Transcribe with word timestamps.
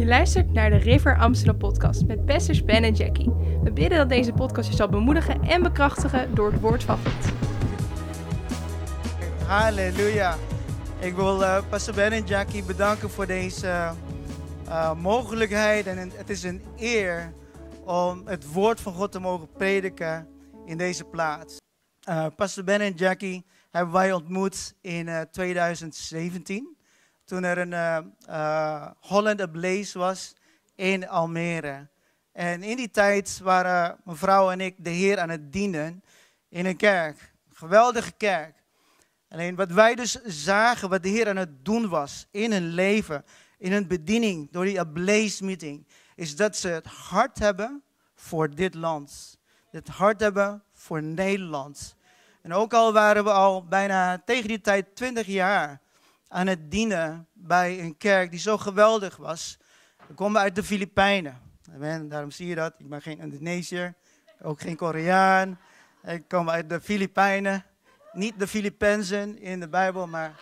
Je 0.00 0.06
luistert 0.06 0.52
naar 0.52 0.70
de 0.70 0.76
River 0.76 1.18
Amsterdam 1.18 1.58
podcast 1.58 2.06
met 2.06 2.24
pastors 2.24 2.64
Ben 2.64 2.84
en 2.84 2.94
Jackie. 2.94 3.30
We 3.62 3.72
bidden 3.72 3.98
dat 3.98 4.08
deze 4.08 4.32
podcast 4.32 4.70
je 4.70 4.76
zal 4.76 4.88
bemoedigen 4.88 5.42
en 5.42 5.62
bekrachtigen 5.62 6.34
door 6.34 6.52
het 6.52 6.60
woord 6.60 6.84
van 6.84 6.96
God. 6.96 7.32
Halleluja. 9.46 10.36
Ik 11.00 11.14
wil 11.14 11.42
uh, 11.42 11.62
Pastor 11.68 11.94
Ben 11.94 12.12
en 12.12 12.24
Jackie 12.24 12.64
bedanken 12.64 13.10
voor 13.10 13.26
deze 13.26 13.92
uh, 14.68 14.94
mogelijkheid. 14.94 15.86
En 15.86 16.10
het 16.14 16.30
is 16.30 16.42
een 16.42 16.62
eer 16.76 17.32
om 17.84 18.22
het 18.26 18.52
woord 18.52 18.80
van 18.80 18.92
God 18.92 19.12
te 19.12 19.20
mogen 19.20 19.52
prediken 19.52 20.28
in 20.64 20.78
deze 20.78 21.04
plaats. 21.04 21.56
Pastor 22.36 22.64
Ben 22.64 22.80
en 22.80 22.94
Jackie 22.94 23.46
hebben 23.70 23.94
wij 23.94 24.12
ontmoet 24.12 24.74
in 24.80 25.26
2017 25.30 26.76
toen 27.30 27.44
er 27.44 27.58
een 27.58 27.72
uh, 27.72 27.98
uh, 28.28 28.86
Holland 29.00 29.40
Ablaze 29.40 29.98
was 29.98 30.34
in 30.74 31.08
Almere. 31.08 31.88
En 32.32 32.62
in 32.62 32.76
die 32.76 32.90
tijd 32.90 33.40
waren 33.42 33.98
mevrouw 34.04 34.50
en 34.50 34.60
ik 34.60 34.74
de 34.78 34.90
Heer 34.90 35.18
aan 35.18 35.28
het 35.28 35.52
dienen 35.52 36.02
in 36.48 36.66
een 36.66 36.76
kerk. 36.76 37.34
Geweldige 37.52 38.12
kerk. 38.12 38.54
Alleen 39.28 39.54
wat 39.54 39.70
wij 39.70 39.94
dus 39.94 40.22
zagen, 40.24 40.88
wat 40.88 41.02
de 41.02 41.08
Heer 41.08 41.28
aan 41.28 41.36
het 41.36 41.64
doen 41.64 41.88
was 41.88 42.26
in 42.30 42.52
hun 42.52 42.68
leven, 42.68 43.24
in 43.58 43.72
hun 43.72 43.86
bediening, 43.86 44.50
door 44.50 44.64
die 44.64 44.80
Ablaze 44.80 45.44
meeting, 45.44 45.86
is 46.14 46.36
dat 46.36 46.56
ze 46.56 46.68
het 46.68 46.86
hart 46.86 47.38
hebben 47.38 47.82
voor 48.14 48.54
dit 48.54 48.74
land. 48.74 49.38
Het 49.70 49.88
hart 49.88 50.20
hebben 50.20 50.62
voor 50.72 51.02
Nederland. 51.02 51.96
En 52.42 52.52
ook 52.52 52.74
al 52.74 52.92
waren 52.92 53.24
we 53.24 53.32
al 53.32 53.64
bijna 53.64 54.22
tegen 54.24 54.48
die 54.48 54.60
tijd 54.60 54.96
20 54.96 55.26
jaar 55.26 55.80
aan 56.32 56.46
het 56.46 56.70
dienen 56.70 57.26
bij 57.32 57.80
een 57.80 57.96
kerk 57.96 58.30
die 58.30 58.40
zo 58.40 58.58
geweldig 58.58 59.16
was. 59.16 59.58
We 60.06 60.14
komen 60.14 60.40
uit 60.40 60.54
de 60.54 60.62
Filipijnen. 60.62 61.38
Amen. 61.74 62.08
Daarom 62.08 62.30
zie 62.30 62.46
je 62.46 62.54
dat. 62.54 62.74
Ik 62.78 62.88
ben 62.88 63.02
geen 63.02 63.18
Indonesiër, 63.18 63.94
ook 64.42 64.60
geen 64.60 64.76
Koreaan. 64.76 65.58
Ik 66.04 66.28
kom 66.28 66.50
uit 66.50 66.68
de 66.68 66.80
Filipijnen. 66.80 67.64
Niet 68.12 68.38
de 68.38 68.46
Filipijnen 68.46 69.38
in 69.38 69.60
de 69.60 69.68
Bijbel, 69.68 70.06
maar 70.06 70.40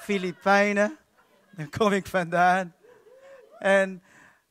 Filipijnen. 0.00 0.96
Daar 1.50 1.68
kom 1.78 1.92
ik 1.92 2.06
vandaan. 2.06 2.74
En 3.58 4.02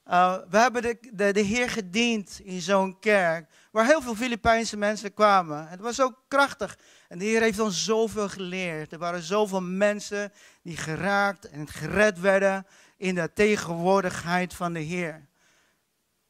uh, 0.08 0.38
we 0.50 0.58
hebben 0.58 0.82
de, 0.82 0.98
de, 1.14 1.34
de 1.34 1.42
Heer 1.42 1.70
gediend 1.70 2.40
in 2.44 2.62
zo'n 2.62 3.00
kerk 3.00 3.50
waar 3.72 3.86
heel 3.86 4.02
veel 4.02 4.16
Filipijnse 4.16 4.78
mensen 4.78 5.14
kwamen. 5.14 5.68
Het 5.68 5.80
was 5.80 6.02
ook 6.02 6.24
krachtig. 6.28 6.78
En 7.08 7.18
de 7.18 7.26
Heer 7.26 7.42
heeft 7.42 7.60
ons 7.60 7.84
zoveel 7.84 8.30
geleerd. 8.30 8.92
Er 8.92 8.98
waren 8.98 9.22
zoveel 9.22 9.62
mensen 9.62 10.32
die 10.62 10.78
geraakt 10.78 11.50
en 11.50 11.68
gered 11.68 12.20
werden 12.20 12.68
in 12.98 13.16
de 13.16 13.34
tegenwoordigheid 13.34 14.54
van 14.54 14.74
de 14.74 14.80
Heer. 14.80 15.28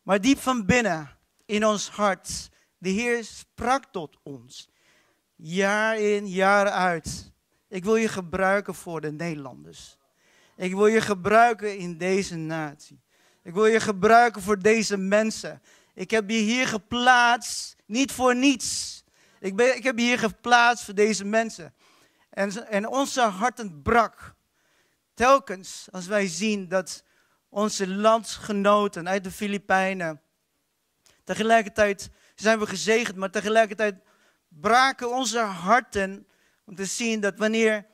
Maar 0.02 0.22
diep 0.22 0.40
van 0.40 0.66
binnen, 0.66 1.18
in 1.46 1.66
ons 1.66 1.90
hart, 1.90 2.50
de 2.78 2.90
Heer 2.90 3.24
sprak 3.24 3.84
tot 3.92 4.18
ons. 4.24 4.70
Jaar 5.36 6.00
in, 6.00 6.28
jaar 6.28 6.70
uit. 6.70 7.32
Ik 7.70 7.84
wil 7.84 7.96
je 7.96 8.08
gebruiken 8.08 8.76
voor 8.76 9.02
de 9.02 9.12
Nederlanders. 9.12 9.98
Ik 10.56 10.74
wil 10.74 10.88
je 10.88 11.02
gebruiken 11.02 11.78
in 11.78 11.98
deze 11.98 12.36
natie. 12.36 13.02
Ik 13.44 13.54
wil 13.54 13.66
je 13.66 13.80
gebruiken 13.80 14.42
voor 14.42 14.60
deze 14.60 14.98
mensen. 14.98 15.62
Ik 15.94 16.12
heb 16.12 16.30
je 16.30 16.38
hier 16.38 16.68
geplaatst, 16.68 17.76
niet 17.86 18.12
voor 18.12 18.36
niets. 18.36 18.97
Ik, 19.40 19.56
ben, 19.56 19.76
ik 19.76 19.84
heb 19.84 19.98
hier 19.98 20.20
geplaatst 20.20 20.84
voor 20.84 20.94
deze 20.94 21.26
mensen. 21.26 21.74
En, 22.30 22.68
en 22.68 22.88
onze 22.88 23.22
harten 23.22 23.82
brak. 23.82 24.36
Telkens 25.14 25.88
als 25.92 26.08
wij 26.08 26.28
zien 26.28 26.68
dat 26.68 27.04
onze 27.50 27.88
landsgenoten 27.88 29.08
uit 29.08 29.24
de 29.24 29.32
Filipijnen. 29.32 30.22
Tegelijkertijd 31.24 32.10
zijn 32.36 32.60
we 32.60 32.68
gezegend, 32.68 33.16
maar 33.16 33.32
tegelijkertijd 33.32 33.96
braken 34.48 35.10
onze 35.10 35.40
harten 35.40 36.28
om 36.66 36.76
te 36.76 36.86
zien 36.86 37.20
dat 37.20 37.38
wanneer 37.38 37.86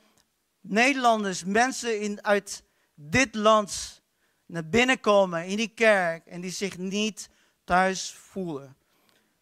Nederlanders, 0.62 1.44
mensen 1.44 2.00
in, 2.00 2.24
uit 2.24 2.64
dit 2.96 3.36
land 3.36 4.02
naar 4.46 4.70
binnen 4.70 5.00
komen 5.00 5.46
in 5.46 5.58
die 5.58 5.74
kerk 5.74 6.26
en 6.26 6.42
die 6.42 6.52
zich 6.52 6.78
niet 6.78 7.30
thuis 7.64 8.14
voelen, 8.14 8.78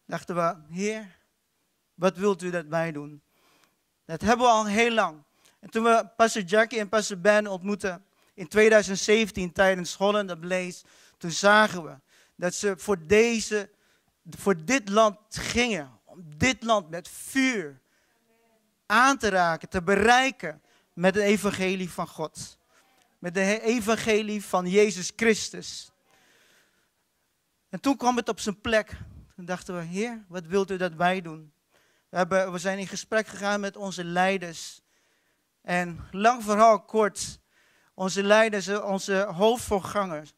dachten 0.06 0.34
we, 0.34 0.74
Heer, 0.74 1.18
wat 2.02 2.16
wilt 2.16 2.42
u 2.42 2.50
dat 2.50 2.66
wij 2.66 2.92
doen? 2.92 3.22
Dat 4.04 4.20
hebben 4.20 4.46
we 4.46 4.52
al 4.52 4.66
heel 4.66 4.90
lang. 4.90 5.22
En 5.60 5.70
toen 5.70 5.84
we 5.84 6.08
Pastor 6.16 6.42
Jackie 6.42 6.78
en 6.78 6.88
Pastor 6.88 7.20
Ben 7.20 7.46
ontmoetten 7.46 8.04
in 8.34 8.48
2017 8.48 9.52
tijdens 9.52 9.94
Holland 9.94 10.40
Blaze, 10.40 10.84
toen 11.18 11.30
zagen 11.30 11.84
we 11.84 11.94
dat 12.36 12.54
ze 12.54 12.74
voor, 12.76 13.06
deze, 13.06 13.70
voor 14.30 14.64
dit 14.64 14.88
land 14.88 15.18
gingen. 15.28 16.00
Om 16.04 16.24
dit 16.36 16.62
land 16.62 16.90
met 16.90 17.08
vuur 17.08 17.80
aan 18.86 19.18
te 19.18 19.28
raken, 19.28 19.68
te 19.68 19.82
bereiken 19.82 20.62
met 20.92 21.14
het 21.14 21.24
evangelie 21.24 21.90
van 21.90 22.08
God. 22.08 22.58
Met 23.18 23.34
de 23.34 23.60
evangelie 23.60 24.44
van 24.44 24.66
Jezus 24.66 25.12
Christus. 25.16 25.92
En 27.68 27.80
toen 27.80 27.96
kwam 27.96 28.16
het 28.16 28.28
op 28.28 28.40
zijn 28.40 28.60
plek. 28.60 28.96
Toen 29.34 29.44
dachten 29.44 29.76
we, 29.76 29.82
Heer, 29.82 30.24
wat 30.28 30.46
wilt 30.46 30.70
u 30.70 30.76
dat 30.76 30.94
wij 30.94 31.20
doen? 31.20 31.51
We, 32.12 32.18
hebben, 32.18 32.52
we 32.52 32.58
zijn 32.58 32.78
in 32.78 32.86
gesprek 32.86 33.26
gegaan 33.26 33.60
met 33.60 33.76
onze 33.76 34.04
leiders. 34.04 34.80
En 35.62 36.08
lang 36.10 36.42
verhaal 36.42 36.80
kort, 36.80 37.40
onze 37.94 38.22
leiders, 38.22 38.68
onze 38.68 39.14
hoofdvoorgangers, 39.14 40.34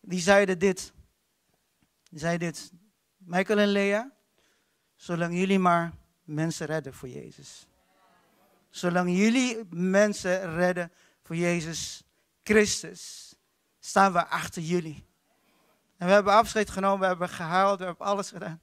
die 0.00 0.20
zeiden 0.20 0.58
dit. 0.58 0.92
Die 2.10 2.18
zeiden 2.18 2.52
dit, 2.52 2.72
Michael 3.16 3.58
en 3.58 3.68
Lea, 3.68 4.12
zolang 4.96 5.34
jullie 5.34 5.58
maar 5.58 5.92
mensen 6.24 6.66
redden 6.66 6.94
voor 6.94 7.08
Jezus. 7.08 7.66
Zolang 8.70 9.16
jullie 9.16 9.64
mensen 9.70 10.54
redden 10.54 10.92
voor 11.22 11.36
Jezus 11.36 12.02
Christus, 12.42 13.34
staan 13.78 14.12
we 14.12 14.26
achter 14.26 14.62
jullie. 14.62 15.06
En 15.96 16.06
we 16.06 16.12
hebben 16.12 16.32
afscheid 16.32 16.70
genomen, 16.70 17.00
we 17.00 17.06
hebben 17.06 17.28
gehaald, 17.28 17.78
we 17.78 17.84
hebben 17.84 18.06
alles 18.06 18.30
gedaan. 18.30 18.60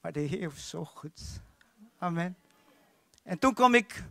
Maar 0.00 0.12
de 0.12 0.20
Heer 0.20 0.50
was 0.50 0.68
zo 0.68 0.84
goed. 0.84 1.44
Amen. 1.98 2.36
En 3.22 3.38
toen 3.38 3.54
kwam 3.54 3.74
ik 3.74 4.04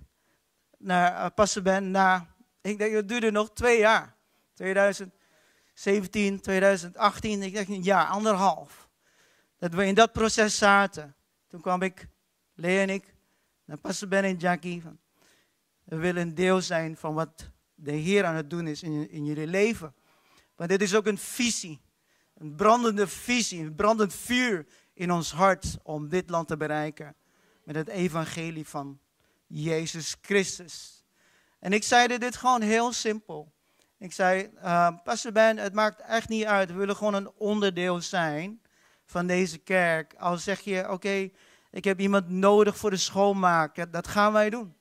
naar 0.77 1.11
uh, 1.11 1.25
Pastor 1.35 1.63
Ben 1.63 1.91
na, 1.91 2.27
ik 2.61 2.77
denk 2.77 2.93
het 2.93 3.07
duurde 3.07 3.31
nog 3.31 3.53
twee 3.53 3.79
jaar. 3.79 4.15
2017, 4.53 6.41
2018, 6.41 7.41
ik 7.41 7.53
denk 7.53 7.67
een 7.67 7.83
jaar, 7.83 8.05
anderhalf. 8.05 8.89
Dat 9.57 9.73
we 9.73 9.85
in 9.85 9.95
dat 9.95 10.11
proces 10.11 10.57
zaten. 10.57 11.15
Toen 11.47 11.61
kwam 11.61 11.81
ik, 11.81 12.07
Lea 12.53 12.81
en 12.81 12.89
ik, 12.89 13.15
naar 13.65 13.77
Pastor 13.77 14.07
Ben 14.07 14.23
en 14.23 14.37
Jackie. 14.37 14.81
Van, 14.81 14.99
we 15.83 15.95
willen 15.95 16.21
een 16.21 16.35
deel 16.35 16.61
zijn 16.61 16.97
van 16.97 17.13
wat 17.13 17.51
de 17.73 17.91
Heer 17.91 18.25
aan 18.25 18.35
het 18.35 18.49
doen 18.49 18.67
is 18.67 18.83
in, 18.83 19.09
in 19.09 19.25
jullie 19.25 19.47
leven. 19.47 19.95
Want 20.55 20.69
dit 20.69 20.81
is 20.81 20.95
ook 20.95 21.05
een 21.05 21.17
visie. 21.17 21.81
Een 22.33 22.55
brandende 22.55 23.07
visie, 23.07 23.61
een 23.61 23.75
brandend 23.75 24.13
vuur 24.13 24.65
in 24.93 25.11
ons 25.11 25.31
hart 25.31 25.77
om 25.83 26.09
dit 26.09 26.29
land 26.29 26.47
te 26.47 26.57
bereiken. 26.57 27.15
Met 27.65 27.75
het 27.75 27.87
evangelie 27.87 28.67
van 28.67 28.99
Jezus 29.47 30.15
Christus. 30.21 31.05
En 31.59 31.73
ik 31.73 31.83
zei 31.83 32.17
dit 32.17 32.35
gewoon 32.35 32.61
heel 32.61 32.93
simpel. 32.93 33.53
Ik 33.97 34.13
zei, 34.13 34.49
uh, 34.55 34.89
Pastor 35.03 35.31
Ben, 35.31 35.57
het 35.57 35.73
maakt 35.73 36.01
echt 36.01 36.29
niet 36.29 36.45
uit. 36.45 36.69
We 36.69 36.75
willen 36.75 36.95
gewoon 36.95 37.13
een 37.13 37.31
onderdeel 37.37 38.01
zijn 38.01 38.61
van 39.05 39.27
deze 39.27 39.57
kerk. 39.57 40.13
Al 40.17 40.37
zeg 40.37 40.59
je, 40.59 40.91
oké, 40.91 41.29
ik 41.71 41.83
heb 41.83 41.99
iemand 41.99 42.29
nodig 42.29 42.77
voor 42.77 42.89
de 42.89 42.97
schoonmaak. 42.97 43.91
Dat 43.91 44.07
gaan 44.07 44.33
wij 44.33 44.49
doen. 44.49 44.75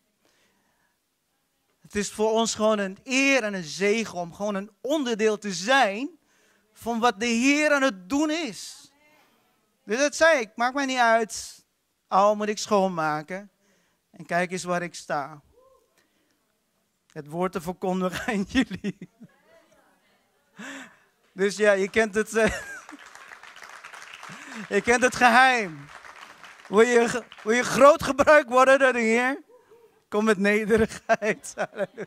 Het 1.81 1.94
is 1.94 2.11
voor 2.11 2.31
ons 2.31 2.55
gewoon 2.55 2.78
een 2.78 2.99
eer 3.05 3.43
en 3.43 3.55
een 3.55 3.65
zegen 3.65 4.19
om 4.19 4.34
gewoon 4.34 4.55
een 4.55 4.71
onderdeel 4.81 5.39
te 5.39 5.53
zijn 5.53 6.19
van 6.73 6.99
wat 7.00 7.20
de 7.20 7.26
Heer 7.26 7.73
aan 7.73 7.82
het 7.82 8.08
doen 8.08 8.31
is. 8.31 8.93
Dus 9.85 9.99
dat 9.99 10.17
zei 10.17 10.41
ik, 10.41 10.50
maakt 10.55 10.75
mij 10.75 10.87
niet 10.87 10.99
uit. 10.99 11.63
Al 12.14 12.37
moet 12.37 12.49
ik 12.49 12.58
schoonmaken. 12.58 13.50
En 14.11 14.26
kijk 14.26 14.52
eens 14.52 14.64
waar 14.64 14.82
ik 14.82 14.94
sta. 14.94 15.40
Het 17.12 17.26
woord 17.26 17.52
te 17.52 17.61
verkondigen 17.61 18.26
aan 18.34 18.43
jullie. 18.43 19.11
Dus 21.32 21.56
ja, 21.56 21.72
je 21.72 21.90
kent 21.90 22.14
het. 22.14 22.34
Uh, 22.34 22.46
je 24.75 24.81
kent 24.81 25.02
het 25.02 25.16
geheim. 25.16 25.87
Wil 26.69 26.81
je, 26.81 27.22
wil 27.43 27.55
je 27.55 27.62
groot 27.62 28.02
gebruikt 28.02 28.49
worden 28.49 28.78
door 28.78 28.93
de 28.93 29.00
Heer? 29.00 29.43
Kom 30.08 30.25
met 30.25 30.38
nederigheid. 30.38 31.55
Halleluja. 31.56 32.06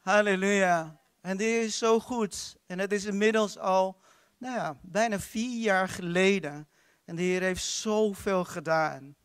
Halleluja. 0.00 1.00
En 1.20 1.36
dit 1.36 1.64
is 1.64 1.78
zo 1.78 2.00
goed. 2.00 2.56
En 2.66 2.78
het 2.78 2.92
is 2.92 3.04
inmiddels 3.04 3.58
al 3.58 4.00
nou 4.38 4.54
ja, 4.54 4.76
bijna 4.82 5.18
vier 5.18 5.62
jaar 5.62 5.88
geleden. 5.88 6.68
En 7.06 7.16
de 7.16 7.22
Heer 7.22 7.42
heeft 7.42 7.64
zoveel 7.64 8.44
gedaan. 8.44 9.16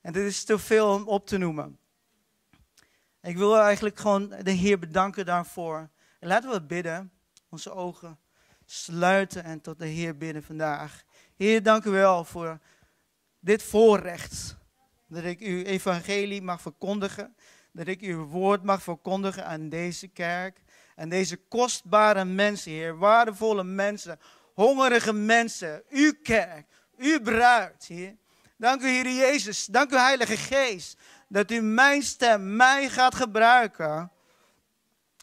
En 0.00 0.12
dit 0.12 0.26
is 0.26 0.44
te 0.44 0.58
veel 0.58 0.94
om 0.94 1.08
op 1.08 1.26
te 1.26 1.38
noemen. 1.38 1.78
Ik 3.22 3.36
wil 3.36 3.58
eigenlijk 3.58 3.98
gewoon 3.98 4.28
de 4.28 4.50
Heer 4.50 4.78
bedanken 4.78 5.26
daarvoor. 5.26 5.90
En 6.18 6.28
laten 6.28 6.50
we 6.50 6.62
bidden. 6.62 7.12
onze 7.48 7.70
ogen 7.70 8.18
sluiten 8.64 9.44
en 9.44 9.60
tot 9.60 9.78
de 9.78 9.86
Heer 9.86 10.16
bidden 10.16 10.42
vandaag. 10.42 11.02
Heer, 11.36 11.62
dank 11.62 11.84
u 11.84 11.90
wel 11.90 12.24
voor 12.24 12.58
dit 13.40 13.62
voorrecht. 13.62 14.56
Dat 15.08 15.24
ik 15.24 15.40
uw 15.40 15.62
evangelie 15.62 16.42
mag 16.42 16.60
verkondigen. 16.60 17.36
Dat 17.72 17.86
ik 17.86 18.00
uw 18.00 18.24
woord 18.24 18.62
mag 18.62 18.82
verkondigen 18.82 19.46
aan 19.46 19.68
deze 19.68 20.08
kerk. 20.08 20.62
En 20.94 21.08
deze 21.08 21.36
kostbare 21.36 22.24
mensen, 22.24 22.72
Heer. 22.72 22.98
Waardevolle 22.98 23.64
mensen. 23.64 24.18
Hongerige 24.54 25.12
mensen. 25.12 25.82
Uw 25.88 26.12
kerk. 26.22 26.66
Uw 26.96 27.20
bruid, 27.20 27.84
Heer. 27.86 28.16
Dank 28.56 28.82
u, 28.82 28.88
Heer 28.88 29.10
Jezus. 29.10 29.66
Dank 29.66 29.92
u, 29.92 29.96
Heilige 29.96 30.36
Geest. 30.36 30.96
Dat 31.28 31.50
u 31.50 31.60
mijn 31.60 32.02
stem, 32.02 32.56
mij 32.56 32.88
gaat 32.88 33.14
gebruiken. 33.14 34.10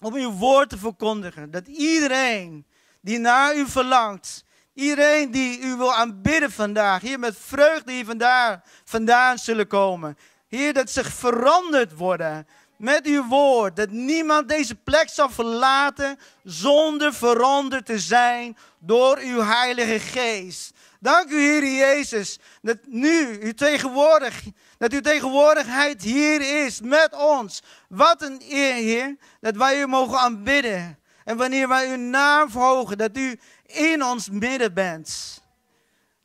Om 0.02 0.14
uw 0.14 0.32
woord 0.32 0.70
te 0.70 0.78
verkondigen. 0.78 1.52
Dat 1.52 1.68
iedereen 1.68 2.66
die 3.02 3.18
naar 3.18 3.56
u 3.56 3.68
verlangt. 3.68 4.44
Iedereen 4.74 5.32
die 5.32 5.60
u 5.60 5.76
wil 5.76 5.94
aanbidden 5.94 6.52
vandaag. 6.52 7.02
Hier 7.02 7.20
met 7.20 7.38
vreugde 7.38 7.92
hier 7.92 8.06
vandaan, 8.06 8.62
vandaan 8.84 9.38
zullen 9.38 9.68
komen. 9.68 10.18
Heer, 10.48 10.74
dat 10.74 10.90
ze 10.90 11.04
veranderd 11.04 11.94
worden 11.94 12.48
met 12.78 13.06
uw 13.06 13.28
woord. 13.28 13.76
Dat 13.76 13.90
niemand 13.90 14.50
deze 14.50 14.76
plek 14.76 15.10
zal 15.10 15.30
verlaten 15.30 16.20
zonder 16.44 17.14
veranderd 17.14 17.86
te 17.86 18.00
zijn 18.00 18.58
door 18.80 19.18
uw 19.18 19.42
Heilige 19.42 20.00
Geest. 20.00 20.74
Dank 21.00 21.30
u, 21.30 21.40
Heer 21.40 21.64
Jezus, 21.64 22.40
dat 22.62 22.78
nu 22.86 23.42
uw 23.42 23.54
tegenwoordig, 23.54 24.44
dat 24.78 24.94
uw 24.94 25.02
tegenwoordigheid 25.02 26.02
hier 26.02 26.66
is 26.66 26.82
met 26.82 27.14
ons. 27.14 27.62
Wat 27.90 28.22
een 28.22 28.42
eer, 28.50 28.74
Heer, 28.74 29.18
dat 29.40 29.56
wij 29.56 29.82
u 29.82 29.88
mogen 29.88 30.20
aanbidden. 30.20 31.00
En 31.24 31.38
wanneer 31.38 31.68
wij 31.68 31.90
uw 31.92 31.98
naam 31.98 32.50
verhogen, 32.50 32.98
dat 32.98 33.18
u 33.18 33.40
in 33.66 34.04
ons 34.04 34.30
midden 34.30 34.74
bent. 34.74 35.42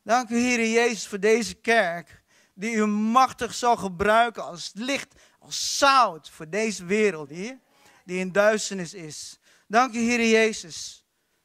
Dank 0.02 0.28
u, 0.28 0.38
Heer 0.38 0.70
Jezus, 0.70 1.06
voor 1.06 1.20
deze 1.20 1.54
kerk, 1.54 2.22
die 2.54 2.74
u 2.74 2.86
machtig 2.86 3.54
zal 3.54 3.76
gebruiken 3.76 4.44
als 4.44 4.70
licht, 4.74 5.14
als 5.38 5.78
zout 5.78 6.30
voor 6.30 6.48
deze 6.48 6.84
wereld, 6.84 7.28
Heer, 7.28 7.58
die 8.04 8.18
in 8.18 8.32
duisternis 8.32 8.94
is. 8.94 9.38
Dank 9.68 9.94
u, 9.94 9.98
Heer 9.98 10.28
Jezus. 10.30 11.04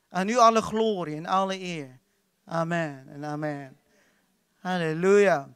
Aan 0.09 0.29
u 0.29 0.37
alle 0.37 0.61
glorie 0.61 1.15
en 1.15 1.25
alle 1.25 1.59
eer. 1.59 1.99
Amen 2.50 3.06
en 3.10 3.25
amen. 3.25 3.80
Halleluja. 4.60 5.50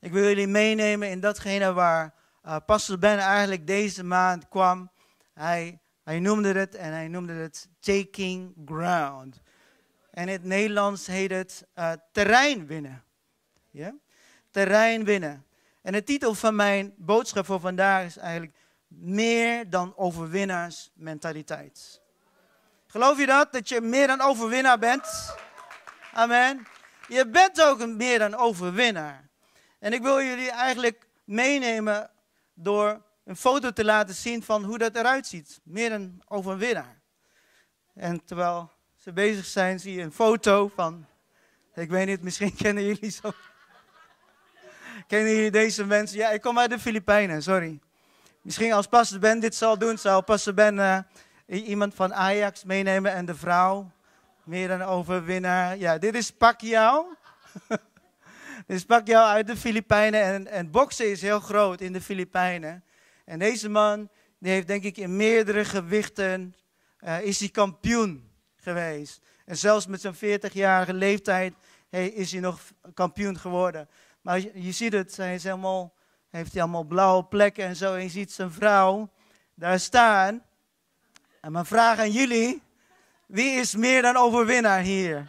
Ik 0.00 0.12
wil 0.12 0.22
jullie 0.22 0.46
meenemen 0.46 1.10
in 1.10 1.20
datgene 1.20 1.72
waar 1.72 2.14
uh, 2.46 2.56
Pastor 2.66 2.98
Ben 2.98 3.18
eigenlijk 3.18 3.66
deze 3.66 4.04
maand 4.04 4.48
kwam. 4.48 4.90
Hij, 5.34 5.80
hij 6.04 6.20
noemde 6.20 6.52
het 6.52 6.74
en 6.74 6.92
hij 6.92 7.08
noemde 7.08 7.32
het 7.32 7.68
Taking 7.80 8.54
Ground. 8.66 9.40
En 10.10 10.22
in 10.22 10.32
het 10.32 10.44
Nederlands 10.44 11.06
heet 11.06 11.30
het 11.30 11.66
uh, 11.74 11.92
terrein 12.12 12.66
winnen. 12.66 13.04
Terrein 14.50 15.04
winnen. 15.04 15.46
En 15.82 15.92
de 15.92 16.04
titel 16.04 16.34
van 16.34 16.56
mijn 16.56 16.94
boodschap 16.96 17.46
voor 17.46 17.60
vandaag 17.60 18.04
is 18.04 18.16
eigenlijk 18.16 18.56
meer 18.86 19.70
dan 19.70 19.96
overwinnaarsmentaliteit. 19.96 22.00
Geloof 22.86 23.18
je 23.18 23.26
dat? 23.26 23.52
Dat 23.52 23.68
je 23.68 23.80
meer 23.80 24.06
dan 24.06 24.20
overwinnaar 24.20 24.78
bent? 24.78 25.36
Amen. 26.12 26.66
Je 27.08 27.28
bent 27.28 27.62
ook 27.62 27.80
een 27.80 27.96
meer 27.96 28.18
dan 28.18 28.34
overwinnaar. 28.34 29.28
En 29.78 29.92
ik 29.92 30.02
wil 30.02 30.22
jullie 30.22 30.50
eigenlijk 30.50 31.06
meenemen 31.24 32.10
door 32.54 33.02
een 33.24 33.36
foto 33.36 33.70
te 33.70 33.84
laten 33.84 34.14
zien 34.14 34.42
van 34.42 34.64
hoe 34.64 34.78
dat 34.78 34.96
eruit 34.96 35.26
ziet. 35.26 35.60
Meer 35.64 35.90
dan 35.90 36.22
overwinnaar. 36.28 37.00
En 37.94 38.24
terwijl 38.24 38.70
ze 38.96 39.12
bezig 39.12 39.44
zijn, 39.44 39.80
zie 39.80 39.94
je 39.94 40.02
een 40.02 40.12
foto 40.12 40.70
van. 40.74 41.06
Ik 41.74 41.90
weet 41.90 42.06
niet, 42.06 42.22
misschien 42.22 42.54
kennen 42.62 42.84
jullie 42.84 43.10
zo. 43.10 43.32
kennen 45.06 45.32
jullie 45.34 45.50
deze 45.50 45.84
mensen? 45.84 46.18
Ja, 46.18 46.30
ik 46.30 46.40
kom 46.40 46.58
uit 46.58 46.70
de 46.70 46.78
Filipijnen, 46.78 47.42
sorry. 47.42 47.80
Misschien 48.42 48.72
als 48.72 48.86
Pastor 48.86 49.18
Ben 49.18 49.40
dit 49.40 49.54
zal 49.54 49.78
doen, 49.78 49.98
zal 49.98 50.22
Pastor 50.22 50.54
Ben 50.54 50.76
uh, 50.76 51.68
iemand 51.68 51.94
van 51.94 52.14
Ajax 52.14 52.64
meenemen 52.64 53.12
en 53.12 53.24
de 53.24 53.34
vrouw. 53.34 53.90
Meer 54.48 54.68
dan 54.68 54.82
overwinnaar. 54.82 55.78
Ja, 55.78 55.98
dit 55.98 56.14
is 56.14 56.30
Pacquiao. 56.30 57.16
dit 58.66 58.76
is 58.76 58.84
Pacquiao 58.84 59.26
uit 59.26 59.46
de 59.46 59.56
Filipijnen. 59.56 60.22
En, 60.22 60.46
en 60.46 60.70
boksen 60.70 61.10
is 61.10 61.22
heel 61.22 61.40
groot 61.40 61.80
in 61.80 61.92
de 61.92 62.00
Filipijnen. 62.00 62.84
En 63.24 63.38
deze 63.38 63.68
man, 63.68 64.08
die 64.38 64.52
heeft 64.52 64.66
denk 64.66 64.82
ik 64.82 64.96
in 64.96 65.16
meerdere 65.16 65.64
gewichten, 65.64 66.54
uh, 67.00 67.22
is 67.22 67.38
hij 67.38 67.48
kampioen 67.48 68.30
geweest. 68.56 69.20
En 69.44 69.56
zelfs 69.56 69.86
met 69.86 70.00
zijn 70.00 70.14
40-jarige 70.14 70.94
leeftijd 70.94 71.54
hey, 71.88 72.08
is 72.08 72.32
hij 72.32 72.40
nog 72.40 72.60
kampioen 72.94 73.38
geworden. 73.38 73.88
Maar 74.20 74.40
je, 74.40 74.50
je 74.54 74.72
ziet 74.72 74.92
het, 74.92 75.16
hij 75.16 75.34
is 75.34 75.44
helemaal, 75.44 75.94
heeft 76.30 76.52
hij 76.52 76.62
allemaal 76.62 76.84
blauwe 76.84 77.24
plekken 77.24 77.64
en 77.64 77.76
zo. 77.76 77.94
En 77.94 78.02
je 78.02 78.08
ziet 78.08 78.32
zijn 78.32 78.50
vrouw 78.50 79.10
daar 79.54 79.80
staan. 79.80 80.42
En 81.40 81.52
mijn 81.52 81.66
vraag 81.66 81.98
aan 81.98 82.12
jullie, 82.12 82.62
wie 83.28 83.60
is 83.60 83.74
meer 83.74 84.02
dan 84.02 84.16
overwinnaar 84.16 84.80
hier? 84.80 85.28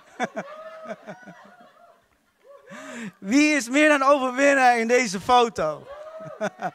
Wie 3.17 3.55
is 3.55 3.69
meer 3.69 3.87
dan 3.87 4.03
overwinnaar 4.03 4.79
in 4.79 4.87
deze 4.87 5.19
foto? 5.19 5.87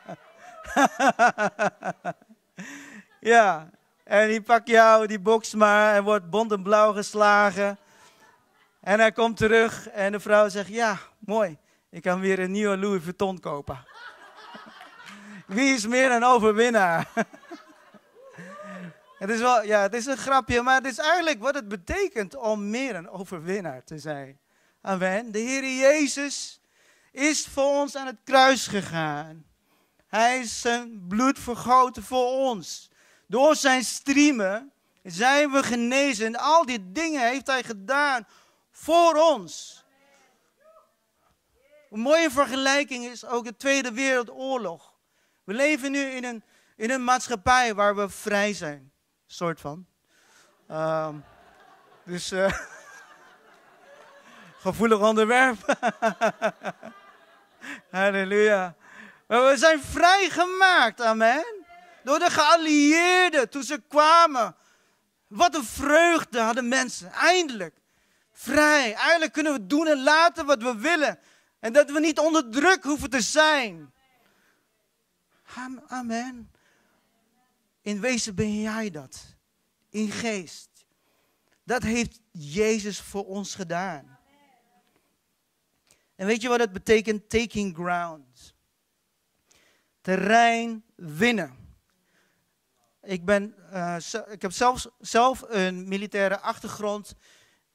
ja, 3.21 3.71
en 4.05 4.29
die 4.29 4.41
pakt 4.41 4.69
jou, 4.69 5.07
die 5.07 5.21
boxt 5.21 5.55
maar 5.55 5.95
en 5.95 6.05
wordt 6.05 6.31
bont 6.31 6.53
en 6.53 6.63
blauw 6.63 6.93
geslagen. 6.93 7.79
En 8.81 8.99
hij 8.99 9.13
komt 9.13 9.37
terug 9.37 9.89
en 9.89 10.13
de 10.13 10.21
vrouw 10.21 10.49
zegt, 10.49 10.69
ja, 10.69 10.99
mooi, 11.19 11.59
ik 11.91 12.03
kan 12.03 12.21
weer 12.21 12.39
een 12.39 12.51
nieuwe 12.51 12.77
Louis 12.77 13.03
Vuitton 13.03 13.41
kopen. 13.41 13.85
Wie 15.47 15.75
is 15.75 15.87
meer 15.87 16.09
dan 16.09 16.25
overwinnaar? 16.25 17.07
Het 19.25 19.33
is, 19.33 19.41
wel, 19.41 19.63
ja, 19.63 19.81
het 19.81 19.95
is 19.95 20.07
een 20.07 20.17
grapje, 20.17 20.63
maar 20.63 20.75
het 20.75 20.87
is 20.87 20.99
eigenlijk 20.99 21.41
wat 21.41 21.55
het 21.55 21.69
betekent 21.69 22.37
om 22.37 22.71
meer 22.71 22.95
een 22.95 23.09
overwinnaar 23.09 23.85
te 23.85 23.99
zijn. 23.99 24.39
Amen. 24.81 25.33
De 25.33 25.39
Heer 25.39 25.63
Jezus 25.63 26.61
is 27.13 27.47
voor 27.47 27.81
ons 27.81 27.97
aan 27.97 28.07
het 28.07 28.19
kruis 28.25 28.67
gegaan. 28.67 29.45
Hij 30.07 30.39
is 30.39 30.61
zijn 30.61 31.05
bloed 31.09 31.39
vergoten 31.39 32.03
voor 32.03 32.27
ons. 32.27 32.91
Door 33.27 33.57
zijn 33.57 33.85
striemen 33.85 34.73
zijn 35.03 35.51
we 35.51 35.63
genezen. 35.63 36.27
En 36.27 36.37
al 36.37 36.67
die 36.67 36.93
dingen 36.93 37.29
heeft 37.29 37.47
hij 37.47 37.63
gedaan 37.63 38.27
voor 38.71 39.15
ons. 39.15 39.85
Een 41.91 42.01
mooie 42.01 42.31
vergelijking 42.31 43.05
is 43.05 43.27
ook 43.27 43.45
de 43.45 43.57
Tweede 43.57 43.93
Wereldoorlog. 43.93 44.95
We 45.45 45.55
leven 45.55 45.91
nu 45.91 46.01
in 46.01 46.25
een, 46.25 46.45
in 46.77 46.91
een 46.91 47.05
maatschappij 47.05 47.75
waar 47.75 47.97
we 47.97 48.09
vrij 48.09 48.53
zijn 48.53 48.93
soort 49.27 49.61
van. 49.61 49.87
Um, 50.71 51.25
dus 52.05 52.33
uh, 52.33 52.53
gevoelig 54.65 54.99
onderwerp. 54.99 55.59
Halleluja. 57.91 58.75
We 59.27 59.55
zijn 59.57 59.83
vrijgemaakt, 59.83 61.01
amen. 61.01 61.45
Door 62.03 62.19
de 62.19 62.31
geallieerden 62.31 63.51
toen 63.51 63.63
ze 63.63 63.83
kwamen. 63.89 64.57
Wat 65.27 65.55
een 65.55 65.65
vreugde 65.65 66.41
hadden 66.41 66.69
mensen, 66.69 67.13
eindelijk. 67.13 67.75
Vrij, 68.33 68.95
eindelijk 68.95 69.33
kunnen 69.33 69.53
we 69.53 69.67
doen 69.67 69.87
en 69.87 70.03
laten 70.03 70.47
wat 70.47 70.63
we 70.63 70.77
willen. 70.77 71.19
En 71.61 71.73
dat 71.73 71.91
we 71.91 72.01
niet 72.01 72.19
onder 72.19 72.51
druk 72.51 72.85
hoeven 72.85 73.11
te 73.11 73.21
zijn. 73.21 73.93
Amen. 75.89 76.54
In 77.85 78.01
wezen 78.01 78.35
ben 78.35 78.61
jij 78.61 78.91
dat. 78.91 79.37
In 79.91 80.11
geest. 80.11 80.87
Dat 81.65 81.83
heeft 81.83 82.21
Jezus 82.31 83.01
voor 83.01 83.25
ons 83.25 83.55
gedaan. 83.55 84.19
En 86.15 86.27
weet 86.27 86.43
je 86.43 86.49
wat 86.49 86.61
het 86.61 86.73
betekent? 86.73 87.29
Taking 87.29 87.75
ground. 87.75 88.55
Terrein 90.01 90.85
winnen. 90.95 91.77
Ik, 93.03 93.25
ben, 93.25 93.55
uh, 93.73 93.97
ik 94.31 94.43
heb 94.43 94.53
zelfs, 94.53 94.89
zelf 94.99 95.45
een 95.49 95.89
militaire 95.89 96.41
achtergrond. 96.41 97.15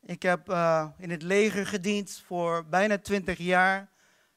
Ik 0.02 0.22
heb 0.22 0.50
uh, 0.50 0.90
in 0.98 1.10
het 1.10 1.22
leger 1.22 1.68
gediend 1.68 2.24
voor 2.26 2.66
bijna 2.66 2.98
20 2.98 3.38
jaar. 3.38 3.90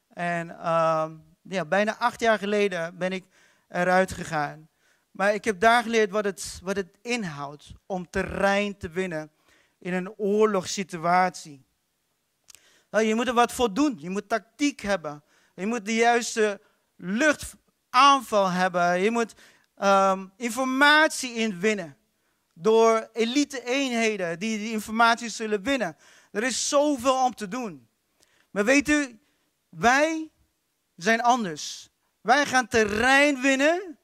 En 0.08 0.48
uh, 0.48 1.10
ja, 1.42 1.64
bijna 1.64 1.98
acht 1.98 2.20
jaar 2.20 2.38
geleden 2.38 2.98
ben 2.98 3.12
ik 3.12 3.24
eruit 3.68 4.12
gegaan. 4.12 4.70
Maar 5.12 5.35
ik 5.35 5.45
heb 5.45 5.61
daar 5.61 5.83
geleerd 5.83 6.11
wat 6.11 6.25
het, 6.25 6.61
wat 6.62 6.76
het 6.76 6.99
inhoudt 7.02 7.73
om 7.87 8.11
terrein 8.11 8.76
te 8.76 8.88
winnen 8.88 9.31
in 9.78 9.92
een 9.92 10.14
oorlogssituatie. 10.16 11.64
Nou, 12.90 13.04
je 13.04 13.14
moet 13.14 13.28
er 13.28 13.35
wat 13.35 13.52
voor 13.52 13.75
doen. 13.75 13.97
Je 13.99 14.11
moet 14.11 14.28
tactiek 14.28 14.81
hebben. 14.81 15.23
Je 15.54 15.66
moet 15.66 15.85
de 15.85 15.95
juiste 15.95 16.61
luchtaanval 16.97 18.50
hebben. 18.50 19.00
Je 19.00 19.11
moet 19.11 19.35
um, 19.83 20.33
informatie 20.37 21.35
inwinnen. 21.35 21.97
door 22.54 23.09
elite-eenheden 23.12 24.38
die 24.38 24.59
die 24.59 24.73
informatie 24.73 25.28
zullen 25.28 25.62
winnen. 25.62 25.97
Er 26.31 26.42
is 26.42 26.69
zoveel 26.69 27.25
om 27.25 27.35
te 27.35 27.49
doen. 27.49 27.88
Maar 28.50 28.64
weet 28.64 28.88
u, 28.88 29.21
wij 29.69 30.31
zijn 30.97 31.23
anders. 31.23 31.90
Wij 32.21 32.47
gaan 32.47 32.69
terrein 32.69 33.40
winnen 33.40 33.99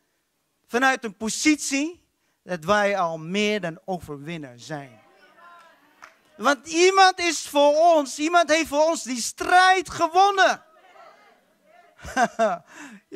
vanuit 0.69 1.05
een 1.05 1.17
positie 1.17 2.07
dat 2.43 2.65
wij 2.65 2.99
al 2.99 3.19
meer 3.19 3.61
dan 3.61 3.81
overwinnaar 3.85 4.59
zijn. 4.59 5.01
Want 6.37 6.67
iemand 6.67 7.19
is 7.19 7.49
voor 7.49 7.75
ons, 7.77 8.19
iemand 8.19 8.51
heeft 8.51 8.69
voor 8.69 8.85
ons 8.85 9.03
die 9.03 9.21
strijd 9.21 9.91
gewonnen. 9.91 10.63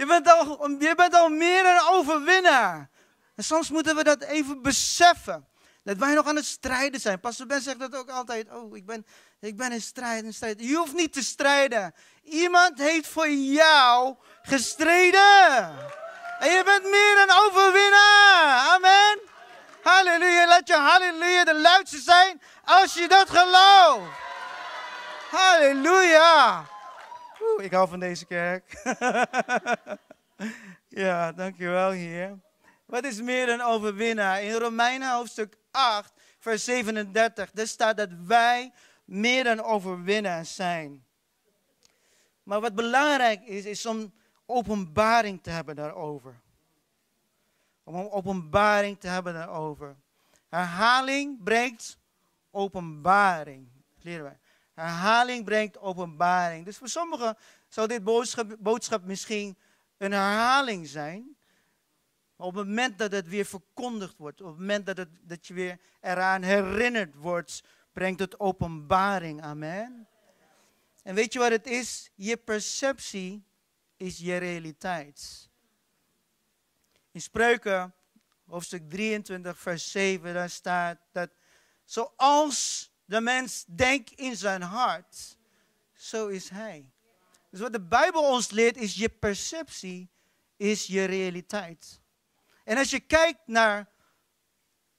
je, 0.00 0.06
bent 0.06 0.28
al, 0.32 0.70
je 0.70 0.94
bent 0.96 1.14
al 1.14 1.28
meer 1.28 1.62
dan 1.62 1.88
overwinnaar. 1.88 2.90
En 3.34 3.44
soms 3.44 3.70
moeten 3.70 3.96
we 3.96 4.04
dat 4.04 4.22
even 4.22 4.62
beseffen. 4.62 5.46
Dat 5.84 5.96
wij 5.96 6.14
nog 6.14 6.26
aan 6.26 6.36
het 6.36 6.44
strijden 6.44 7.00
zijn. 7.00 7.20
Pastor 7.20 7.46
Ben 7.46 7.62
zegt 7.62 7.78
dat 7.78 7.96
ook 7.96 8.10
altijd. 8.10 8.50
Oh, 8.50 8.76
ik 8.76 8.86
ben, 8.86 9.06
ik 9.40 9.56
ben 9.56 9.72
in 9.72 9.80
strijd, 9.80 10.24
in 10.24 10.34
strijd. 10.34 10.60
Je 10.60 10.76
hoeft 10.76 10.94
niet 10.94 11.12
te 11.12 11.22
strijden. 11.22 11.94
Iemand 12.22 12.78
heeft 12.78 13.08
voor 13.08 13.30
jou 13.30 14.16
gestreden. 14.42 15.70
En 16.42 16.50
je 16.50 16.64
bent 16.64 16.82
meer 16.82 17.26
dan 17.26 17.44
overwinnaar. 17.44 18.68
Amen. 18.74 19.20
Halleluja. 19.82 20.46
Laat 20.46 20.68
je 20.68 20.74
halleluja 20.74 21.44
de 21.44 21.60
luidste 21.60 21.98
zijn 21.98 22.42
als 22.64 22.94
je 22.94 23.08
dat 23.08 23.30
gelooft. 23.30 24.10
Halleluja. 25.30 26.64
Oeh, 27.40 27.64
ik 27.64 27.72
hou 27.72 27.88
van 27.88 28.00
deze 28.00 28.26
kerk. 28.26 28.82
ja, 31.04 31.32
dankjewel 31.32 31.90
Heer. 31.90 32.38
Wat 32.86 33.04
is 33.04 33.20
meer 33.20 33.46
dan 33.46 33.60
overwinnaar? 33.60 34.42
In 34.42 34.54
Romeinen 34.54 35.12
hoofdstuk 35.12 35.56
8, 35.70 36.12
vers 36.38 36.64
37, 36.64 37.50
daar 37.50 37.66
staat 37.66 37.96
dat 37.96 38.10
wij 38.26 38.72
meer 39.04 39.44
dan 39.44 39.62
overwinnaars 39.62 40.54
zijn. 40.54 41.04
Maar 42.42 42.60
wat 42.60 42.74
belangrijk 42.74 43.42
is, 43.44 43.64
is 43.64 43.86
om 43.86 44.12
openbaring 44.52 45.42
te 45.42 45.50
hebben 45.50 45.76
daarover. 45.76 46.40
Om 47.84 47.94
een 47.94 48.10
openbaring 48.10 49.00
te 49.00 49.08
hebben 49.08 49.34
daarover. 49.34 49.96
Herhaling 50.48 51.42
brengt 51.42 51.98
openbaring. 52.50 53.68
Leren 54.00 54.24
wij. 54.24 54.38
Herhaling 54.74 55.44
brengt 55.44 55.78
openbaring. 55.78 56.64
Dus 56.64 56.76
voor 56.78 56.88
sommigen 56.88 57.36
zou 57.68 57.88
dit 57.88 58.04
boodschap, 58.04 58.56
boodschap 58.58 59.04
misschien 59.04 59.56
een 59.96 60.12
herhaling 60.12 60.88
zijn. 60.88 61.36
Maar 62.36 62.46
op 62.46 62.54
het 62.54 62.66
moment 62.66 62.98
dat 62.98 63.12
het 63.12 63.28
weer 63.28 63.44
verkondigd 63.44 64.18
wordt, 64.18 64.40
op 64.40 64.46
het 64.46 64.58
moment 64.58 64.86
dat, 64.86 64.96
het, 64.96 65.08
dat 65.20 65.46
je 65.46 65.54
weer 65.54 65.80
eraan 66.00 66.42
herinnerd 66.42 67.14
wordt, 67.14 67.62
brengt 67.92 68.20
het 68.20 68.40
openbaring. 68.40 69.42
Amen. 69.42 70.06
En 71.02 71.14
weet 71.14 71.32
je 71.32 71.38
wat 71.38 71.50
het 71.50 71.66
is? 71.66 72.10
Je 72.14 72.36
perceptie 72.36 73.44
is 74.02 74.18
je 74.18 74.36
realiteit. 74.36 75.50
In 77.10 77.20
Spreuken, 77.20 77.94
hoofdstuk 78.46 78.90
23, 78.90 79.58
vers 79.58 79.90
7, 79.90 80.34
daar 80.34 80.50
staat 80.50 80.98
dat 81.12 81.30
zoals 81.84 82.90
de 83.04 83.20
mens 83.20 83.64
denkt 83.66 84.10
in 84.10 84.36
zijn 84.36 84.62
hart, 84.62 85.36
zo 85.92 86.26
is 86.26 86.48
hij. 86.48 86.92
Dus 87.50 87.60
wat 87.60 87.72
de 87.72 87.80
Bijbel 87.80 88.22
ons 88.22 88.50
leert 88.50 88.76
is 88.76 88.94
je 88.94 89.08
perceptie 89.08 90.10
is 90.56 90.86
je 90.86 91.04
realiteit. 91.04 92.00
En 92.64 92.76
als 92.76 92.90
je 92.90 93.00
kijkt 93.00 93.46
naar 93.46 93.90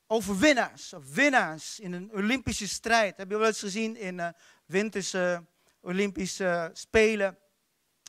overwinnaars 0.08 0.94
of 0.94 1.14
winnaars 1.14 1.80
in 1.80 1.94
een 1.94 2.12
Olympische 2.12 2.68
strijd, 2.68 3.18
heb 3.18 3.30
je 3.30 3.38
wel 3.38 3.48
eens 3.48 3.60
gezien 3.60 3.98
in 3.98 4.18
uh, 4.18 4.30
winterse 4.66 5.46
Olympische 5.82 6.70
Spelen. 6.74 7.38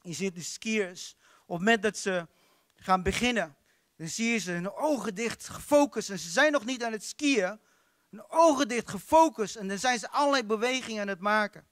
Je 0.04 0.12
ziet 0.12 0.34
de 0.34 0.42
skiers, 0.42 1.16
op 1.18 1.48
het 1.48 1.58
moment 1.58 1.82
dat 1.82 1.96
ze 1.96 2.28
gaan 2.74 3.02
beginnen, 3.02 3.56
dan 3.96 4.08
zie 4.08 4.30
je 4.30 4.38
ze 4.38 4.50
hun 4.50 4.72
ogen 4.72 5.14
dicht 5.14 5.48
gefocust 5.48 6.10
en 6.10 6.18
ze 6.18 6.28
zijn 6.30 6.52
nog 6.52 6.64
niet 6.64 6.84
aan 6.84 6.92
het 6.92 7.04
skiën. 7.04 7.60
Hun 8.10 8.30
ogen 8.30 8.68
dicht 8.68 8.90
gefocust 8.90 9.56
en 9.56 9.68
dan 9.68 9.78
zijn 9.78 9.98
ze 9.98 10.10
allerlei 10.10 10.44
bewegingen 10.44 11.00
aan 11.00 11.08
het 11.08 11.20
maken. 11.20 11.66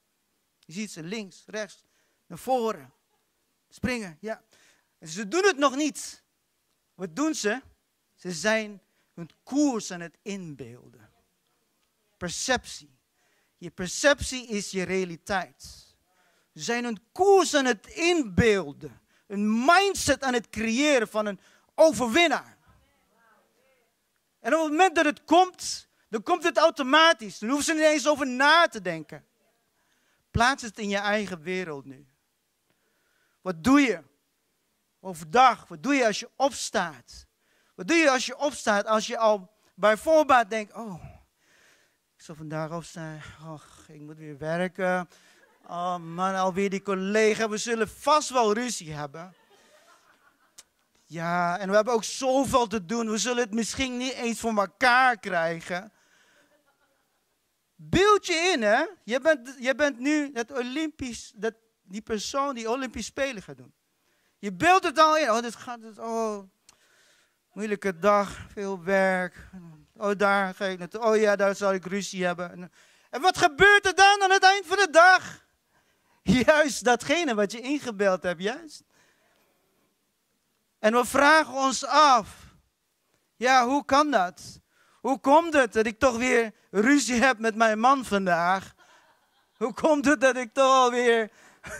Je 0.58 0.72
ziet 0.72 0.90
ze 0.90 1.02
links, 1.02 1.42
rechts, 1.46 1.84
naar 2.26 2.38
voren, 2.38 2.92
springen, 3.68 4.18
ja. 4.20 4.44
Ze 5.00 5.28
doen 5.28 5.44
het 5.44 5.56
nog 5.56 5.76
niet. 5.76 6.22
Wat 6.94 7.16
doen 7.16 7.34
ze? 7.34 7.62
Ze 8.14 8.32
zijn 8.32 8.82
hun 9.14 9.30
koers 9.42 9.90
aan 9.90 10.00
het 10.00 10.18
inbeelden. 10.22 11.10
Perceptie. 12.16 12.98
Je 13.56 13.70
perceptie 13.70 14.46
is 14.46 14.70
je 14.70 14.82
realiteit. 14.82 15.91
Zijn 16.52 16.84
hun 16.84 17.02
koers 17.12 17.54
aan 17.54 17.64
het 17.64 17.86
inbeelden. 17.86 19.00
Een 19.26 19.64
mindset 19.64 20.22
aan 20.22 20.32
het 20.32 20.48
creëren 20.48 21.08
van 21.08 21.26
een 21.26 21.40
overwinnaar. 21.74 22.58
En 24.40 24.54
op 24.54 24.60
het 24.60 24.70
moment 24.70 24.94
dat 24.94 25.04
het 25.04 25.24
komt, 25.24 25.88
dan 26.08 26.22
komt 26.22 26.42
het 26.42 26.56
automatisch. 26.56 27.38
Dan 27.38 27.48
hoeven 27.48 27.66
ze 27.66 27.74
niet 27.74 27.90
eens 27.90 28.08
over 28.08 28.26
na 28.26 28.66
te 28.66 28.80
denken. 28.80 29.24
Plaats 30.30 30.62
het 30.62 30.78
in 30.78 30.88
je 30.88 30.98
eigen 30.98 31.42
wereld 31.42 31.84
nu. 31.84 32.06
Wat 33.40 33.64
doe 33.64 33.80
je 33.80 34.02
overdag? 35.00 35.68
Wat 35.68 35.82
doe 35.82 35.94
je 35.94 36.06
als 36.06 36.20
je 36.20 36.30
opstaat? 36.36 37.26
Wat 37.74 37.86
doe 37.86 37.96
je 37.96 38.10
als 38.10 38.26
je 38.26 38.38
opstaat? 38.38 38.86
Als 38.86 39.06
je 39.06 39.18
al 39.18 39.50
bij 39.74 39.96
voorbaat 39.96 40.50
denkt, 40.50 40.74
oh, 40.74 41.04
ik 42.16 42.22
zal 42.22 42.34
vandaag 42.34 42.72
opstaan. 42.72 43.20
Och, 43.46 43.84
ik 43.88 44.00
moet 44.00 44.16
weer 44.16 44.38
werken. 44.38 45.08
Oh 45.68 45.96
man, 45.96 46.34
alweer 46.34 46.70
die 46.70 46.82
collega. 46.82 47.48
We 47.48 47.56
zullen 47.56 47.88
vast 47.88 48.30
wel 48.30 48.54
ruzie 48.54 48.92
hebben. 48.92 49.34
Ja, 51.06 51.58
en 51.58 51.68
we 51.68 51.74
hebben 51.74 51.94
ook 51.94 52.04
zoveel 52.04 52.66
te 52.66 52.86
doen. 52.86 53.10
We 53.10 53.18
zullen 53.18 53.42
het 53.42 53.54
misschien 53.54 53.96
niet 53.96 54.12
eens 54.12 54.40
voor 54.40 54.56
elkaar 54.56 55.18
krijgen. 55.18 55.92
Beeld 57.74 58.26
je 58.26 58.34
in, 58.54 58.62
hè? 58.62 58.84
Je 59.04 59.20
bent, 59.20 59.56
je 59.58 59.74
bent 59.74 59.98
nu 59.98 60.30
het 60.32 60.52
Olympisch, 60.52 61.32
dat, 61.36 61.54
die 61.82 62.02
persoon 62.02 62.54
die 62.54 62.70
Olympisch 62.70 63.06
Spelen 63.06 63.42
gaat 63.42 63.56
doen. 63.56 63.74
Je 64.38 64.52
beeldt 64.52 64.84
het 64.84 64.98
al 64.98 65.18
in. 65.18 65.30
Oh, 65.30 65.40
dit 65.40 65.56
gaat, 65.56 65.82
het, 65.82 65.98
oh, 65.98 66.42
moeilijke 67.52 67.98
dag, 67.98 68.46
veel 68.52 68.82
werk. 68.82 69.50
Oh, 69.96 70.10
daar 70.16 70.54
ga 70.54 70.64
ik 70.64 70.78
naartoe. 70.78 71.00
Oh 71.00 71.16
ja, 71.16 71.36
daar 71.36 71.56
zal 71.56 71.72
ik 71.72 71.86
ruzie 71.86 72.24
hebben. 72.24 72.70
En 73.10 73.20
wat 73.20 73.38
gebeurt 73.38 73.86
er 73.86 73.94
dan 73.94 74.22
aan 74.22 74.30
het 74.30 74.42
eind 74.42 74.66
van 74.66 74.76
de 74.76 74.90
dag? 74.90 75.41
Juist 76.22 76.84
datgene 76.84 77.34
wat 77.34 77.52
je 77.52 77.60
ingebeeld 77.60 78.22
hebt, 78.22 78.42
juist. 78.42 78.84
En 80.78 80.92
we 80.92 81.04
vragen 81.04 81.54
ons 81.54 81.86
af, 81.86 82.28
ja, 83.36 83.66
hoe 83.66 83.84
kan 83.84 84.10
dat? 84.10 84.60
Hoe 85.00 85.20
komt 85.20 85.54
het 85.54 85.72
dat 85.72 85.86
ik 85.86 85.98
toch 85.98 86.16
weer 86.16 86.52
ruzie 86.70 87.22
heb 87.22 87.38
met 87.38 87.54
mijn 87.54 87.78
man 87.78 88.04
vandaag? 88.04 88.74
Hoe 89.56 89.74
komt 89.74 90.04
het 90.04 90.20
dat 90.20 90.36
ik 90.36 90.52
toch 90.52 90.72
alweer... 90.72 91.30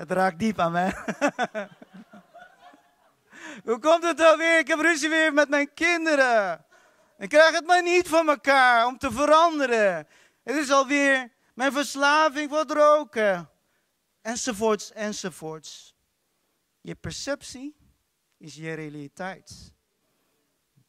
het 0.00 0.10
raakt 0.10 0.38
diep 0.38 0.58
aan 0.58 0.72
mij. 0.72 0.94
Hoe 3.64 3.78
komt 3.78 4.02
het 4.02 4.20
alweer? 4.20 4.58
Ik 4.58 4.68
heb 4.68 4.78
ruzie 4.78 5.08
weer 5.08 5.32
met 5.32 5.48
mijn 5.48 5.74
kinderen. 5.74 6.64
Ik 7.18 7.28
krijg 7.28 7.50
het 7.50 7.66
maar 7.66 7.82
niet 7.82 8.08
van 8.08 8.28
elkaar 8.28 8.86
om 8.86 8.98
te 8.98 9.12
veranderen. 9.12 10.08
Het 10.44 10.56
is 10.56 10.70
alweer 10.70 11.30
mijn 11.58 11.72
verslaving 11.72 12.50
voor 12.50 12.66
roken. 12.66 13.50
Enzovoorts, 14.20 14.92
enzovoorts. 14.92 15.94
Je 16.80 16.94
perceptie 16.94 17.76
is 18.36 18.54
je 18.54 18.72
realiteit. 18.72 19.72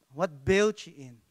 Wat 0.08 0.44
beeld 0.44 0.80
je 0.80 0.94
in? 0.94 1.22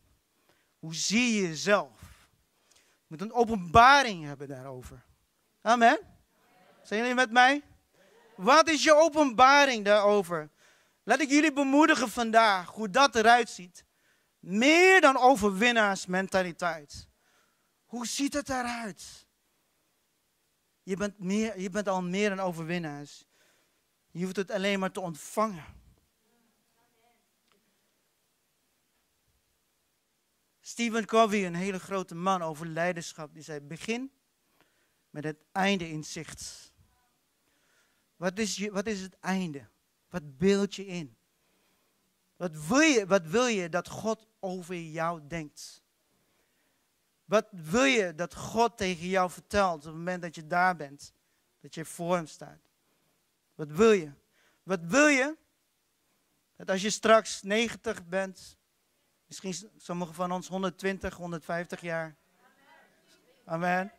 Hoe 0.80 0.96
zie 0.96 1.36
je 1.36 1.48
jezelf? 1.48 2.28
Je 2.74 3.06
moet 3.08 3.22
een 3.22 3.34
openbaring 3.34 4.26
hebben 4.26 4.48
daarover. 4.48 5.06
Amen. 5.62 6.00
Zijn 6.84 7.00
jullie 7.00 7.16
met 7.16 7.32
mij? 7.32 7.64
Wat 8.36 8.70
is 8.70 8.84
je 8.84 8.96
openbaring 8.96 9.86
daarover? 9.86 10.50
Laat 11.04 11.20
ik 11.20 11.30
jullie 11.30 11.54
bemoedigen 11.54 12.10
vandaag 12.10 12.70
hoe 12.70 12.90
dat 12.90 13.16
eruit 13.16 13.50
ziet. 13.50 13.86
Meer 14.40 15.02
dan 15.02 15.18
overwinnaarsmentaliteit. 15.18 17.08
Hoe 17.86 18.08
ziet 18.08 18.34
het 18.34 18.50
eruit? 18.50 19.28
Je 20.90 20.96
bent, 20.96 21.20
meer, 21.20 21.60
je 21.60 21.70
bent 21.70 21.88
al 21.88 22.02
meer 22.02 22.30
dan 22.30 22.40
overwinnaars. 22.40 23.26
Je 24.12 24.24
hoeft 24.24 24.36
het 24.36 24.52
alleen 24.52 24.80
maar 24.80 24.92
te 24.92 25.00
ontvangen. 25.00 25.66
Stephen 30.60 31.06
Covey, 31.06 31.46
een 31.46 31.56
hele 31.56 31.80
grote 31.80 32.16
man 32.16 32.42
over 32.42 32.68
leiderschap, 32.68 33.34
die 33.34 33.44
zei: 33.44 33.60
Begin 33.60 34.12
met 35.10 35.24
het 35.24 35.38
einde 35.52 35.90
in 35.90 36.04
zicht. 36.04 36.74
Wat 38.16 38.40
is, 38.40 38.56
je, 38.56 38.72
wat 38.72 38.88
is 38.88 39.02
het 39.02 39.20
einde? 39.20 39.68
Wat 40.10 40.38
beeld 40.38 40.76
je 40.76 40.86
in? 40.86 41.18
Wat 42.36 42.66
wil 42.68 42.80
je, 42.80 43.06
wat 43.08 43.26
wil 43.26 43.46
je 43.46 43.70
dat 43.70 43.88
God 43.88 44.28
over 44.40 44.76
jou 44.76 45.28
denkt? 45.28 45.84
Wat 47.30 47.48
wil 47.52 47.84
je 47.84 48.16
dat 48.16 48.36
God 48.36 48.78
tegen 48.78 49.08
jou 49.08 49.30
vertelt 49.30 49.76
op 49.76 49.84
het 49.84 49.94
moment 49.94 50.22
dat 50.22 50.36
je 50.36 50.48
daar 50.48 50.76
bent? 50.76 51.14
Dat 51.62 51.76
je 51.76 51.86
voor 51.86 52.16
hem 52.16 52.28
staat. 52.28 52.60
Wat 53.56 53.72
wil 53.72 53.92
je? 53.92 54.12
Wat 54.64 54.80
wil 54.82 55.08
je? 55.08 55.38
Dat 56.56 56.70
als 56.70 56.82
je 56.82 56.90
straks 56.90 57.42
90 57.42 58.08
bent, 58.08 58.58
misschien 59.26 59.72
sommigen 59.78 60.14
van 60.16 60.32
ons 60.32 60.48
120, 60.48 61.16
150 61.16 61.82
jaar. 61.82 62.16
Amen. 63.46 63.92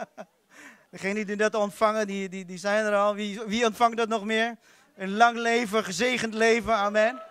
Degenen 0.90 1.26
die 1.26 1.36
dat 1.36 1.54
ontvangen, 1.54 2.06
die, 2.06 2.28
die, 2.28 2.44
die 2.44 2.58
zijn 2.58 2.84
er 2.84 2.94
al. 2.94 3.14
Wie, 3.14 3.40
wie 3.40 3.64
ontvangt 3.64 3.96
dat 3.96 4.08
nog 4.08 4.24
meer? 4.24 4.58
Een 4.94 5.16
lang 5.16 5.38
leven, 5.38 5.84
gezegend 5.84 6.34
leven. 6.34 6.74
Amen. 6.74 7.22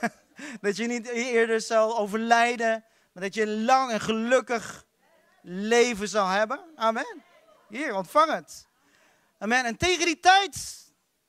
dat 0.60 0.76
je 0.76 0.86
niet 0.86 1.06
eerder 1.06 1.60
zal 1.60 1.98
overlijden, 1.98 2.84
maar 3.16 3.24
dat 3.24 3.34
je 3.34 3.42
een 3.42 3.64
lang 3.64 3.90
en 3.90 4.00
gelukkig 4.00 4.86
leven 5.42 6.08
zal 6.08 6.26
hebben. 6.26 6.60
Amen. 6.74 7.22
Hier, 7.68 7.94
ontvang 7.94 8.32
het. 8.32 8.68
Amen. 9.38 9.64
En 9.64 9.76
tegen 9.76 10.06
die 10.06 10.20
tijd, 10.20 10.84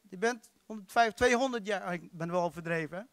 je 0.10 0.18
bent 0.18 0.50
150, 0.66 1.14
200 1.14 1.66
jaar, 1.66 1.88
oh, 1.88 1.94
ik 1.94 2.12
ben 2.12 2.32
wel 2.32 2.42
overdreven. 2.42 3.10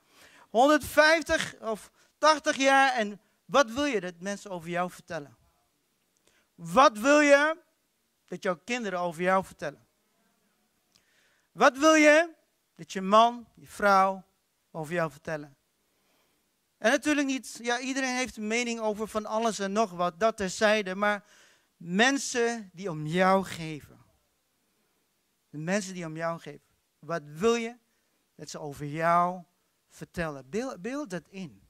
150 0.51 1.55
of 1.61 1.91
80 2.19 2.57
jaar 2.57 2.93
en 2.93 3.21
wat 3.45 3.71
wil 3.71 3.85
je 3.85 4.01
dat 4.01 4.15
mensen 4.19 4.51
over 4.51 4.69
jou 4.69 4.91
vertellen? 4.91 5.37
Wat 6.55 6.99
wil 6.99 7.21
je 7.21 7.57
dat 8.27 8.43
jouw 8.43 8.61
kinderen 8.65 8.99
over 8.99 9.23
jou 9.23 9.45
vertellen? 9.45 9.87
Wat 11.53 11.79
wil 11.79 11.95
je 11.95 12.35
dat 12.75 12.93
je 12.93 13.01
man, 13.01 13.49
je 13.55 13.67
vrouw 13.67 14.25
over 14.71 14.95
jou 14.95 15.11
vertellen? 15.11 15.57
En 16.85 16.91
natuurlijk 16.91 17.27
niet, 17.27 17.59
ja, 17.63 17.81
iedereen 17.81 18.17
heeft 18.17 18.37
een 18.37 18.47
mening 18.47 18.81
over 18.81 19.09
van 19.09 19.27
alles 19.27 19.59
en 19.59 19.73
nog 19.73 19.91
wat, 19.91 20.21
dat 20.21 20.37
terzijde, 20.37 20.95
maar 20.95 21.25
mensen 21.77 22.71
die 22.73 22.91
om 22.91 23.07
jou 23.07 23.45
geven. 23.45 24.05
De 25.51 25.59
mensen 25.59 25.95
die 25.95 26.07
om 26.07 26.17
jou 26.17 26.41
geven. 26.41 26.67
Wat 26.99 27.23
wil 27.25 27.55
je 27.55 27.77
dat 28.35 28.51
ze 28.51 28.59
over 28.59 28.87
jou 28.87 29.43
vertellen? 29.89 30.51
Beeld, 30.51 30.83
beeld 30.83 31.11
dat 31.11 31.29
in. 31.29 31.63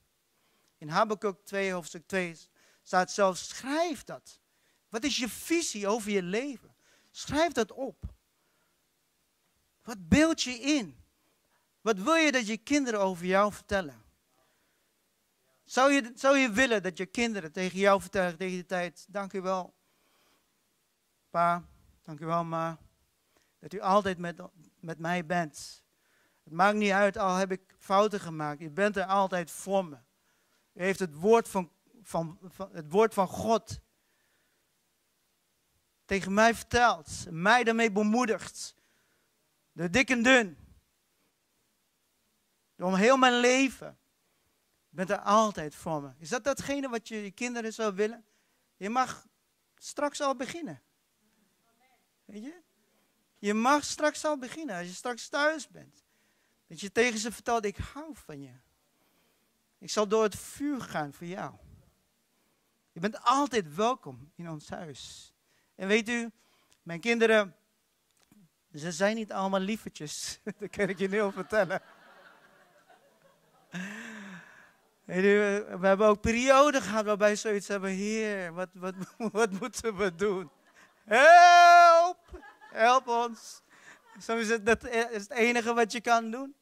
In 0.79 0.89
Habakkuk 0.89 1.45
2, 1.45 1.73
hoofdstuk 1.73 2.07
2 2.07 2.37
staat 2.83 3.13
zelfs, 3.13 3.49
schrijf 3.49 4.05
dat. 4.05 4.41
Wat 4.89 5.05
is 5.05 5.17
je 5.17 5.29
visie 5.29 5.89
over 5.89 6.11
je 6.11 6.23
leven? 6.23 6.75
Schrijf 7.11 7.53
dat 7.53 7.73
op. 7.73 8.15
Wat 9.83 10.09
beeld 10.09 10.43
je 10.43 10.55
in? 10.55 11.05
Wat 11.81 11.99
wil 11.99 12.15
je 12.15 12.33
dat 12.33 12.47
je 12.47 12.57
kinderen 12.57 13.01
over 13.01 13.27
jou 13.27 13.53
vertellen? 13.53 14.04
Zou 15.65 15.93
je, 16.39 16.51
willen 16.53 16.83
dat 16.83 16.99
je 16.99 17.07
kinderen 17.07 17.53
tegen 17.53 17.79
jou 17.79 18.01
vertellen 18.01 18.37
tegen 18.37 18.55
die 18.55 18.67
tijd, 18.67 19.07
dank 19.09 19.33
u 19.33 19.41
wel, 19.41 19.75
pa, 21.31 21.65
dank 22.03 22.21
u 22.21 22.27
wel, 22.27 22.45
ma, 22.45 22.79
dat 23.59 23.73
u 23.73 23.81
altijd 23.81 24.19
met, 24.19 24.43
met 24.81 24.99
mij 24.99 25.27
bent. 25.27 25.85
Het 26.43 26.53
maakt 26.53 26.77
niet 26.77 26.91
uit, 26.91 27.17
al 27.17 27.37
heb 27.37 27.53
ik 27.53 27.75
fouten 27.79 28.21
gemaakt, 28.21 28.61
u 28.61 28.71
bent 28.71 28.97
er 28.97 29.05
altijd 29.07 29.51
voor 29.51 29.85
me. 29.85 29.97
U 30.73 30.83
heeft 30.83 30.99
het 30.99 31.15
woord 31.15 31.49
van, 31.49 31.71
van, 32.03 32.39
van 32.43 32.69
het 32.73 32.91
woord 32.91 33.15
van 33.15 33.27
God 33.27 33.81
tegen 36.05 36.35
mij 36.35 36.55
verteld, 36.55 37.27
mij 37.31 37.65
daarmee 37.65 37.93
bemoedigd. 37.93 38.75
De 39.73 39.91
dik 39.91 40.11
en 40.11 40.23
dun. 40.23 40.59
Om 42.77 42.95
heel 42.95 43.17
mijn 43.17 43.41
leven 43.41 43.99
bent 44.95 45.11
er 45.11 45.21
altijd 45.21 45.75
voor 45.75 46.03
me. 46.03 46.11
Is 46.19 46.29
dat 46.29 46.45
datgene 46.45 46.89
wat 46.89 47.09
je 47.09 47.31
kinderen 47.31 47.73
zou 47.73 47.95
willen? 47.95 48.25
Je 48.77 48.91
mag 48.91 49.27
straks 49.77 50.21
al 50.21 50.37
beginnen. 50.37 50.83
Weet 52.25 52.43
je? 52.43 52.63
Je 53.39 53.55
mag 53.55 53.85
straks 53.85 54.25
al 54.25 54.39
beginnen, 54.39 54.77
als 54.77 54.87
je 54.87 54.93
straks 54.93 55.29
thuis 55.29 55.69
bent. 55.69 56.05
Dat 56.67 56.81
je 56.81 56.93
tegen 56.93 57.19
ze 57.19 57.33
vertelt, 57.33 57.65
ik 57.65 57.77
hou 57.77 58.11
van 58.13 58.41
je. 58.41 58.53
Ik 59.79 59.91
zal 59.91 60.09
door 60.09 60.23
het 60.23 60.37
vuur 60.37 60.81
gaan 60.81 61.13
voor 61.13 61.27
jou. 61.27 61.55
Je 62.93 63.01
bent 63.01 63.21
altijd 63.21 63.75
welkom 63.75 64.33
in 64.35 64.51
ons 64.51 64.69
huis. 64.69 65.33
En 65.75 65.89
weet 65.89 66.09
u, 66.09 66.31
mijn 66.83 67.01
kinderen, 67.01 67.57
ze 68.75 68.93
zijn 68.93 69.17
niet 69.17 69.33
allemaal 69.33 69.61
lievertjes. 69.61 70.41
Dat 70.59 70.71
kan 70.71 70.89
ik 70.89 70.99
je 70.99 71.09
nu 71.09 71.21
al 71.21 71.33
vertellen. 71.33 71.83
We 75.05 75.79
hebben 75.81 76.07
ook 76.07 76.21
perioden 76.21 76.83
gehad 76.83 77.05
waarbij 77.05 77.37
zoiets 77.37 77.69
hebben, 77.69 77.91
heer, 77.91 78.53
wat, 78.53 78.69
wat, 78.73 78.95
wat 79.33 79.51
moeten 79.51 79.97
we 79.97 80.15
doen? 80.15 80.51
Help, 81.05 82.43
help 82.73 83.09
ons. 83.09 83.63
Dat 84.27 84.39
is 84.39 84.49
het 84.49 85.31
enige 85.31 85.75
wat 85.75 85.93
je 85.93 86.01
kan 86.01 86.31
doen. 86.31 86.55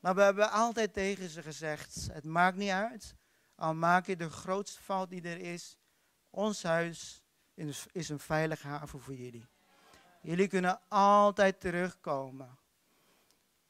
Maar 0.00 0.14
we 0.14 0.22
hebben 0.22 0.50
altijd 0.50 0.92
tegen 0.92 1.28
ze 1.28 1.42
gezegd, 1.42 2.08
het 2.12 2.24
maakt 2.24 2.56
niet 2.56 2.70
uit. 2.70 3.14
Al 3.54 3.74
maak 3.74 4.06
je 4.06 4.16
de 4.16 4.30
grootste 4.30 4.82
fout 4.82 5.10
die 5.10 5.22
er 5.22 5.40
is. 5.40 5.76
Ons 6.30 6.62
huis 6.62 7.24
is 7.92 8.08
een 8.08 8.18
veilige 8.18 8.66
haven 8.66 9.00
voor 9.00 9.14
jullie. 9.14 9.46
Jullie 10.22 10.48
kunnen 10.48 10.80
altijd 10.88 11.60
terugkomen. 11.60 12.58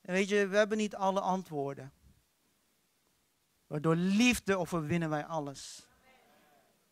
En 0.00 0.12
weet 0.12 0.28
je, 0.28 0.46
we 0.46 0.56
hebben 0.56 0.78
niet 0.78 0.94
alle 0.94 1.20
antwoorden. 1.20 1.92
Door 3.68 3.96
liefde 3.96 4.56
overwinnen 4.56 5.10
wij 5.10 5.24
alles. 5.24 5.86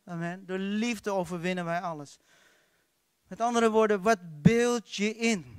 Amen. 0.05 0.47
Door 0.47 0.59
liefde 0.59 1.11
overwinnen 1.11 1.65
wij 1.65 1.81
alles. 1.81 2.19
Met 3.27 3.41
andere 3.41 3.71
woorden, 3.71 4.03
wat 4.03 4.43
beeld 4.43 4.95
je 4.95 5.15
in? 5.15 5.55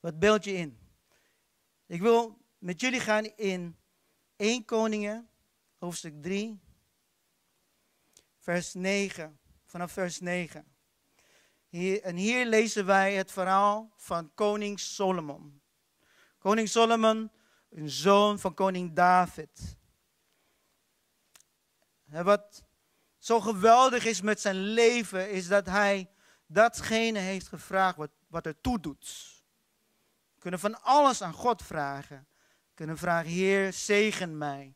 Wat 0.00 0.18
beeld 0.18 0.44
je 0.44 0.52
in? 0.52 0.78
Ik 1.86 2.00
wil 2.00 2.38
met 2.58 2.80
jullie 2.80 3.00
gaan 3.00 3.24
in 3.24 3.76
1 4.36 4.64
Koningen, 4.64 5.28
hoofdstuk 5.78 6.22
3, 6.22 6.60
vers 8.38 8.74
9. 8.74 9.38
Vanaf 9.64 9.92
vers 9.92 10.20
9. 10.20 10.64
Hier, 11.68 12.02
en 12.02 12.16
hier 12.16 12.46
lezen 12.46 12.86
wij 12.86 13.14
het 13.14 13.32
verhaal 13.32 13.92
van 13.96 14.34
koning 14.34 14.80
Solomon. 14.80 15.60
Koning 16.38 16.68
Solomon 16.68 17.30
een 17.70 17.90
zoon 17.90 18.38
van 18.38 18.54
koning 18.54 18.92
David. 18.92 19.76
En 22.10 22.24
wat 22.24 22.64
zo 23.18 23.40
geweldig 23.40 24.04
is 24.04 24.20
met 24.20 24.40
zijn 24.40 24.56
leven, 24.56 25.30
is 25.30 25.48
dat 25.48 25.66
hij 25.66 26.10
datgene 26.46 27.18
heeft 27.18 27.48
gevraagd 27.48 27.96
wat, 27.96 28.10
wat 28.26 28.46
er 28.46 28.60
toe 28.60 28.80
doet. 28.80 29.36
We 30.34 30.40
kunnen 30.40 30.60
van 30.60 30.82
alles 30.82 31.22
aan 31.22 31.32
God 31.32 31.62
vragen. 31.62 32.26
We 32.68 32.74
kunnen 32.74 32.98
vragen, 32.98 33.30
Heer, 33.30 33.72
zegen 33.72 34.38
mij. 34.38 34.74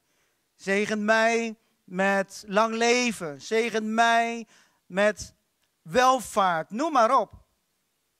Zegen 0.55 1.05
mij 1.05 1.59
met 1.85 2.45
lang 2.47 2.75
leven. 2.75 3.43
Zegen 3.43 3.95
mij 3.95 4.47
met 4.87 5.35
welvaart. 5.83 6.71
Noem 6.71 6.93
maar 6.93 7.21
op. 7.21 7.43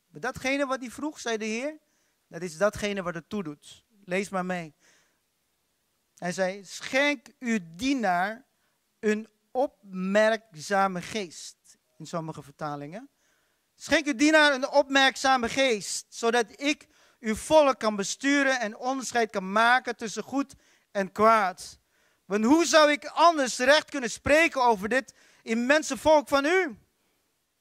Datgene 0.09 0.67
wat 0.67 0.81
hij 0.81 0.91
vroeg, 0.91 1.21
zei 1.21 1.37
de 1.37 1.45
Heer, 1.45 1.79
dat 2.27 2.43
is 2.43 2.57
datgene 2.57 3.03
wat 3.03 3.15
er 3.15 3.27
toe 3.27 3.43
doet. 3.43 3.85
Lees 4.05 4.29
maar 4.29 4.47
mee. 4.47 4.75
Hij 6.17 6.33
zei, 6.33 6.65
schenk 6.65 7.27
uw 7.39 7.59
dienaar 7.63 8.47
een 9.01 9.29
opmerkzame 9.51 11.03
geest. 11.03 11.57
In 11.99 12.07
sommige 12.07 12.43
vertalingen. 12.43 13.11
Schenk 13.75 14.07
uw 14.07 14.15
dienaar 14.15 14.55
een 14.55 14.69
opmerkzame 14.69 15.49
geest, 15.49 16.07
zodat 16.09 16.61
ik 16.61 16.87
uw 17.21 17.35
volk 17.35 17.79
kan 17.79 17.97
besturen 17.97 18.61
en 18.61 18.77
onderscheid 18.77 19.31
kan 19.31 19.53
maken 19.53 19.97
tussen 19.97 20.23
goed 20.23 20.55
en 20.91 21.13
kwaad. 21.13 21.79
Want 22.25 22.45
hoe 22.45 22.65
zou 22.65 22.91
ik 22.91 23.05
anders 23.05 23.59
recht 23.59 23.91
kunnen 23.91 24.11
spreken 24.11 24.63
over 24.63 24.89
dit 24.89 25.15
immense 25.43 25.97
volk 25.97 26.29
van 26.29 26.45
u? 26.45 26.79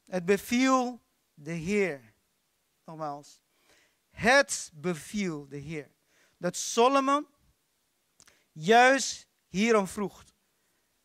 Het 0.06 0.26
beviel 0.26 1.02
de 1.34 1.52
Heer. 1.52 2.14
Nogmaals. 2.86 3.42
Het 4.10 4.72
beviel 4.74 5.48
de 5.48 5.58
Heer 5.58 5.92
dat 6.42 6.58
Solomon 6.58 7.28
juist 8.52 9.28
hierom 9.48 9.88
vroeg. 9.88 10.24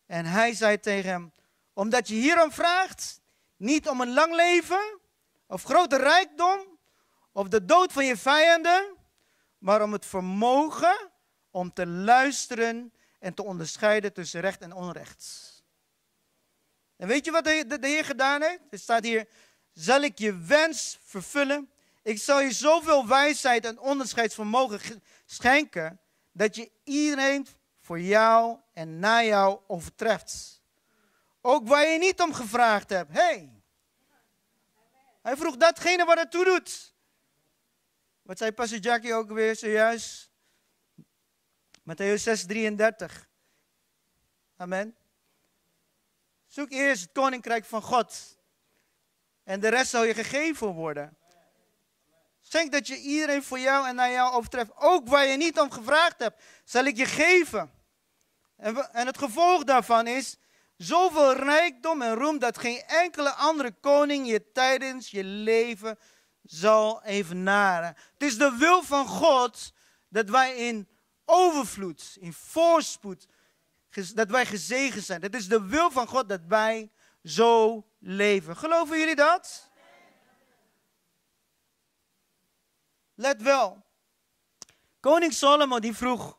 En 0.06 0.24
hij 0.24 0.54
zei 0.54 0.80
tegen 0.80 1.10
hem, 1.10 1.32
omdat 1.72 2.08
je 2.08 2.14
hierom 2.14 2.52
vraagt, 2.52 3.20
niet 3.56 3.88
om 3.88 4.00
een 4.00 4.12
lang 4.12 4.34
leven 4.34 5.00
of 5.46 5.62
grote 5.62 5.96
rijkdom 5.96 6.78
of 7.32 7.48
de 7.48 7.64
dood 7.64 7.92
van 7.92 8.04
je 8.04 8.16
vijanden, 8.16 8.96
maar 9.58 9.82
om 9.82 9.92
het 9.92 10.06
vermogen 10.06 11.10
om 11.50 11.72
te 11.72 11.86
luisteren 11.86 12.92
en 13.18 13.34
te 13.34 13.44
onderscheiden 13.44 14.12
tussen 14.12 14.40
recht 14.40 14.60
en 14.60 14.72
onrecht. 14.72 15.54
En 16.96 17.08
weet 17.08 17.24
je 17.24 17.30
wat 17.30 17.44
de, 17.44 17.78
de, 17.80 17.86
Heer 17.86 18.04
gedaan 18.04 18.42
heeft? 18.42 18.60
Er 18.70 18.78
staat 18.78 19.04
hier, 19.04 19.28
zal 19.72 20.00
ik 20.00 20.18
je 20.18 20.38
wens 20.38 20.98
vervullen? 21.02 21.70
Ik 22.02 22.18
zal 22.18 22.40
je 22.40 22.52
zoveel 22.52 23.06
wijsheid 23.06 23.64
en 23.64 23.78
onderscheidsvermogen 23.78 25.02
schenken 25.26 26.00
dat 26.32 26.56
je 26.56 26.70
iedereen 26.84 27.46
voor 27.80 28.00
jou 28.00 28.58
en 28.72 28.98
na 28.98 29.22
jou 29.22 29.60
overtreft. 29.66 30.62
Ook 31.40 31.68
waar 31.68 31.86
je 31.86 31.98
niet 31.98 32.20
om 32.20 32.32
gevraagd 32.32 32.90
hebt. 32.90 33.12
Hey. 33.12 33.62
Hij 35.22 35.36
vroeg 35.36 35.56
datgene 35.56 36.04
wat 36.04 36.18
het 36.18 36.30
toe 36.30 36.44
doet. 36.44 36.94
Wat 38.22 38.38
zei 38.38 38.52
Pastor 38.52 38.78
Jackie 38.78 39.14
ook 39.14 39.30
weer 39.30 39.56
zojuist? 39.56 40.30
Matthäus 41.80 42.22
6, 42.22 42.46
33. 42.46 43.28
Amen. 44.56 44.96
Zoek 46.46 46.70
eerst 46.70 47.02
het 47.02 47.12
koninkrijk 47.12 47.64
van 47.64 47.82
God. 47.82 48.38
En 49.44 49.60
de 49.60 49.68
rest 49.68 49.90
zal 49.90 50.04
je 50.04 50.14
gegeven 50.14 50.66
worden. 50.66 51.16
Zeg 52.56 52.68
dat 52.68 52.86
je 52.86 53.00
iedereen 53.00 53.42
voor 53.42 53.58
jou 53.58 53.88
en 53.88 53.94
naar 53.94 54.10
jou 54.10 54.34
overtreft. 54.34 54.70
Ook 54.76 55.08
waar 55.08 55.26
je 55.26 55.36
niet 55.36 55.58
om 55.58 55.70
gevraagd 55.70 56.18
hebt, 56.18 56.42
zal 56.64 56.84
ik 56.84 56.96
je 56.96 57.04
geven. 57.04 57.70
En, 58.56 58.92
en 58.92 59.06
het 59.06 59.18
gevolg 59.18 59.64
daarvan 59.64 60.06
is 60.06 60.36
zoveel 60.76 61.32
rijkdom 61.32 62.02
en 62.02 62.14
roem 62.14 62.38
dat 62.38 62.58
geen 62.58 62.82
enkele 62.86 63.30
andere 63.30 63.72
koning 63.80 64.26
je 64.26 64.52
tijdens 64.52 65.10
je 65.10 65.24
leven 65.24 65.98
zal 66.42 67.02
evenaren. 67.02 67.96
Het 68.12 68.22
is 68.22 68.38
de 68.38 68.56
wil 68.58 68.82
van 68.82 69.06
God 69.06 69.72
dat 70.08 70.28
wij 70.28 70.56
in 70.56 70.88
overvloed, 71.24 72.16
in 72.20 72.32
voorspoed, 72.32 73.26
dat 74.14 74.30
wij 74.30 74.46
gezegend 74.46 75.04
zijn. 75.04 75.22
Het 75.22 75.34
is 75.34 75.48
de 75.48 75.66
wil 75.66 75.90
van 75.90 76.06
God 76.06 76.28
dat 76.28 76.40
wij 76.48 76.90
zo 77.22 77.86
leven. 77.98 78.56
Geloven 78.56 78.98
jullie 78.98 79.16
dat? 79.16 79.65
Let 83.16 83.42
wel. 83.42 83.84
Koning 85.00 85.32
Salomo 85.32 85.78
die 85.78 85.96
vroeg 85.96 86.38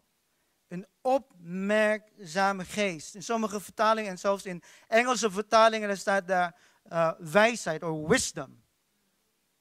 een 0.67 0.87
opmerkzame 1.01 2.65
geest. 2.65 3.15
In 3.15 3.23
sommige 3.23 3.61
vertalingen 3.61 4.11
en 4.11 4.19
zelfs 4.19 4.45
in 4.45 4.63
Engelse 4.87 5.31
vertalingen 5.31 5.97
staat 5.97 6.27
daar 6.27 6.55
uh, 6.91 7.11
wijsheid 7.17 7.83
of 7.83 8.07
wisdom. 8.07 8.63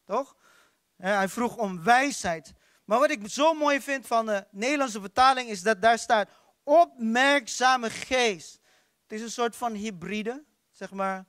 Toch? 0.04 0.36
hij 0.96 1.28
vroeg 1.28 1.56
om 1.56 1.82
wijsheid. 1.82 2.52
Maar 2.84 2.98
wat 2.98 3.10
ik 3.10 3.28
zo 3.28 3.54
mooi 3.54 3.80
vind 3.80 4.06
van 4.06 4.26
de 4.26 4.46
Nederlandse 4.50 5.00
vertaling 5.00 5.48
is 5.48 5.62
dat 5.62 5.82
daar 5.82 5.98
staat 5.98 6.28
opmerkzame 6.64 7.90
geest. 7.90 8.60
Het 9.02 9.12
is 9.12 9.22
een 9.22 9.30
soort 9.30 9.56
van 9.56 9.72
hybride, 9.72 10.44
zeg 10.70 10.90
maar. 10.90 11.26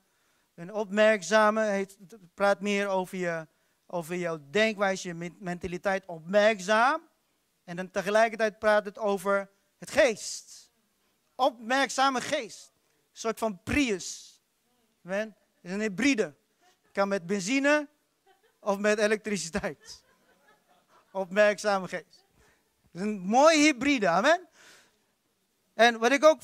Een 0.55 0.73
opmerkzame 0.73 1.61
het 1.61 1.97
praat 2.33 2.61
meer 2.61 2.87
over, 2.87 3.17
je, 3.17 3.47
over 3.87 4.15
jouw 4.15 4.39
denkwijze, 4.49 5.07
je 5.07 5.31
mentaliteit, 5.39 6.05
opmerkzaam. 6.05 7.01
En 7.63 7.75
dan 7.75 7.91
tegelijkertijd 7.91 8.59
praat 8.59 8.85
het 8.85 8.97
over 8.97 9.49
het 9.77 9.91
geest. 9.91 10.71
Opmerkzame 11.35 12.21
geest. 12.21 12.71
Een 12.95 13.17
soort 13.17 13.39
van 13.39 13.63
Prius. 13.63 14.41
Het 15.01 15.35
is 15.61 15.71
een 15.71 15.79
hybride. 15.79 16.35
Kan 16.91 17.07
met 17.07 17.25
benzine 17.25 17.87
of 18.59 18.77
met 18.77 18.99
elektriciteit. 18.99 20.03
Opmerkzame 21.11 21.87
geest. 21.87 22.25
Het 22.81 22.91
is 22.93 23.01
een 23.01 23.19
mooie 23.19 23.57
hybride, 23.57 24.07
amen. 24.07 24.47
En 25.73 25.99
wat 25.99 26.11
ik 26.11 26.23
ook 26.23 26.41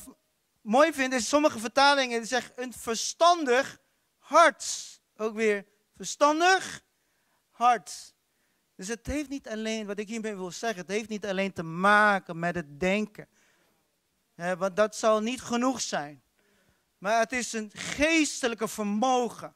mooi 0.61 0.93
vind, 0.93 1.13
is 1.13 1.27
sommige 1.27 1.59
vertalingen 1.59 2.27
zeggen 2.27 2.51
een 2.55 2.73
verstandig 2.73 3.79
hart. 4.17 4.65
Ook 5.17 5.35
weer 5.35 5.65
verstandig 5.95 6.83
Dus 8.75 8.87
het 8.87 9.07
heeft 9.07 9.29
niet 9.29 9.47
alleen, 9.47 9.85
wat 9.85 9.99
ik 9.99 10.07
hiermee 10.07 10.35
wil 10.35 10.51
zeggen, 10.51 10.79
het 10.79 10.89
heeft 10.89 11.09
niet 11.09 11.25
alleen 11.25 11.53
te 11.53 11.63
maken 11.63 12.39
met 12.39 12.55
het 12.55 12.79
denken. 12.79 13.27
want 14.35 14.75
dat 14.75 14.95
zal 14.95 15.21
niet 15.21 15.41
genoeg 15.41 15.81
zijn. 15.81 16.23
Maar 16.97 17.19
het 17.19 17.31
is 17.31 17.53
een 17.53 17.71
geestelijke 17.73 18.67
vermogen. 18.67 19.55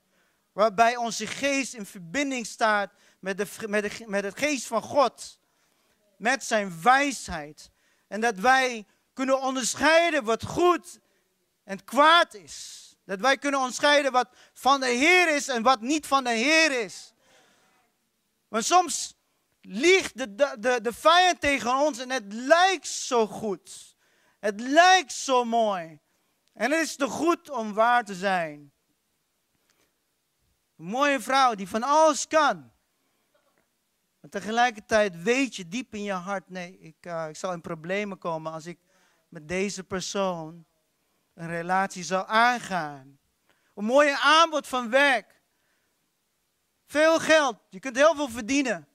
Waarbij 0.52 0.96
onze 0.96 1.28
geest 1.28 1.74
in 1.74 1.86
verbinding 1.86 2.46
staat 2.46 2.92
met, 3.20 3.38
de, 3.38 3.68
met, 3.68 3.84
de, 3.84 4.04
met 4.08 4.24
het 4.24 4.40
geest 4.40 4.68
van 4.68 4.82
God. 4.82 5.40
Met 6.18 6.44
zijn 6.44 6.82
wijsheid. 6.82 7.72
En 8.08 8.22
dat 8.22 8.36
wij 8.36 8.86
kunnen 9.14 9.42
onderscheiden 9.42 10.24
wat 10.24 10.44
goed 10.44 11.00
en 11.64 11.84
kwaad 11.84 12.34
is. 12.34 12.86
Dat 13.06 13.20
wij 13.20 13.38
kunnen 13.38 13.60
onderscheiden 13.60 14.12
wat 14.12 14.30
van 14.54 14.80
de 14.80 14.90
Heer 14.90 15.36
is 15.36 15.48
en 15.48 15.64
wat 15.64 15.82
niet 15.82 16.08
van 16.08 16.24
de 16.24 16.34
Heer 16.34 16.82
is. 16.82 17.14
Want 18.48 18.66
soms 18.66 19.16
liegt 19.62 20.18
de, 20.18 20.36
de, 20.60 20.80
de 20.82 20.94
vijand 20.94 21.42
tegen 21.42 21.76
ons 21.76 22.00
en 22.00 22.10
het 22.10 22.34
lijkt 22.34 22.88
zo 22.88 23.28
goed. 23.28 23.96
Het 24.40 24.60
lijkt 24.62 25.14
zo 25.14 25.46
mooi. 25.46 26.00
En 26.54 26.72
het 26.72 26.82
is 26.82 26.96
te 26.96 27.08
goed 27.08 27.50
om 27.50 27.74
waar 27.74 28.04
te 28.04 28.16
zijn. 28.16 28.72
Een 30.78 30.86
mooie 30.86 31.20
vrouw 31.20 31.56
die 31.56 31.68
van 31.68 31.84
alles 31.84 32.28
kan. 32.28 32.72
Maar 34.20 34.30
tegelijkertijd 34.30 35.24
weet 35.24 35.56
je 35.56 35.68
diep 35.68 35.94
in 35.94 36.04
je 36.04 36.12
hart, 36.12 36.50
nee, 36.50 36.80
ik, 36.80 37.06
uh, 37.06 37.30
ik 37.30 37.36
zal 37.36 37.54
in 37.54 37.62
problemen 37.62 38.18
komen 38.18 38.52
als 38.52 38.66
ik 38.66 38.80
met 39.30 39.48
deze 39.48 39.84
persoon 39.84 40.66
een 41.34 41.48
relatie 41.48 42.04
zou 42.04 42.28
aangaan. 42.28 43.20
Een 43.76 43.86
mooie 43.86 44.18
aanbod 44.18 44.68
van 44.68 44.90
werk. 44.90 45.37
Veel 46.88 47.20
geld. 47.20 47.58
Je 47.70 47.80
kunt 47.80 47.96
heel 47.96 48.16
veel 48.16 48.30
verdienen. 48.30 48.88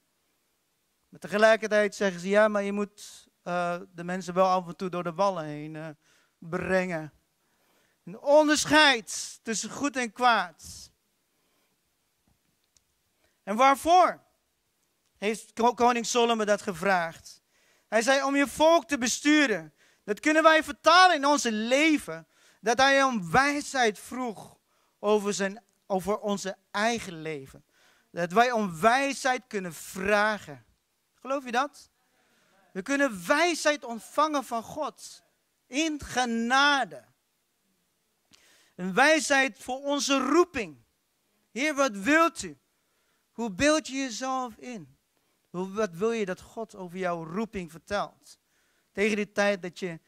Maar 1.08 1.20
tegelijkertijd 1.20 1.94
zeggen 1.94 2.20
ze, 2.20 2.28
ja, 2.28 2.48
maar 2.48 2.62
je 2.62 2.72
moet 2.72 3.28
uh, 3.44 3.80
de 3.94 4.04
mensen 4.04 4.34
wel 4.34 4.46
af 4.46 4.66
en 4.66 4.76
toe 4.76 4.88
door 4.88 5.02
de 5.02 5.12
wallen 5.12 5.44
heen 5.44 5.74
uh, 5.74 5.88
brengen. 6.38 7.12
Een 8.04 8.18
onderscheid 8.18 9.38
tussen 9.42 9.70
goed 9.70 9.96
en 9.96 10.12
kwaad. 10.12 10.90
En 13.42 13.56
waarvoor? 13.56 14.22
Heeft 15.18 15.52
koning 15.74 16.06
Solomon 16.06 16.46
dat 16.46 16.62
gevraagd. 16.62 17.42
Hij 17.88 18.02
zei 18.02 18.22
om 18.22 18.36
je 18.36 18.46
volk 18.46 18.88
te 18.88 18.98
besturen. 18.98 19.74
Dat 20.04 20.20
kunnen 20.20 20.42
wij 20.42 20.62
vertalen 20.62 21.16
in 21.16 21.26
onze 21.26 21.52
leven. 21.52 22.26
Dat 22.60 22.78
hij 22.78 23.02
om 23.02 23.30
wijsheid 23.30 23.98
vroeg 23.98 24.58
over, 24.98 25.34
zijn, 25.34 25.64
over 25.86 26.18
onze 26.18 26.56
eigen 26.70 27.22
leven. 27.22 27.64
Dat 28.12 28.32
wij 28.32 28.50
om 28.50 28.80
wijsheid 28.80 29.42
kunnen 29.46 29.74
vragen. 29.74 30.64
Geloof 31.14 31.44
je 31.44 31.52
dat? 31.52 31.90
We 32.72 32.82
kunnen 32.82 33.26
wijsheid 33.26 33.84
ontvangen 33.84 34.44
van 34.44 34.62
God. 34.62 35.22
In 35.66 36.00
genade. 36.00 37.04
Een 38.74 38.94
wijsheid 38.94 39.58
voor 39.58 39.80
onze 39.82 40.18
roeping. 40.18 40.84
Heer, 41.50 41.74
wat 41.74 41.96
wilt 41.96 42.42
u? 42.42 42.58
Hoe 43.32 43.50
beeld 43.50 43.86
je 43.86 43.94
jezelf 43.94 44.56
in? 44.56 44.96
Wat 45.50 45.90
wil 45.94 46.12
je 46.12 46.24
dat 46.24 46.40
God 46.40 46.74
over 46.74 46.98
jouw 46.98 47.24
roeping 47.24 47.70
vertelt? 47.70 48.38
Tegen 48.92 49.16
die 49.16 49.32
tijd 49.32 49.62
dat 49.62 49.78
je 49.78 50.00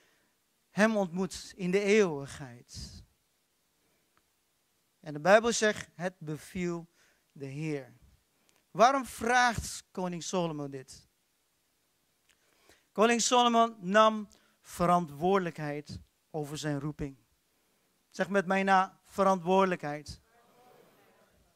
Hem 0.70 0.96
ontmoet 0.96 1.52
in 1.56 1.70
de 1.70 1.80
eeuwigheid. 1.80 3.02
En 5.00 5.12
de 5.12 5.20
Bijbel 5.20 5.52
zegt, 5.52 5.88
het 5.94 6.14
beviel 6.18 6.88
de 7.34 7.46
Heer. 7.46 7.92
Waarom 8.70 9.04
vraagt 9.04 9.84
koning 9.90 10.22
Solomon 10.22 10.70
dit? 10.70 11.08
Koning 12.92 13.20
Solomon 13.20 13.76
nam 13.80 14.28
verantwoordelijkheid 14.60 16.00
over 16.30 16.58
zijn 16.58 16.80
roeping. 16.80 17.16
Zeg 18.10 18.28
met 18.28 18.46
mij 18.46 18.62
na, 18.62 19.00
verantwoordelijkheid. 19.04 20.20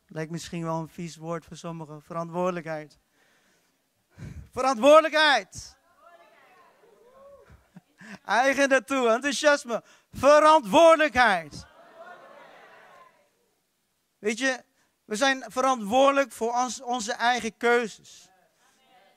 Lijkt 0.07 0.31
misschien 0.31 0.65
wel 0.65 0.81
een 0.81 0.89
vies 0.89 1.17
woord 1.17 1.45
voor 1.45 1.57
sommigen. 1.57 2.03
Verantwoordelijkheid. 2.03 2.99
Verantwoordelijkheid. 4.51 5.77
Eigen 8.25 8.69
naartoe, 8.69 9.09
enthousiasme. 9.09 9.85
Verantwoordelijkheid. 10.13 11.67
Weet 14.19 14.39
je, 14.39 14.65
we 15.09 15.17
zijn 15.17 15.45
verantwoordelijk 15.47 16.33
voor 16.33 16.71
onze 16.85 17.13
eigen 17.13 17.57
keuzes. 17.57 18.29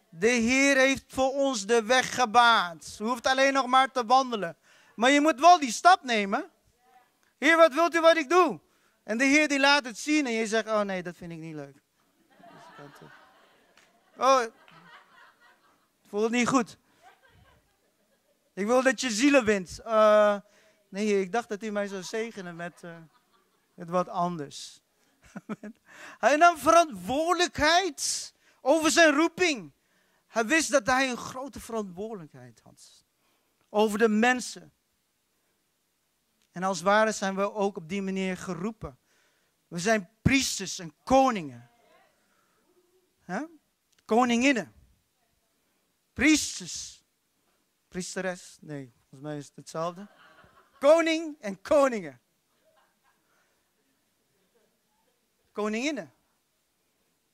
De 0.10 0.28
Heer 0.28 0.78
heeft 0.78 1.04
voor 1.08 1.32
ons 1.32 1.66
de 1.66 1.84
weg 1.84 2.16
gebaand. 2.16 2.96
Je 2.98 3.04
hoeft 3.04 3.28
alleen 3.28 3.54
nog 3.54 3.68
maar 3.68 3.92
te 3.92 4.06
wandelen. 4.06 4.58
Maar 4.96 5.10
je 5.10 5.22
moet 5.22 5.40
wel 5.40 5.60
die 5.60 5.72
stap 5.72 6.04
nemen. 6.04 6.52
Heer, 7.38 7.58
wat 7.58 7.74
wilt 7.74 7.96
u 7.96 8.00
wat 8.00 8.18
ik 8.18 8.30
doe? 8.30 8.60
En 9.04 9.18
de 9.18 9.24
Heer 9.24 9.48
die 9.48 9.60
laat 9.60 9.86
het 9.86 9.98
zien 9.98 10.26
en 10.26 10.32
je 10.32 10.48
zegt, 10.48 10.68
oh 10.68 10.82
nee, 10.82 11.04
dat 11.04 11.16
vind 11.16 11.32
ik 11.32 11.38
niet 11.38 11.56
leuk. 11.56 11.76
Oh, 14.18 14.42
ik 14.42 14.52
voel 16.08 16.24
het 16.24 16.32
niet 16.32 16.48
goed. 16.48 16.78
Ik 18.54 18.66
wil 18.66 18.84
dat 18.84 19.02
je 19.02 19.10
zielen 19.10 19.46
wint. 19.46 19.80
Uh, 19.86 20.36
nee, 20.90 21.22
ik 21.22 21.32
dacht 21.32 21.50
dat 21.50 21.64
u 21.64 21.72
mij 21.72 21.88
zou 21.88 22.04
zegenen 22.04 22.56
met, 22.56 22.82
uh, 22.86 22.96
met 23.74 23.90
wat 23.90 24.10
anders. 24.10 24.81
Hij 26.20 26.36
nam 26.36 26.58
verantwoordelijkheid 26.58 28.34
over 28.62 28.92
zijn 28.92 29.14
roeping. 29.14 29.74
Hij 30.28 30.46
wist 30.46 30.72
dat 30.72 30.86
hij 30.86 31.10
een 31.10 31.18
grote 31.18 31.60
verantwoordelijkheid 31.60 32.62
had. 32.64 33.06
over 33.70 33.98
de 33.98 34.08
mensen. 34.08 34.74
En 36.52 36.64
als 36.64 36.82
ware 36.82 37.12
zijn 37.12 37.36
we 37.36 37.54
ook 37.54 37.78
op 37.78 37.90
die 37.90 38.02
manier 38.02 38.38
geroepen. 38.38 39.00
We 39.68 39.80
zijn 39.80 40.10
priesters 40.22 40.80
en 40.80 40.94
koningen. 41.04 41.70
Koninginnen. 44.06 44.74
Priesters. 46.14 47.04
Priesteres? 47.88 48.58
Nee, 48.62 48.94
volgens 49.00 49.22
mij 49.22 49.38
is 49.38 49.46
het 49.46 49.56
hetzelfde. 49.56 50.08
Koning 50.80 51.36
en 51.40 51.62
koningen. 51.62 52.22
Koninginnen. 55.52 56.14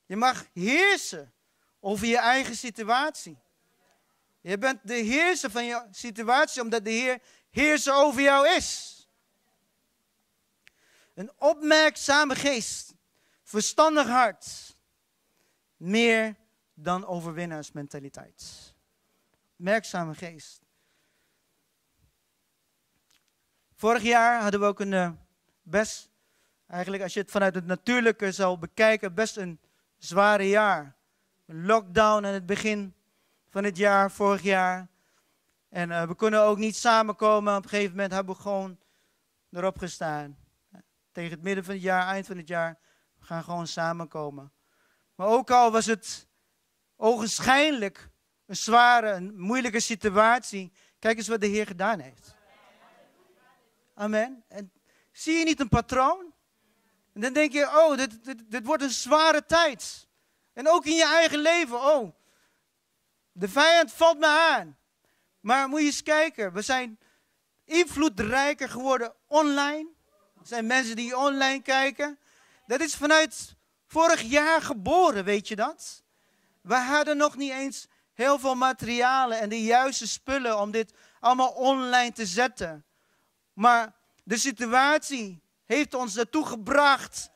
Je 0.06 0.16
mag 0.16 0.46
heersen 0.54 1.34
over 1.80 2.08
je 2.08 2.18
eigen 2.18 2.56
situatie. 2.56 3.38
Je 4.42 4.58
bent 4.58 4.80
de 4.84 4.94
heerser 4.94 5.52
van 5.52 5.66
je 5.66 5.88
situatie 5.92 6.62
omdat 6.62 6.84
de 6.84 6.90
Heer 6.90 7.22
heerser 7.50 7.94
over 7.94 8.22
jou 8.22 8.48
is. 8.48 8.94
Een 11.14 11.32
opmerkzame 11.38 12.36
geest, 12.36 12.94
verstandig 13.44 14.08
hart, 14.08 14.76
meer 15.78 16.36
dan 16.74 17.06
overwinnaarsmentaliteit. 17.06 18.74
Merkzame 19.56 20.16
geest. 20.16 20.62
Vorig 23.76 24.04
jaar 24.04 24.42
hadden 24.42 24.60
we 24.60 24.66
ook 24.66 24.80
een 24.80 24.92
uh, 24.92 25.12
best, 25.62 26.10
eigenlijk 26.68 27.04
als 27.04 27.14
je 27.14 27.20
het 27.20 27.32
vanuit 27.32 27.56
het 27.56 27.66
natuurlijke 27.66 28.32
zou 28.32 28.58
bekijken, 28.58 29.14
best 29.14 29.38
een 29.38 29.60
zware 29.98 30.50
jaar. 30.50 30.96
Lockdown 31.46 32.26
aan 32.26 32.34
het 32.34 32.46
begin 32.46 32.94
van 33.50 33.64
het 33.64 33.78
jaar, 33.78 34.12
vorig 34.12 34.42
jaar. 34.42 34.88
En 35.70 35.90
uh, 35.90 36.04
we 36.04 36.16
kunnen 36.16 36.42
ook 36.42 36.58
niet 36.58 36.76
samenkomen. 36.76 37.56
Op 37.56 37.64
een 37.64 37.70
gegeven 37.70 37.92
moment 37.92 38.12
hebben 38.12 38.36
we 38.36 38.42
gewoon 38.42 38.78
erop 39.52 39.78
gestaan. 39.78 40.38
Tegen 41.12 41.32
het 41.32 41.42
midden 41.42 41.64
van 41.64 41.74
het 41.74 41.84
jaar, 41.84 42.08
eind 42.08 42.26
van 42.26 42.38
het 42.38 42.48
jaar, 42.48 42.80
we 43.20 43.26
gaan 43.26 43.44
gewoon 43.44 43.68
samenkomen. 43.68 44.52
Maar 45.16 45.28
ook 45.28 45.52
al 45.52 45.72
was 45.72 45.86
het 45.86 46.28
ogenschijnlijk 46.96 48.10
een 48.46 48.56
zware, 48.56 49.12
een 49.12 49.40
moeilijke 49.40 49.80
situatie, 49.80 50.72
kijk 51.00 51.18
eens 51.18 51.28
wat 51.28 51.42
de 51.42 51.48
Heer 51.48 51.68
gedaan 51.68 52.00
heeft. 52.00 52.36
Amen. 53.94 54.44
En 54.48 54.72
zie 55.12 55.38
je 55.38 55.46
niet 55.46 55.60
een 55.60 55.70
patroon? 55.70 56.27
En 57.18 57.24
dan 57.24 57.34
denk 57.34 57.52
je, 57.52 57.66
oh, 57.66 57.98
dit, 57.98 58.24
dit, 58.24 58.52
dit 58.52 58.66
wordt 58.66 58.84
een 58.84 58.90
zware 58.90 59.46
tijd. 59.46 60.08
En 60.54 60.70
ook 60.70 60.86
in 60.86 60.96
je 60.96 61.06
eigen 61.06 61.40
leven, 61.40 61.82
oh, 61.82 62.16
de 63.32 63.50
vijand 63.50 63.94
valt 63.94 64.20
me 64.20 64.28
aan. 64.28 64.78
Maar 65.40 65.70
moet 65.70 65.80
je 65.80 65.86
eens 65.86 66.04
kijken, 66.04 66.54
we 66.54 66.62
zijn 66.62 67.00
invloedrijker 67.66 68.70
geworden 68.70 69.14
online. 69.28 69.90
Er 70.40 70.48
zijn 70.48 70.66
mensen 70.68 70.96
die 70.96 71.18
online 71.18 71.62
kijken. 71.62 72.20
Dat 72.68 72.82
is 72.82 72.96
vanuit 72.96 73.56
vorig 73.88 74.22
jaar 74.22 74.62
geboren, 74.62 75.24
weet 75.24 75.48
je 75.48 75.56
dat? 75.56 76.04
We 76.62 76.76
hadden 76.76 77.18
nog 77.18 77.36
niet 77.38 77.52
eens 77.52 77.88
heel 78.14 78.40
veel 78.40 78.56
materialen 78.56 79.40
en 79.40 79.50
de 79.50 79.64
juiste 79.64 80.08
spullen 80.08 80.60
om 80.60 80.72
dit 80.72 80.94
allemaal 81.20 81.52
online 81.52 82.12
te 82.12 82.26
zetten. 82.26 82.86
Maar 83.54 83.94
de 84.24 84.38
situatie 84.38 85.46
heeft 85.68 85.94
ons 85.94 86.18
ertoe 86.18 86.46
gebracht 86.46 87.30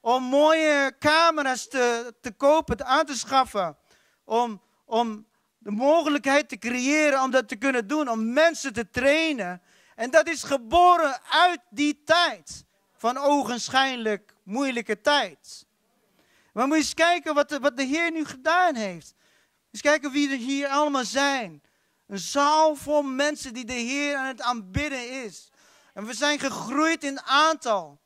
om 0.00 0.22
mooie 0.22 0.96
camera's 0.98 1.68
te, 1.68 2.14
te 2.20 2.32
kopen, 2.32 2.76
te 2.76 2.84
aan 2.84 3.06
te 3.06 3.16
schaffen. 3.16 3.76
Om, 4.24 4.62
om 4.84 5.26
de 5.58 5.70
mogelijkheid 5.70 6.48
te 6.48 6.58
creëren 6.58 7.22
om 7.22 7.30
dat 7.30 7.48
te 7.48 7.56
kunnen 7.56 7.86
doen, 7.86 8.08
om 8.08 8.32
mensen 8.32 8.72
te 8.72 8.90
trainen. 8.90 9.62
En 9.94 10.10
dat 10.10 10.28
is 10.28 10.42
geboren 10.42 11.20
uit 11.30 11.60
die 11.70 12.02
tijd 12.04 12.64
van 12.96 13.16
ogenschijnlijk 13.16 14.34
moeilijke 14.42 15.00
tijd. 15.00 15.66
Maar 16.52 16.66
moet 16.66 16.76
eens 16.76 16.94
kijken 16.94 17.34
wat 17.34 17.48
de, 17.48 17.58
wat 17.58 17.76
de 17.76 17.82
Heer 17.82 18.12
nu 18.12 18.24
gedaan 18.24 18.74
heeft. 18.74 19.14
Eens 19.70 19.82
kijken 19.82 20.10
wie 20.10 20.30
er 20.30 20.36
hier 20.36 20.68
allemaal 20.68 21.04
zijn. 21.04 21.62
Een 22.06 22.18
zaal 22.18 22.74
vol 22.74 23.02
mensen 23.02 23.54
die 23.54 23.64
de 23.64 23.72
Heer 23.72 24.16
aan 24.16 24.26
het 24.26 24.42
aanbidden 24.42 25.24
is. 25.24 25.50
En 25.98 26.04
we 26.04 26.14
zijn 26.14 26.38
gegroeid 26.38 27.04
in 27.04 27.20
aantal. 27.20 28.00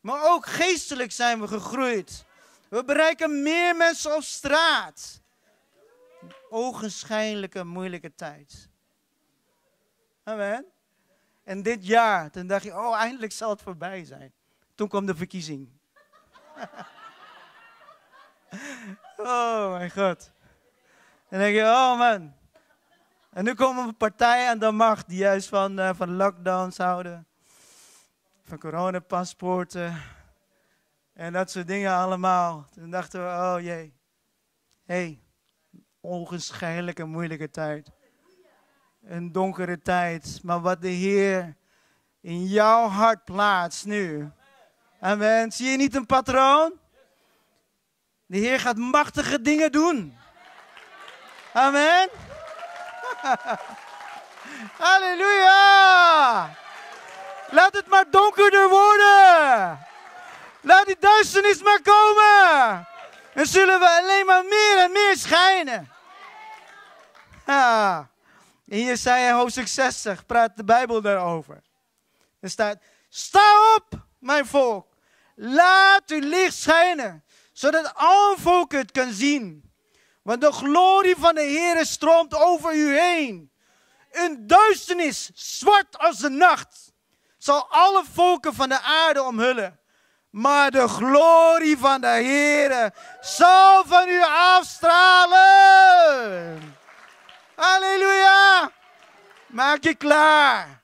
Maar 0.00 0.30
ook 0.30 0.46
geestelijk 0.46 1.12
zijn 1.12 1.40
we 1.40 1.48
gegroeid. 1.48 2.24
We 2.68 2.84
bereiken 2.84 3.42
meer 3.42 3.76
mensen 3.76 4.16
op 4.16 4.22
straat. 4.22 5.20
Ogenschijnlijke 6.50 7.64
moeilijke 7.64 8.14
tijd. 8.14 8.68
Amen. 10.24 10.66
En 11.44 11.62
dit 11.62 11.86
jaar, 11.86 12.30
toen 12.30 12.46
dacht 12.46 12.62
je, 12.62 12.74
oh, 12.74 12.96
eindelijk 12.96 13.32
zal 13.32 13.50
het 13.50 13.62
voorbij 13.62 14.04
zijn. 14.04 14.32
Toen 14.74 14.88
kwam 14.88 15.06
de 15.06 15.16
verkiezing. 15.16 15.68
oh 19.16 19.70
mijn 19.70 19.90
god. 19.90 20.30
En 21.28 21.38
dan 21.38 21.38
denk 21.38 21.54
je, 21.54 21.62
oh 21.62 21.98
man. 21.98 22.37
En 23.38 23.44
nu 23.44 23.54
komen 23.54 23.96
partijen 23.96 24.48
aan 24.48 24.58
de 24.58 24.70
macht 24.70 25.08
die 25.08 25.18
juist 25.18 25.48
van, 25.48 25.80
uh, 25.80 25.90
van 25.94 26.16
lockdowns 26.16 26.76
houden. 26.76 27.26
Van 28.42 28.58
coronapaspoorten. 28.58 30.02
En 31.12 31.32
dat 31.32 31.50
soort 31.50 31.66
dingen 31.66 31.92
allemaal. 31.92 32.66
Toen 32.74 32.90
dachten 32.90 33.20
we, 33.20 33.26
oh 33.28 33.56
jee. 33.60 33.94
Hé, 34.84 35.20
hey, 36.00 37.06
moeilijke 37.06 37.50
tijd 37.50 37.90
een 39.02 39.32
donkere 39.32 39.80
tijd. 39.82 40.40
Maar 40.42 40.60
wat 40.60 40.82
de 40.82 40.88
Heer 40.88 41.56
in 42.20 42.46
jouw 42.46 42.88
hart 42.88 43.24
plaatst 43.24 43.86
nu. 43.86 44.30
Amen. 45.00 45.52
Zie 45.52 45.70
je 45.70 45.76
niet 45.76 45.94
een 45.94 46.06
patroon? 46.06 46.72
De 48.26 48.38
Heer 48.38 48.60
gaat 48.60 48.76
machtige 48.76 49.40
dingen 49.40 49.72
doen. 49.72 50.16
Amen. 51.52 52.27
Halleluja. 54.84 56.50
Laat 57.50 57.74
het 57.74 57.86
maar 57.86 58.10
donkerder 58.10 58.68
worden. 58.68 59.86
Laat 60.60 60.86
die 60.86 60.96
duisternis 60.98 61.62
maar 61.62 61.82
komen. 61.82 62.88
Dan 63.34 63.46
zullen 63.46 63.80
we 63.80 63.88
alleen 63.88 64.26
maar 64.26 64.44
meer 64.44 64.78
en 64.78 64.92
meer 64.92 65.16
schijnen. 65.16 65.92
Ja. 67.46 68.08
In 68.66 68.84
Jesaja 68.84 69.36
hoofdstuk 69.36 69.68
60 69.68 70.26
praat 70.26 70.56
de 70.56 70.64
Bijbel 70.64 71.00
daarover. 71.00 71.62
Er 72.40 72.50
staat, 72.50 72.78
sta 73.08 73.74
op, 73.74 73.84
mijn 74.18 74.46
volk. 74.46 74.86
Laat 75.34 76.10
uw 76.10 76.20
licht 76.20 76.54
schijnen, 76.54 77.24
zodat 77.52 77.94
alle 77.94 78.36
volken 78.38 78.78
het 78.78 78.90
kan 78.90 79.12
zien. 79.12 79.67
Want 80.28 80.40
de 80.40 80.52
glorie 80.52 81.16
van 81.16 81.34
de 81.34 81.42
Heer 81.42 81.86
stroomt 81.86 82.34
over 82.34 82.74
u 82.74 82.98
heen. 82.98 83.52
Een 84.10 84.46
duisternis, 84.46 85.30
zwart 85.34 85.98
als 85.98 86.18
de 86.18 86.28
nacht, 86.28 86.92
zal 87.38 87.66
alle 87.70 88.04
volken 88.12 88.54
van 88.54 88.68
de 88.68 88.80
aarde 88.80 89.22
omhullen. 89.22 89.80
Maar 90.30 90.70
de 90.70 90.88
glorie 90.88 91.78
van 91.78 92.00
de 92.00 92.06
Heer 92.06 92.94
zal 93.20 93.84
van 93.84 94.08
u 94.08 94.22
afstralen. 94.22 95.38
Halleluja. 97.56 98.72
Maak 99.46 99.82
je 99.82 99.94
klaar. 99.94 100.82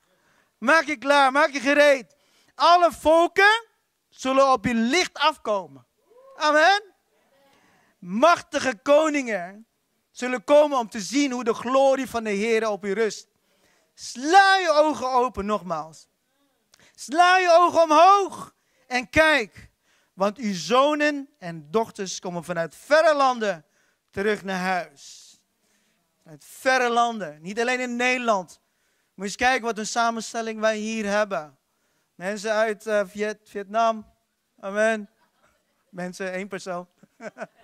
Maak 0.59 0.85
je 0.85 0.97
klaar. 0.97 1.33
Maak 1.33 1.51
je 1.51 1.61
gereed. 1.61 2.17
Alle 2.55 2.93
volken 2.93 3.67
zullen 4.09 4.53
op 4.53 4.65
je 4.65 4.75
licht 4.75 5.19
afkomen. 5.19 5.87
Amen. 6.37 6.94
Machtige 8.05 8.79
koningen 8.83 9.67
zullen 10.11 10.45
komen 10.45 10.79
om 10.79 10.89
te 10.89 11.01
zien 11.01 11.33
hoe 11.33 11.45
de 11.45 11.55
glorie 11.55 12.07
van 12.07 12.25
de 12.25 12.31
Heer 12.31 12.69
op 12.69 12.85
je 12.85 12.95
rust. 12.95 13.29
Sla 13.95 14.57
je 14.57 14.71
ogen 14.71 15.11
open 15.11 15.47
nogmaals. 15.47 16.09
Sla 16.95 17.39
je 17.39 17.57
ogen 17.59 17.83
omhoog 17.83 18.55
en 18.87 19.11
kijk. 19.11 19.71
Want 20.13 20.39
uw 20.39 20.55
zonen 20.55 21.29
en 21.39 21.71
dochters 21.71 22.19
komen 22.19 22.45
vanuit 22.45 22.77
verre 22.77 23.15
landen 23.15 23.65
terug 24.11 24.43
naar 24.43 24.61
huis. 24.61 25.37
Uit 26.25 26.45
verre 26.45 26.89
landen, 26.89 27.43
niet 27.43 27.61
alleen 27.61 27.81
in 27.81 27.97
Nederland. 27.97 28.61
Moet 29.15 29.15
je 29.15 29.23
eens 29.23 29.37
kijken 29.37 29.65
wat 29.65 29.79
een 29.79 29.87
samenstelling 29.87 30.61
wij 30.61 30.77
hier 30.77 31.07
hebben. 31.07 31.59
Mensen 32.15 32.53
uit 32.53 32.85
Viet, 33.05 33.39
Vietnam. 33.45 34.13
Amen. 34.61 35.11
Mensen, 35.91 36.33
één 36.33 36.49
persoon. 36.49 36.89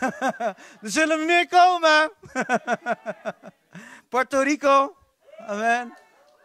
er 0.82 0.90
zullen 0.90 1.24
meer 1.24 1.48
komen. 1.48 2.12
Puerto 4.08 4.40
Rico. 4.40 4.96
Amen. 5.46 5.96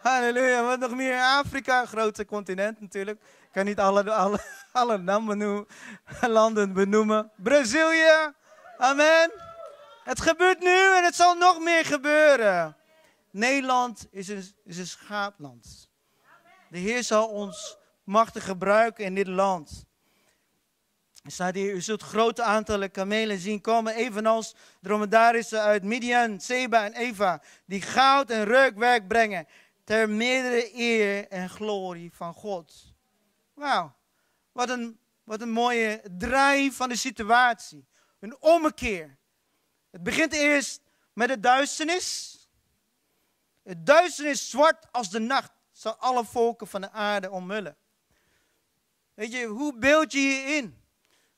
Halleluja. 0.01 0.63
Wat 0.63 0.79
nog 0.79 0.95
meer? 0.95 1.21
Afrika, 1.21 1.85
grote 1.85 2.25
continent 2.25 2.81
natuurlijk. 2.81 3.21
Ik 3.21 3.51
kan 3.51 3.65
niet 3.65 3.79
alle, 3.79 4.11
alle, 4.11 4.39
alle 4.71 5.03
benoemen, 5.03 5.67
landen 6.21 6.73
benoemen. 6.73 7.31
Brazilië. 7.35 8.33
Amen. 8.77 9.31
Het 10.03 10.21
gebeurt 10.21 10.59
nu 10.59 10.95
en 10.95 11.03
het 11.03 11.15
zal 11.15 11.35
nog 11.35 11.59
meer 11.59 11.85
gebeuren. 11.85 12.77
Nederland 13.31 14.07
is 14.11 14.27
een, 14.27 14.53
is 14.63 14.77
een 14.77 14.87
schaapland. 14.87 15.89
De 16.69 16.77
Heer 16.77 17.03
zal 17.03 17.27
ons 17.27 17.77
machtig 18.03 18.45
gebruiken 18.45 19.05
in 19.05 19.15
dit 19.15 19.27
land. 19.27 19.85
Staat 21.27 21.55
hier, 21.55 21.73
u 21.73 21.81
zult 21.81 22.01
grote 22.01 22.43
aantallen 22.43 22.91
kamelen 22.91 23.39
zien 23.39 23.61
komen, 23.61 23.95
evenals 23.95 24.55
dromedarissen 24.81 25.61
uit 25.61 25.83
Midian, 25.83 26.39
Seba 26.39 26.85
en 26.85 26.93
Eva, 26.93 27.41
die 27.65 27.81
goud 27.81 28.29
en 28.29 28.43
reukwerk 28.43 29.07
brengen, 29.07 29.47
ter 29.83 30.09
meerdere 30.09 30.75
eer 30.75 31.27
en 31.27 31.49
glorie 31.49 32.13
van 32.13 32.33
God. 32.33 32.93
Wauw, 33.53 33.95
wat 34.51 34.69
een, 34.69 34.99
wat 35.23 35.41
een 35.41 35.49
mooie 35.49 36.01
draai 36.17 36.71
van 36.71 36.89
de 36.89 36.95
situatie. 36.95 37.85
Een 38.19 38.41
ommekeer. 38.41 39.17
Het 39.89 40.03
begint 40.03 40.33
eerst 40.33 40.81
met 41.13 41.27
de 41.27 41.39
duisternis. 41.39 42.39
Het 43.63 43.85
duisternis 43.85 44.49
zwart 44.49 44.91
als 44.91 45.09
de 45.09 45.19
nacht 45.19 45.51
zal 45.71 45.95
alle 45.95 46.25
volken 46.25 46.67
van 46.67 46.81
de 46.81 46.91
aarde 46.91 47.31
omhullen. 47.31 47.77
Weet 49.13 49.31
je, 49.31 49.45
hoe 49.45 49.77
beeld 49.77 50.11
je 50.11 50.19
je 50.19 50.55
in? 50.55 50.83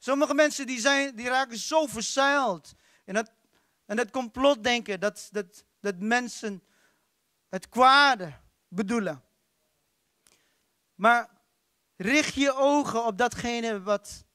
Sommige 0.08 0.34
mensen 0.34 0.67
die, 0.67 0.80
zijn, 0.80 1.15
die 1.15 1.28
raken 1.28 1.58
zo 1.58 1.86
verzeild 1.86 2.74
in 3.06 3.13
dat, 3.13 3.32
in 3.88 3.96
dat 3.96 4.12
complotdenken 4.12 5.00
dat, 5.00 5.30
dat, 5.32 5.65
dat 5.80 5.96
mensen 6.00 6.63
het 7.50 7.70
kwade 7.70 8.34
bedoelen. 8.67 9.24
Maar 10.96 11.30
richt 11.96 12.34
je 12.34 12.54
ogen 12.54 13.06
op 13.06 13.17
datgene 13.17 13.82
wat, 13.82 14.26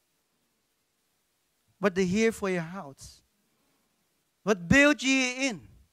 wat 1.77 1.95
de 1.95 2.01
Heer 2.01 2.33
voor 2.33 2.49
je 2.49 2.59
houdt. 2.59 3.23
Wat 4.41 4.67
beeld 4.67 5.01
je 5.01 5.07
je 5.07 5.33
in? 5.33 5.85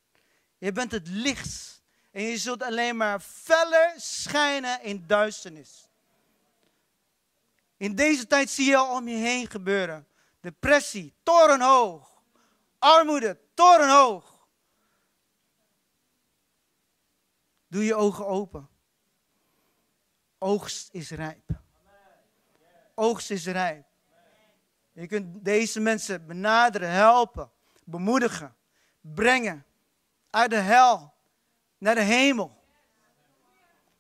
Je 0.58 0.72
bent 0.72 0.92
het 0.92 1.08
licht 1.08 1.82
en 2.10 2.22
je 2.22 2.38
zult 2.38 2.62
alleen 2.62 2.96
maar 2.96 3.20
feller 3.20 3.94
schijnen 3.96 4.82
in 4.82 5.06
duisternis. 5.06 5.89
In 7.80 7.94
deze 7.94 8.26
tijd 8.26 8.50
zie 8.50 8.70
je 8.70 8.76
al 8.76 8.96
om 8.96 9.08
je 9.08 9.16
heen 9.16 9.50
gebeuren. 9.50 10.06
Depressie, 10.40 11.14
torenhoog. 11.22 12.22
Armoede, 12.78 13.40
torenhoog. 13.54 14.46
Doe 17.66 17.84
je 17.84 17.94
ogen 17.94 18.26
open. 18.26 18.68
Oogst 20.38 20.88
is 20.92 21.10
rijp. 21.10 21.50
Oogst 22.94 23.30
is 23.30 23.46
rijp. 23.46 23.86
Je 24.92 25.06
kunt 25.06 25.44
deze 25.44 25.80
mensen 25.80 26.26
benaderen, 26.26 26.90
helpen, 26.90 27.50
bemoedigen, 27.84 28.56
brengen 29.00 29.66
uit 30.30 30.50
de 30.50 30.56
hel 30.56 31.14
naar 31.78 31.94
de 31.94 32.02
hemel. 32.02 32.64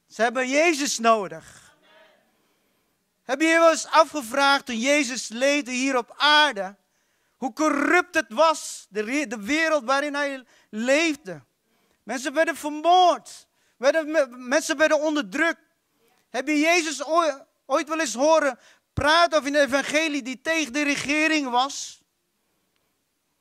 Ze 0.06 0.22
hebben 0.22 0.48
Jezus 0.48 0.98
nodig. 0.98 1.69
Heb 3.30 3.40
je 3.40 3.46
je 3.46 3.58
wel 3.58 3.70
eens 3.70 3.86
afgevraagd 3.86 4.66
toen 4.66 4.78
Jezus 4.78 5.28
leefde 5.28 5.70
hier 5.70 5.96
op 5.96 6.14
aarde, 6.16 6.76
hoe 7.36 7.52
corrupt 7.52 8.14
het 8.14 8.32
was, 8.32 8.86
de, 8.88 9.26
de 9.26 9.40
wereld 9.40 9.84
waarin 9.84 10.14
hij 10.14 10.44
leefde? 10.70 11.42
Mensen 12.02 12.34
werden 12.34 12.56
vermoord, 12.56 13.46
mensen 14.28 14.76
werden 14.76 15.00
onderdrukt. 15.00 15.60
Heb 16.30 16.48
je 16.48 16.58
Jezus 16.58 17.04
ooit, 17.66 17.88
wel 17.88 18.00
eens 18.00 18.14
horen 18.14 18.58
praten 18.92 19.38
over 19.38 19.54
een 19.54 19.60
evangelie 19.60 20.22
die 20.22 20.40
tegen 20.40 20.72
de 20.72 20.82
regering 20.82 21.50
was? 21.50 22.02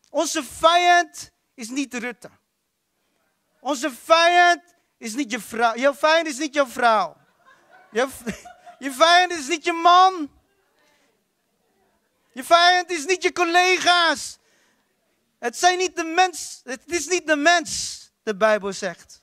Onze 0.10 0.44
vijand 0.44 1.32
is 1.54 1.70
niet 1.70 1.94
Rutte. 1.94 2.30
Onze 3.60 3.92
vijand 3.92 4.62
is 4.98 5.14
niet 5.14 5.32
je 5.32 5.40
vrouw. 5.40 5.76
Jouw 5.76 5.94
vijand 5.94 6.28
is 6.28 6.38
niet 6.38 6.54
jouw 6.54 6.68
vrouw. 6.68 7.18
Je, 7.92 8.08
je 8.80 8.92
vijand 8.92 9.32
is 9.32 9.48
niet 9.48 9.64
je 9.64 9.74
man. 9.74 10.32
Je 12.34 12.44
vijand 12.44 12.90
is 12.90 13.06
niet 13.06 13.24
je 13.24 13.32
collega's. 13.32 14.38
Het 15.40 15.58
zijn 15.58 15.78
niet 15.78 15.96
de 15.96 16.04
mens. 16.04 16.62
Het 16.64 16.92
is 16.92 17.08
niet 17.08 17.28
de 17.28 17.36
mens, 17.36 18.00
de 18.24 18.36
Bijbel 18.36 18.74
zegt. 18.74 19.22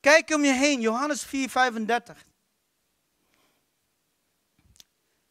Kijk 0.00 0.30
om 0.30 0.44
je 0.44 0.52
heen, 0.52 0.80
Johannes 0.80 1.24
4, 1.24 1.48
35. 1.48 2.26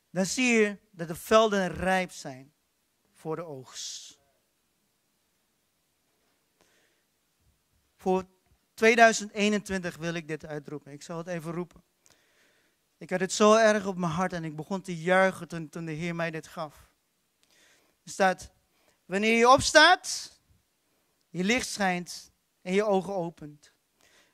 Dan 0.10 0.26
zie 0.26 0.46
je 0.46 0.78
dat 0.92 1.08
de 1.08 1.16
velden 1.16 1.74
rijp 1.74 2.12
zijn 2.12 2.54
voor 3.14 3.36
de 3.36 3.44
oogst. 3.44 4.18
Voor 7.96 8.26
2021 8.78 9.98
wil 9.98 10.14
ik 10.14 10.28
dit 10.28 10.46
uitroepen. 10.46 10.92
Ik 10.92 11.04
zal 11.04 11.18
het 11.18 11.28
even 11.28 11.52
roepen. 11.52 11.84
Ik 12.98 13.10
had 13.10 13.20
het 13.20 13.34
zo 13.34 13.56
erg 13.56 13.86
op 13.86 13.98
mijn 13.98 14.12
hart 14.12 14.34
en 14.34 14.44
ik 14.44 14.56
begon 14.56 14.82
te 14.82 14.98
juichen 14.98 15.48
toen, 15.48 15.86
de 15.86 15.92
Heer 15.92 16.16
mij 16.16 16.32
dit 16.32 16.48
gaf. 16.48 16.90
Er 18.04 18.12
staat, 18.12 18.52
wanneer 19.06 19.38
je 19.38 19.50
opstaat, 19.50 20.32
je 21.30 21.44
licht 21.44 21.68
schijnt 21.68 22.32
en 22.62 22.74
je 22.74 22.84
ogen 22.84 23.16
opent. 23.16 23.72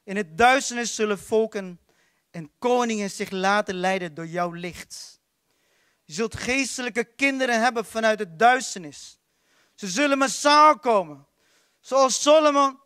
In 0.04 0.16
het 0.16 0.38
duisternis 0.38 0.96
zullen 0.96 1.20
volken 1.20 1.80
en 2.32 2.52
koningen 2.60 3.10
zich 3.10 3.30
laten 3.30 3.76
leiden 3.76 4.14
door 4.14 4.28
jouw 4.28 4.52
licht. 4.52 5.22
Je 6.04 6.14
zult 6.14 6.36
geestelijke 6.36 7.04
kinderen 7.04 7.62
hebben 7.62 7.86
vanuit 7.86 8.20
het 8.20 8.40
duisternis. 8.40 9.20
Ze 9.76 9.88
zullen 9.88 10.18
massaal 10.18 10.80
komen. 10.80 11.28
Zoals 11.80 12.22
Solomon 12.22 12.82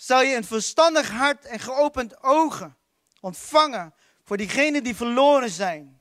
zal 0.00 0.22
je 0.22 0.36
een 0.36 0.44
verstandig 0.44 1.10
hart 1.10 1.44
en 1.44 1.60
geopend 1.60 2.22
ogen 2.22 2.76
ontvangen 3.20 3.94
voor 4.24 4.36
diegenen 4.36 4.84
die 4.84 4.96
verloren 4.96 5.50
zijn. 5.50 6.00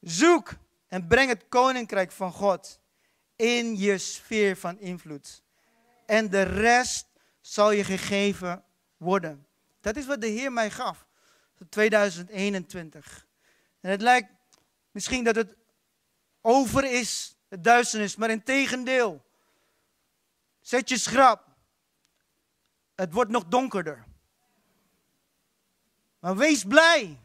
Zoek 0.00 0.54
en 0.88 1.06
breng 1.06 1.28
het 1.28 1.48
koninkrijk 1.48 2.12
van 2.12 2.32
God 2.32 2.80
in 3.36 3.76
je 3.76 3.98
sfeer 3.98 4.56
van 4.56 4.78
invloed. 4.78 5.42
En 6.06 6.30
de 6.30 6.42
rest 6.42 7.06
zal 7.40 7.70
je 7.70 7.84
gegeven 7.84 8.64
worden. 8.96 9.46
Dat 9.80 9.96
is 9.96 10.06
wat 10.06 10.20
de 10.20 10.26
Heer 10.26 10.52
mij 10.52 10.70
gaf. 10.70 11.06
2021. 11.68 13.26
En 13.80 13.90
het 13.90 14.00
lijkt 14.00 14.30
misschien 14.90 15.24
dat 15.24 15.36
het 15.36 15.54
over 16.40 16.84
is, 16.84 17.36
het 17.48 17.64
duisternis, 17.64 18.16
maar 18.16 18.30
in 18.30 18.42
tegendeel. 18.42 19.24
Zet 20.60 20.88
je 20.88 20.98
schrap. 20.98 21.43
Het 22.94 23.12
wordt 23.12 23.30
nog 23.30 23.44
donkerder. 23.44 24.04
Maar 26.20 26.36
wees 26.36 26.64
blij 26.64 27.20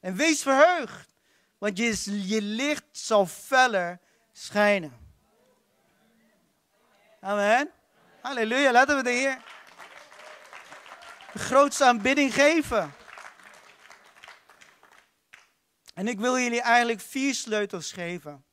en 0.00 0.14
wees 0.14 0.42
verheugd, 0.42 1.14
want 1.58 1.78
je, 1.78 2.28
je 2.28 2.42
licht 2.42 2.84
zal 2.90 3.26
feller 3.26 4.00
schijnen. 4.32 4.92
Amen. 7.20 7.70
Halleluja, 8.20 8.72
laten 8.72 8.96
we 8.96 9.02
de 9.02 9.10
Heer 9.10 9.42
de 11.32 11.38
grootste 11.38 11.84
aanbidding 11.84 12.34
geven. 12.34 12.94
En 15.94 16.08
ik 16.08 16.20
wil 16.20 16.38
jullie 16.38 16.62
eigenlijk 16.62 17.00
vier 17.00 17.34
sleutels 17.34 17.92
geven 17.92 18.44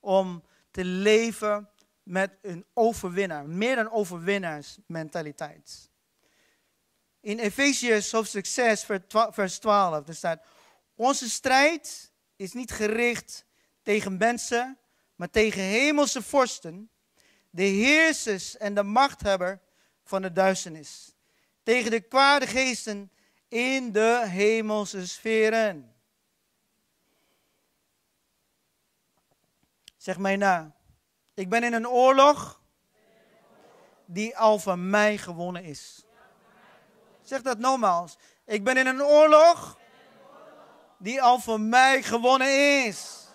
om 0.00 0.44
te 0.70 0.84
leven 0.84 1.70
met 2.12 2.38
een 2.42 2.66
overwinnaar, 2.74 3.48
meer 3.48 3.76
dan 3.76 3.90
overwinnaarsmentaliteit. 3.90 5.90
In 7.20 7.38
Efeziërs 7.38 8.12
hoofdstuk 8.12 8.46
6, 8.46 8.86
vers 9.30 9.58
12, 9.58 10.08
er 10.08 10.14
staat, 10.14 10.44
onze 10.94 11.30
strijd 11.30 12.12
is 12.36 12.52
niet 12.52 12.70
gericht 12.70 13.44
tegen 13.82 14.16
mensen, 14.16 14.78
maar 15.14 15.30
tegen 15.30 15.62
hemelse 15.62 16.22
vorsten, 16.22 16.90
de 17.50 17.62
heersers 17.62 18.56
en 18.56 18.74
de 18.74 18.82
machthebber 18.82 19.60
van 20.04 20.22
de 20.22 20.32
duisternis. 20.32 21.14
Tegen 21.62 21.90
de 21.90 22.00
kwade 22.00 22.46
geesten 22.46 23.12
in 23.48 23.92
de 23.92 24.22
hemelse 24.26 25.06
sferen. 25.06 25.94
Zeg 29.96 30.18
mij 30.18 30.36
na. 30.36 30.81
Ik 31.34 31.48
ben 31.48 31.62
in 31.62 31.72
een 31.72 31.88
oorlog 31.88 32.60
die 34.06 34.36
al 34.36 34.58
van 34.58 34.90
mij 34.90 35.18
gewonnen 35.18 35.64
is. 35.64 36.04
Zeg 37.22 37.42
dat 37.42 37.58
nogmaals. 37.58 38.16
Ik 38.46 38.64
ben 38.64 38.76
in 38.76 38.86
een 38.86 39.02
oorlog 39.02 39.78
die 40.98 41.22
al 41.22 41.38
van 41.38 41.68
mij 41.68 42.02
gewonnen 42.02 42.84
is. 42.86 43.26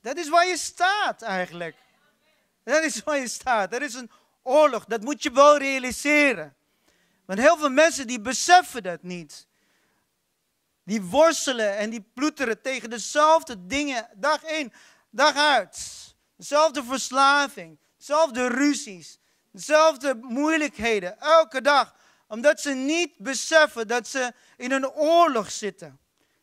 Dat 0.00 0.16
is 0.16 0.28
waar 0.28 0.46
je 0.46 0.56
staat 0.56 1.22
eigenlijk. 1.22 1.76
Dat 2.64 2.82
is 2.82 3.02
waar 3.02 3.18
je 3.18 3.28
staat. 3.28 3.70
Dat 3.70 3.80
is 3.82 3.94
een 3.94 4.10
oorlog. 4.42 4.84
Dat 4.84 5.02
moet 5.02 5.22
je 5.22 5.32
wel 5.32 5.58
realiseren. 5.58 6.54
Want 7.24 7.38
heel 7.38 7.56
veel 7.56 7.70
mensen 7.70 8.06
die 8.06 8.20
beseffen 8.20 8.82
dat 8.82 9.02
niet. 9.02 9.46
Die 10.84 11.02
worstelen 11.02 11.76
en 11.76 11.90
die 11.90 12.04
ploeteren 12.14 12.62
tegen 12.62 12.90
dezelfde 12.90 13.66
dingen 13.66 14.08
dag 14.14 14.42
in, 14.42 14.72
dag 15.10 15.36
uit. 15.36 16.09
Dezelfde 16.40 16.84
verslaving, 16.84 17.78
dezelfde 17.96 18.46
ruzies, 18.46 19.18
dezelfde 19.52 20.14
moeilijkheden, 20.14 21.20
elke 21.20 21.60
dag. 21.60 21.94
Omdat 22.28 22.60
ze 22.60 22.70
niet 22.70 23.18
beseffen 23.18 23.88
dat 23.88 24.08
ze 24.08 24.32
in 24.56 24.72
een 24.72 24.90
oorlog 24.90 25.50
zitten 25.50 26.00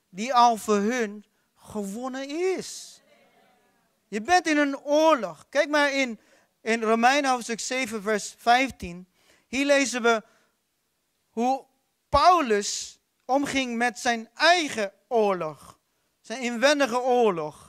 die 0.09 0.33
al 0.33 0.57
voor 0.57 0.75
hun 0.75 1.25
gewonnen 1.55 2.29
is. 2.29 3.01
Je 4.07 4.21
bent 4.21 4.47
in 4.47 4.57
een 4.57 4.79
oorlog. 4.79 5.45
Kijk 5.49 5.69
maar 5.69 5.93
in, 5.93 6.19
in 6.61 6.83
Romeinen 6.83 7.31
hoofdstuk 7.31 7.59
7, 7.59 8.01
vers 8.01 8.35
15. 8.37 9.07
Hier 9.47 9.65
lezen 9.65 10.01
we 10.01 10.23
hoe 11.29 11.65
Paulus 12.09 12.99
omging 13.25 13.77
met 13.77 13.99
zijn 13.99 14.29
eigen 14.33 14.93
oorlog. 15.07 15.79
Zijn 16.21 16.41
inwendige 16.41 16.99
oorlog. 16.99 17.66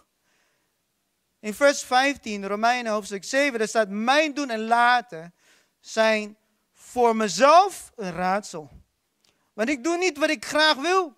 In 1.41 1.55
vers 1.55 1.83
15, 1.83 2.47
Romeinen 2.47 2.93
hoofdstuk 2.93 3.25
7, 3.25 3.59
daar 3.59 3.69
staat: 3.69 3.89
Mijn 3.89 4.35
doen 4.35 4.51
en 4.51 4.61
laten 4.61 5.35
zijn 5.81 6.37
voor 6.73 7.17
mezelf 7.17 7.93
een 7.97 8.13
raadsel. 8.13 8.71
Want 9.53 9.69
ik 9.69 9.85
doe 9.85 9.97
niet 9.97 10.19
wat 10.19 10.31
ik 10.31 10.45
graag 10.45 10.75
wil. 10.75 11.17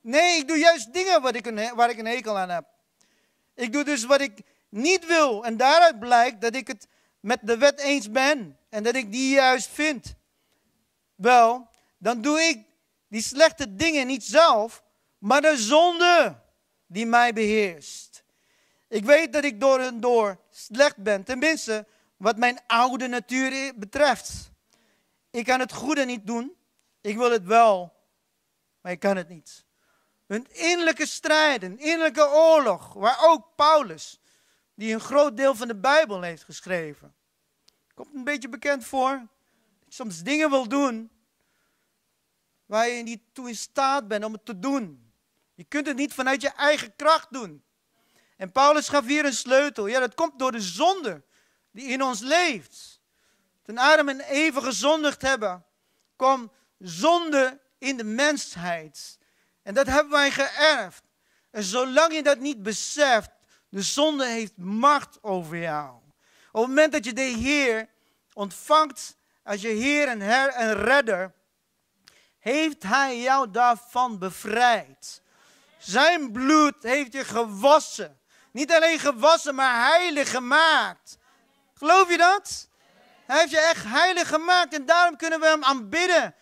Nee, 0.00 0.38
ik 0.38 0.48
doe 0.48 0.58
juist 0.58 0.92
dingen 0.92 1.22
wat 1.22 1.34
ik 1.34 1.72
waar 1.74 1.90
ik 1.90 1.98
een 1.98 2.06
hekel 2.06 2.38
aan 2.38 2.48
heb. 2.48 2.64
Ik 3.54 3.72
doe 3.72 3.84
dus 3.84 4.04
wat 4.04 4.20
ik 4.20 4.40
niet 4.68 5.06
wil. 5.06 5.44
En 5.44 5.56
daaruit 5.56 5.98
blijkt 5.98 6.40
dat 6.40 6.54
ik 6.54 6.66
het 6.66 6.88
met 7.20 7.38
de 7.42 7.56
wet 7.56 7.80
eens 7.80 8.10
ben. 8.10 8.58
En 8.68 8.82
dat 8.82 8.94
ik 8.94 9.12
die 9.12 9.34
juist 9.34 9.68
vind. 9.68 10.14
Wel, 11.14 11.68
dan 11.98 12.20
doe 12.20 12.40
ik 12.40 12.64
die 13.08 13.22
slechte 13.22 13.74
dingen 13.74 14.06
niet 14.06 14.24
zelf, 14.24 14.82
maar 15.18 15.40
de 15.40 15.56
zonde 15.56 16.40
die 16.86 17.06
mij 17.06 17.32
beheerst. 17.32 18.15
Ik 18.88 19.04
weet 19.04 19.32
dat 19.32 19.44
ik 19.44 19.60
door 19.60 19.80
en 19.80 20.00
door 20.00 20.40
slecht 20.50 20.96
ben, 20.96 21.24
tenminste 21.24 21.86
wat 22.16 22.36
mijn 22.36 22.58
oude 22.66 23.06
natuur 23.06 23.72
betreft. 23.76 24.50
Ik 25.30 25.44
kan 25.44 25.60
het 25.60 25.72
goede 25.72 26.04
niet 26.04 26.26
doen, 26.26 26.56
ik 27.00 27.16
wil 27.16 27.30
het 27.30 27.44
wel, 27.44 27.94
maar 28.80 28.92
ik 28.92 29.00
kan 29.00 29.16
het 29.16 29.28
niet. 29.28 29.64
Een 30.26 30.46
innerlijke 30.52 31.06
strijd, 31.06 31.62
een 31.62 31.78
innerlijke 31.78 32.28
oorlog, 32.28 32.92
waar 32.92 33.18
ook 33.20 33.54
Paulus, 33.56 34.20
die 34.74 34.94
een 34.94 35.00
groot 35.00 35.36
deel 35.36 35.54
van 35.54 35.68
de 35.68 35.76
Bijbel 35.76 36.22
heeft 36.22 36.44
geschreven, 36.44 37.14
komt 37.94 38.14
een 38.14 38.24
beetje 38.24 38.48
bekend 38.48 38.84
voor. 38.84 39.26
Dat 39.84 39.94
soms 39.94 40.22
dingen 40.22 40.50
wil 40.50 40.68
doen 40.68 41.10
waar 42.66 42.88
je 42.88 43.02
niet 43.02 43.22
toe 43.32 43.48
in 43.48 43.56
staat 43.56 44.08
bent 44.08 44.24
om 44.24 44.32
het 44.32 44.44
te 44.44 44.58
doen. 44.58 45.12
Je 45.54 45.64
kunt 45.64 45.86
het 45.86 45.96
niet 45.96 46.14
vanuit 46.14 46.42
je 46.42 46.50
eigen 46.50 46.96
kracht 46.96 47.32
doen. 47.32 47.64
En 48.36 48.52
Paulus 48.52 48.88
gaf 48.88 49.06
hier 49.06 49.24
een 49.24 49.32
sleutel. 49.32 49.86
Ja, 49.86 50.00
dat 50.00 50.14
komt 50.14 50.38
door 50.38 50.52
de 50.52 50.60
zonde 50.60 51.22
die 51.70 51.88
in 51.88 52.02
ons 52.02 52.20
leeft. 52.20 53.00
Toen 53.62 53.78
Adam 53.78 54.08
en 54.08 54.20
Eva 54.20 54.60
gezondigd 54.60 55.22
hebben, 55.22 55.64
kwam 56.16 56.52
zonde 56.78 57.60
in 57.78 57.96
de 57.96 58.04
mensheid. 58.04 59.18
En 59.62 59.74
dat 59.74 59.86
hebben 59.86 60.12
wij 60.12 60.30
geërfd. 60.30 61.02
En 61.50 61.62
zolang 61.62 62.12
je 62.12 62.22
dat 62.22 62.38
niet 62.38 62.62
beseft, 62.62 63.30
de 63.68 63.82
zonde 63.82 64.26
heeft 64.26 64.56
macht 64.56 65.18
over 65.22 65.58
jou. 65.58 65.94
Op 66.52 66.60
het 66.62 66.68
moment 66.68 66.92
dat 66.92 67.04
je 67.04 67.12
de 67.12 67.22
Heer 67.22 67.88
ontvangt 68.32 69.16
als 69.42 69.60
je 69.60 69.68
Heer 69.68 70.08
en 70.08 70.20
Her 70.20 70.48
en 70.48 70.74
Redder, 70.74 71.34
heeft 72.38 72.82
Hij 72.82 73.20
jou 73.20 73.50
daarvan 73.50 74.18
bevrijd. 74.18 75.22
Zijn 75.78 76.32
bloed 76.32 76.74
heeft 76.80 77.12
je 77.12 77.24
gewassen. 77.24 78.20
Niet 78.56 78.72
alleen 78.72 78.98
gewassen, 78.98 79.54
maar 79.54 79.88
heilig 79.90 80.30
gemaakt. 80.30 81.18
Geloof 81.74 82.10
je 82.10 82.16
dat? 82.16 82.68
Hij 83.26 83.38
heeft 83.38 83.50
je 83.50 83.60
echt 83.60 83.84
heilig 83.84 84.28
gemaakt 84.28 84.74
en 84.74 84.86
daarom 84.86 85.16
kunnen 85.16 85.40
we 85.40 85.46
Hem 85.46 85.64
aanbidden. 85.64 86.34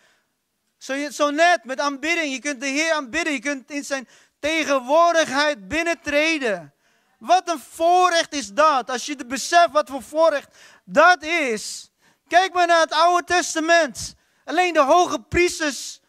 Zo, 0.77 1.09
zo 1.09 1.29
net 1.29 1.63
met 1.63 1.79
aanbidding. 1.79 2.31
Je 2.31 2.39
kunt 2.39 2.61
de 2.61 2.67
Heer 2.67 2.93
aanbidden. 2.93 3.33
Je 3.33 3.39
kunt 3.39 3.71
in 3.71 3.83
zijn 3.83 4.07
tegenwoordigheid 4.39 5.67
binnentreden. 5.67 6.73
Wat 7.19 7.49
een 7.49 7.59
voorrecht 7.59 8.33
is 8.33 8.47
dat. 8.47 8.89
Als 8.89 9.05
je 9.05 9.25
beseft 9.25 9.71
wat 9.71 9.89
voor 9.89 10.03
voorrecht 10.03 10.55
dat 10.85 11.23
is. 11.23 11.91
Kijk 12.27 12.53
maar 12.53 12.67
naar 12.67 12.81
het 12.81 12.93
Oude 12.93 13.23
Testament. 13.23 14.15
Alleen 14.45 14.73
de 14.73 14.83
hoge 14.83 15.21
priesters 15.21 15.99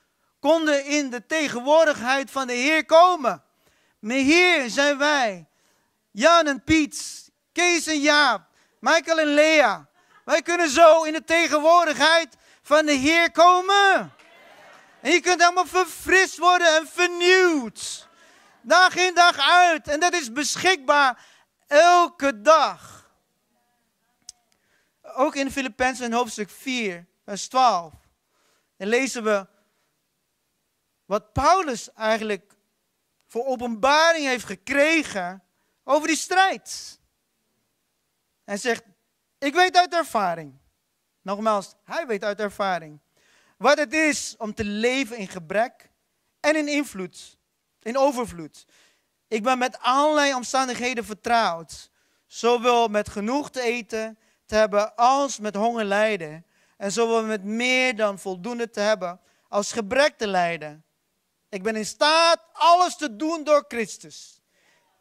konden 0.40 0.84
in 0.84 1.10
de 1.10 1.26
tegenwoordigheid 1.26 2.30
van 2.30 2.46
de 2.46 2.52
Heer 2.52 2.84
komen. 2.84 3.42
Maar 3.98 4.16
hier 4.16 4.70
zijn 4.70 4.98
wij. 4.98 5.48
Jan 6.16 6.46
en 6.46 6.64
Piet, 6.64 7.30
Kees 7.52 7.86
en 7.86 8.00
Jaap, 8.00 8.48
Michael 8.80 9.18
en 9.18 9.26
Lea. 9.26 9.88
Wij 10.24 10.42
kunnen 10.42 10.68
zo 10.68 11.02
in 11.02 11.12
de 11.12 11.24
tegenwoordigheid 11.24 12.36
van 12.62 12.86
de 12.86 12.92
Heer 12.92 13.30
komen. 13.30 14.12
En 15.00 15.10
je 15.10 15.20
kunt 15.20 15.40
helemaal 15.40 15.66
verfrist 15.66 16.38
worden 16.38 16.76
en 16.76 16.86
vernieuwd. 16.86 18.08
Dag 18.62 18.96
in 18.96 19.14
dag 19.14 19.38
uit. 19.38 19.88
En 19.88 20.00
dat 20.00 20.12
is 20.12 20.32
beschikbaar 20.32 21.26
elke 21.66 22.40
dag. 22.40 23.10
Ook 25.02 25.34
in 25.34 25.50
Filippenzen 25.50 26.12
hoofdstuk 26.12 26.50
4, 26.50 27.06
vers 27.24 27.48
12. 27.48 27.92
En 28.76 28.88
lezen 28.88 29.24
we 29.24 29.46
wat 31.04 31.32
Paulus 31.32 31.92
eigenlijk 31.92 32.52
voor 33.26 33.46
openbaring 33.46 34.26
heeft 34.26 34.46
gekregen 34.46 35.45
over 35.88 36.08
die 36.08 36.16
strijd. 36.16 36.98
Hij 38.44 38.56
zegt, 38.56 38.82
ik 39.38 39.54
weet 39.54 39.76
uit 39.76 39.94
ervaring. 39.94 40.58
Nogmaals, 41.22 41.74
hij 41.84 42.06
weet 42.06 42.24
uit 42.24 42.40
ervaring. 42.40 43.00
Wat 43.58 43.78
het 43.78 43.92
is 43.92 44.34
om 44.38 44.54
te 44.54 44.64
leven 44.64 45.16
in 45.16 45.28
gebrek 45.28 45.90
en 46.40 46.56
in 46.56 46.68
invloed, 46.68 47.38
in 47.82 47.98
overvloed. 47.98 48.64
Ik 49.28 49.42
ben 49.42 49.58
met 49.58 49.78
allerlei 49.80 50.34
omstandigheden 50.34 51.04
vertrouwd. 51.04 51.90
Zowel 52.26 52.88
met 52.88 53.08
genoeg 53.08 53.50
te 53.50 53.60
eten 53.60 54.18
te 54.46 54.54
hebben 54.54 54.94
als 54.94 55.38
met 55.38 55.54
honger 55.54 55.84
lijden. 55.84 56.46
En 56.76 56.92
zowel 56.92 57.24
met 57.24 57.44
meer 57.44 57.96
dan 57.96 58.18
voldoende 58.18 58.70
te 58.70 58.80
hebben 58.80 59.20
als 59.48 59.72
gebrek 59.72 60.18
te 60.18 60.26
lijden. 60.26 60.84
Ik 61.48 61.62
ben 61.62 61.76
in 61.76 61.86
staat 61.86 62.40
alles 62.52 62.96
te 62.96 63.16
doen 63.16 63.44
door 63.44 63.64
Christus, 63.68 64.42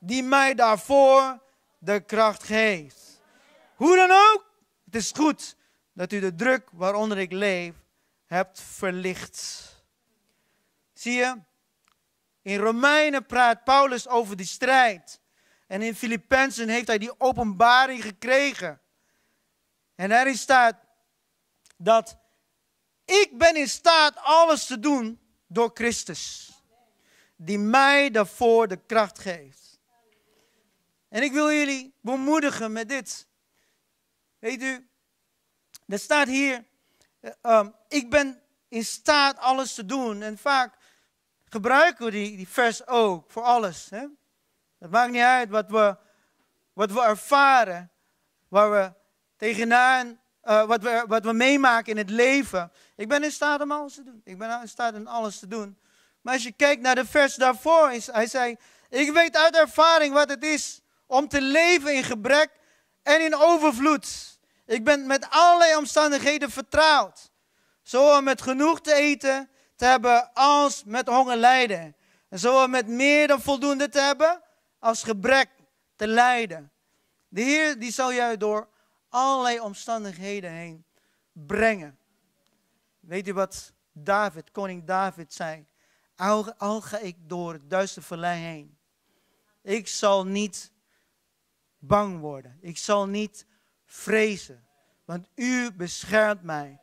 die 0.06 0.24
mij 0.24 0.54
daarvoor 0.54 1.40
de 1.78 2.00
kracht 2.00 2.44
geeft. 2.44 3.22
Hoe 3.76 3.96
dan 3.96 4.12
ook, 4.12 4.52
het 4.86 4.96
is 4.96 5.12
goed 5.12 5.56
dat 5.94 6.12
u 6.12 6.20
de 6.20 6.36
druk 6.36 6.70
waaronder 6.72 7.18
ik 7.18 7.32
leef 7.32 7.74
hebt 8.26 8.62
verlicht. 8.62 9.74
Zie 10.94 11.14
je, 11.14 11.38
in 12.42 12.58
Romeinen 12.60 13.26
praat 13.26 13.64
Paulus 13.64 14.08
over 14.08 14.36
die 14.38 14.46
strijd. 14.46 15.20
En 15.68 15.82
in 15.82 15.96
Filippenzen 15.96 16.70
heeft 16.70 16.88
hij 16.88 16.98
die 16.98 17.20
openbaring 17.20 18.02
gekregen. 18.02 18.82
En 19.96 20.10
daarin 20.10 20.38
staat 20.38 20.76
dat 21.78 22.18
ik 23.06 23.38
ben 23.38 23.56
in 23.56 23.70
staat 23.70 24.18
alles 24.18 24.66
te 24.66 24.80
doen 24.80 25.20
door 25.48 25.72
Christus. 25.74 26.52
Die 27.36 27.60
mij 27.60 28.12
daarvoor 28.12 28.68
de 28.68 28.80
kracht 28.86 29.20
geeft. 29.20 29.65
En 31.16 31.24
ik 31.24 31.32
wil 31.32 31.52
jullie 31.52 31.94
bemoedigen 32.02 32.72
met 32.72 32.90
dit. 32.90 33.28
Weet 34.40 34.62
u, 34.62 34.90
er 35.88 36.00
staat 36.00 36.28
hier, 36.28 36.66
um, 37.42 37.76
ik 37.88 38.10
ben 38.10 38.42
in 38.68 38.86
staat 38.86 39.38
alles 39.38 39.74
te 39.74 39.86
doen. 39.86 40.22
En 40.22 40.38
vaak 40.38 40.76
gebruiken 41.50 42.06
we 42.06 42.12
die, 42.12 42.38
die 42.38 42.48
vers 42.48 42.88
ook 42.88 43.32
voor 43.32 43.44
alles. 43.44 43.90
Hè? 43.90 44.06
Het 44.80 44.92
maakt 44.92 45.12
niet 45.12 45.22
uit 45.22 45.50
wat 45.50 45.70
we, 45.70 45.98
wat 46.74 46.92
we 46.92 47.02
ervaren, 47.02 47.92
waar 48.48 48.72
we 48.72 48.94
tegenaan 49.38 50.20
uh, 50.44 50.66
wat, 50.66 50.82
we, 50.82 51.04
wat 51.08 51.24
we 51.24 51.34
meemaken 51.34 51.92
in 51.92 51.98
het 51.98 52.10
leven. 52.10 52.72
Ik 52.96 53.08
ben 53.08 53.24
in 53.24 53.32
staat 53.32 53.62
om 53.62 53.72
alles 53.72 53.94
te 53.94 54.04
doen. 54.04 54.22
Ik 54.24 54.38
ben 54.38 54.62
in 54.62 54.68
staat 54.68 54.94
om 54.94 55.08
alles 55.08 55.40
te 55.40 55.48
doen. 55.48 55.78
Maar 56.22 56.34
als 56.34 56.44
je 56.44 56.52
kijkt 56.52 56.82
naar 56.82 56.96
de 56.96 57.06
vers 57.06 57.36
daarvoor, 57.36 57.90
hij 57.90 58.28
zei: 58.28 58.58
Ik 58.90 59.12
weet 59.12 59.38
uit 59.38 59.56
ervaring 59.56 60.14
wat 60.14 60.30
het 60.30 60.44
is 60.44 60.84
om 61.08 61.28
te 61.28 61.42
leven 61.42 61.96
in 61.96 62.04
gebrek 62.04 62.50
en 63.04 63.22
in 63.22 63.36
overvloed. 63.36 64.40
Ik 64.66 64.84
ben 64.84 65.08
met 65.08 65.28
allerlei 65.30 65.76
omstandigheden 65.76 66.52
vertrouwd. 66.52 67.32
Zowel 67.82 68.22
met 68.22 68.42
genoeg 68.42 68.82
te 68.82 68.94
eten 68.94 69.50
te 69.76 69.86
hebben 69.86 70.34
als 70.34 70.84
met 70.84 71.08
honger 71.08 71.36
lijden. 71.36 71.96
En 72.30 72.40
zowel 72.40 72.68
met 72.68 72.88
meer 72.88 73.28
dan 73.28 73.42
voldoende 73.42 73.90
te 73.90 74.00
hebben 74.00 74.42
als 74.80 75.04
gebrek 75.04 75.50
te 75.96 76.08
lijden. 76.08 76.72
De 77.28 77.42
Heer 77.42 77.80
die 77.80 77.92
zal 77.92 78.14
jou 78.14 78.38
door 78.38 78.70
allerlei 79.10 79.60
omstandigheden 79.60 80.52
heen 80.52 80.86
brengen. 81.32 81.98
Weet 83.00 83.28
u 83.28 83.34
wat 83.34 83.74
David, 83.92 84.52
koning 84.52 84.84
David 84.86 85.34
zei? 85.34 85.66
Al, 86.58 86.82
ga 86.82 86.98
ik 86.98 87.16
door 87.20 87.54
het 87.54 87.70
duistere 87.70 88.06
vallei 88.06 88.42
heen. 88.42 88.78
Ik 89.62 89.88
zal 89.88 90.26
niet 90.26 90.72
bang 91.88 92.20
worden. 92.20 92.58
Ik 92.62 92.78
zal 92.78 93.08
niet 93.08 93.46
vrezen, 93.86 94.68
want 95.06 95.28
u 95.36 95.72
beschermt 95.72 96.44
mij. 96.44 96.80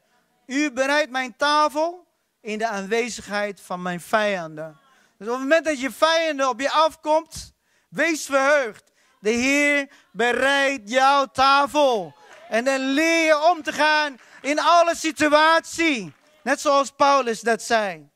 U 0.47 0.73
bereidt 0.73 1.11
mijn 1.11 1.37
tafel 1.37 2.07
in 2.41 2.59
de 2.59 2.69
aanwezigheid 2.69 3.61
van 3.61 3.83
mijn 3.83 4.01
vijanden. 4.01 4.81
Dus 5.19 5.27
op 5.27 5.33
het 5.33 5.43
moment 5.43 5.65
dat 5.65 5.81
je 5.81 5.91
vijanden 5.91 6.49
op 6.49 6.61
je 6.61 6.71
afkomt, 6.71 7.55
wees 7.89 8.25
verheugd. 8.25 8.93
De 9.21 9.31
Heer 9.31 9.91
bereidt 10.13 10.91
jouw 10.91 11.27
tafel. 11.27 12.15
En 12.49 12.65
dan 12.65 12.81
leer 12.81 13.25
je 13.25 13.51
om 13.51 13.63
te 13.63 13.73
gaan 13.73 14.17
in 14.41 14.59
alle 14.59 14.97
situatie. 14.97 16.13
Net 16.43 16.61
zoals 16.61 16.91
Paulus 16.91 17.41
dat 17.41 17.63
zei. 17.63 18.11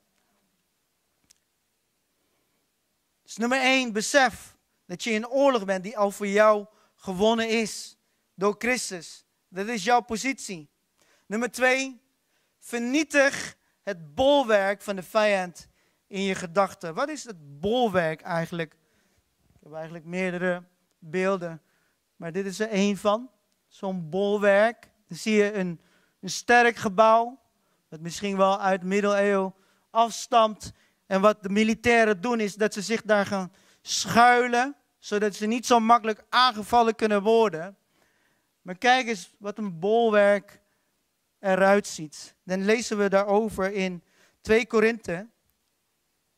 Dus 3.23 3.37
nummer 3.37 3.59
1, 3.59 3.93
besef 3.93 4.55
dat 4.85 5.03
je 5.03 5.11
in 5.11 5.27
oorlog 5.27 5.65
bent 5.65 5.83
die 5.83 5.97
al 5.97 6.11
voor 6.11 6.27
jou 6.27 6.65
gewonnen 6.97 7.49
is 7.49 7.97
door 8.35 8.55
Christus. 8.57 9.25
Dat 9.49 9.67
is 9.67 9.83
jouw 9.83 10.01
positie. 10.01 10.69
Nummer 11.25 11.51
2, 11.51 12.01
vernietig 12.59 13.55
het 13.83 14.15
bolwerk 14.15 14.81
van 14.81 14.95
de 14.95 15.03
vijand 15.03 15.67
in 16.07 16.21
je 16.21 16.35
gedachten. 16.35 16.93
Wat 16.93 17.09
is 17.09 17.23
het 17.23 17.59
bolwerk 17.59 18.21
eigenlijk? 18.21 18.73
Ik 19.53 19.63
heb 19.63 19.73
eigenlijk 19.73 20.05
meerdere 20.05 20.63
beelden, 20.99 21.61
maar 22.15 22.31
dit 22.31 22.45
is 22.45 22.59
er 22.59 22.69
één 22.69 22.97
van. 22.97 23.31
Zo'n 23.67 24.09
bolwerk. 24.09 24.91
Dan 25.07 25.17
zie 25.17 25.35
je 25.35 25.53
een, 25.53 25.81
een 26.19 26.29
sterk 26.29 26.75
gebouw, 26.75 27.39
dat 27.89 27.99
misschien 27.99 28.37
wel 28.37 28.59
uit 28.59 28.81
de 28.81 28.87
middeleeuwen 28.87 29.55
afstamt. 29.89 30.71
En 31.05 31.21
wat 31.21 31.43
de 31.43 31.49
militairen 31.49 32.21
doen 32.21 32.39
is 32.39 32.55
dat 32.55 32.73
ze 32.73 32.81
zich 32.81 33.01
daar 33.01 33.25
gaan 33.25 33.51
schuilen, 33.81 34.75
zodat 34.99 35.35
ze 35.35 35.45
niet 35.45 35.65
zo 35.65 35.79
makkelijk 35.79 36.23
aangevallen 36.29 36.95
kunnen 36.95 37.21
worden. 37.21 37.77
Maar 38.61 38.77
kijk 38.77 39.07
eens 39.07 39.35
wat 39.39 39.57
een 39.57 39.79
bolwerk 39.79 40.61
eruit 41.39 41.87
ziet. 41.87 42.35
Dan 42.43 42.65
lezen 42.65 42.97
we 42.97 43.09
daarover 43.09 43.71
in 43.71 44.03
2 44.41 44.67
Korinthe, 44.67 45.29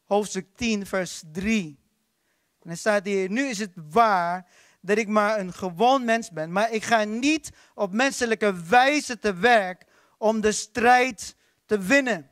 hoofdstuk 0.03 0.47
10, 0.55 0.85
vers 0.85 1.23
3. 1.31 1.79
En 2.59 2.69
dan 2.69 2.77
staat 2.77 3.05
hier, 3.05 3.29
nu 3.29 3.45
is 3.45 3.59
het 3.59 3.73
waar 3.75 4.47
dat 4.81 4.97
ik 4.97 5.07
maar 5.07 5.39
een 5.39 5.53
gewoon 5.53 6.05
mens 6.05 6.31
ben, 6.31 6.51
maar 6.51 6.71
ik 6.71 6.83
ga 6.83 7.03
niet 7.03 7.51
op 7.75 7.93
menselijke 7.93 8.63
wijze 8.63 9.19
te 9.19 9.33
werk 9.33 9.85
om 10.17 10.41
de 10.41 10.51
strijd 10.51 11.35
te 11.65 11.79
winnen. 11.79 12.29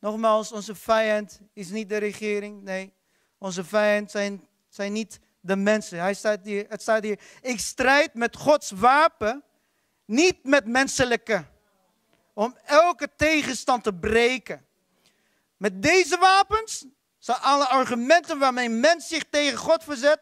Nogmaals, 0.00 0.52
onze 0.52 0.74
vijand 0.74 1.40
is 1.52 1.70
niet 1.70 1.88
de 1.88 1.96
regering, 1.96 2.62
nee. 2.62 2.92
Onze 3.38 3.64
vijand 3.64 4.10
zijn, 4.10 4.48
zijn 4.68 4.92
niet 4.92 5.20
de 5.40 5.56
mensen. 5.56 5.98
Hij 5.98 6.14
staat 6.14 6.44
hier, 6.44 6.66
het 6.68 6.82
staat 6.82 7.02
hier, 7.02 7.20
ik 7.40 7.60
strijd 7.60 8.14
met 8.14 8.36
Gods 8.36 8.70
wapen, 8.70 9.44
niet 10.04 10.44
met 10.44 10.66
menselijke. 10.66 11.44
Om 12.34 12.56
elke 12.64 13.10
tegenstand 13.16 13.84
te 13.84 13.94
breken. 13.94 14.66
Met 15.56 15.82
deze 15.82 16.18
wapens 16.18 16.86
zijn 17.18 17.38
alle 17.38 17.66
argumenten 17.66 18.38
waarmee 18.38 18.68
mens 18.68 19.08
zich 19.08 19.24
tegen 19.30 19.58
God 19.58 19.84
verzet 19.84 20.20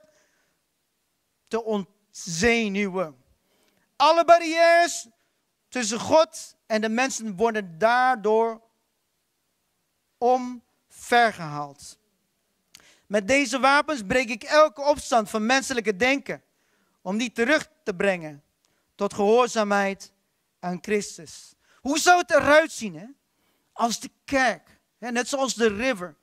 te 1.48 1.64
ontzenuwen. 1.64 3.24
Alle 3.96 4.24
barrières 4.24 5.08
tussen 5.68 6.00
God 6.00 6.56
en 6.66 6.80
de 6.80 6.88
mensen 6.88 7.36
worden 7.36 7.78
daardoor 7.78 8.62
omvergehaald. 10.18 11.98
Met 13.07 13.28
deze 13.28 13.59
wapens 13.59 14.02
breek 14.07 14.28
ik 14.28 14.42
elke 14.42 14.82
opstand 14.82 15.30
van 15.30 15.46
menselijke 15.46 15.96
denken 15.96 16.42
om 17.02 17.18
die 17.18 17.32
terug 17.32 17.68
te 17.84 17.94
brengen 17.94 18.42
tot 18.94 19.14
gehoorzaamheid 19.14 20.12
aan 20.61 20.78
Christus. 20.80 21.54
Hoe 21.80 21.98
zou 21.98 22.18
het 22.18 22.30
eruit 22.30 22.72
zien 22.72 22.96
hè? 22.96 23.07
als 23.72 24.00
de 24.00 24.11
kerk, 24.24 24.80
hè? 24.98 25.11
net 25.11 25.28
zoals 25.28 25.54
de 25.54 25.68
river, 25.68 26.16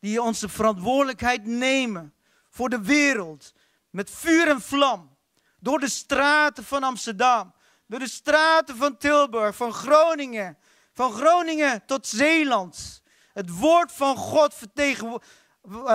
die 0.00 0.22
onze 0.22 0.48
verantwoordelijkheid 0.48 1.44
nemen 1.44 2.14
voor 2.50 2.68
de 2.68 2.82
wereld 2.82 3.52
met 3.90 4.10
vuur 4.10 4.48
en 4.48 4.60
vlam, 4.60 5.16
door 5.60 5.78
de 5.78 5.88
straten 5.88 6.64
van 6.64 6.82
Amsterdam, 6.82 7.54
door 7.86 7.98
de 7.98 8.08
straten 8.08 8.76
van 8.76 8.96
Tilburg, 8.96 9.56
van 9.56 9.72
Groningen, 9.72 10.58
van 10.92 11.12
Groningen 11.12 11.86
tot 11.86 12.06
Zeeland, 12.06 13.02
het 13.32 13.50
woord 13.50 13.92
van 13.92 14.16
God 14.16 14.54
uh, 14.74 15.14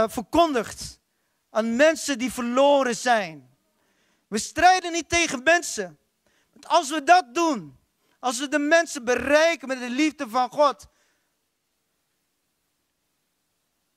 verkondigt 0.08 1.00
aan 1.50 1.76
mensen 1.76 2.18
die 2.18 2.34
verloren 2.34 2.96
zijn. 2.96 3.58
We 4.28 4.38
strijden 4.38 4.92
niet 4.92 5.10
tegen 5.10 5.44
mensen. 5.44 6.00
Want 6.52 6.68
als 6.68 6.90
we 6.90 7.04
dat 7.04 7.34
doen, 7.34 7.80
als 8.20 8.40
we 8.40 8.48
de 8.48 8.60
mensen 8.60 9.04
bereiken 9.04 9.68
met 9.68 9.80
de 9.80 9.90
liefde 9.90 10.30
van 10.30 10.50
God, 10.50 10.88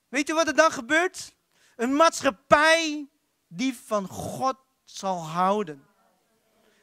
weet 0.08 0.26
je 0.26 0.34
wat 0.34 0.46
er 0.46 0.54
dan 0.54 0.72
gebeurt? 0.72 1.34
Een 1.76 1.96
maatschappij 1.96 3.08
die 3.48 3.76
van 3.86 4.08
God 4.08 4.56
zal 4.84 5.26
houden. 5.26 5.86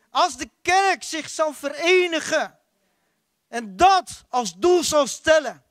Als 0.10 0.38
de 0.38 0.50
kerk 0.62 1.04
zich 1.04 1.30
zal 1.30 1.54
verenigen 1.54 2.60
en 3.48 3.76
dat 3.76 4.26
als 4.30 4.56
doel 4.58 4.84
zal 4.84 5.08
stellen, 5.08 5.64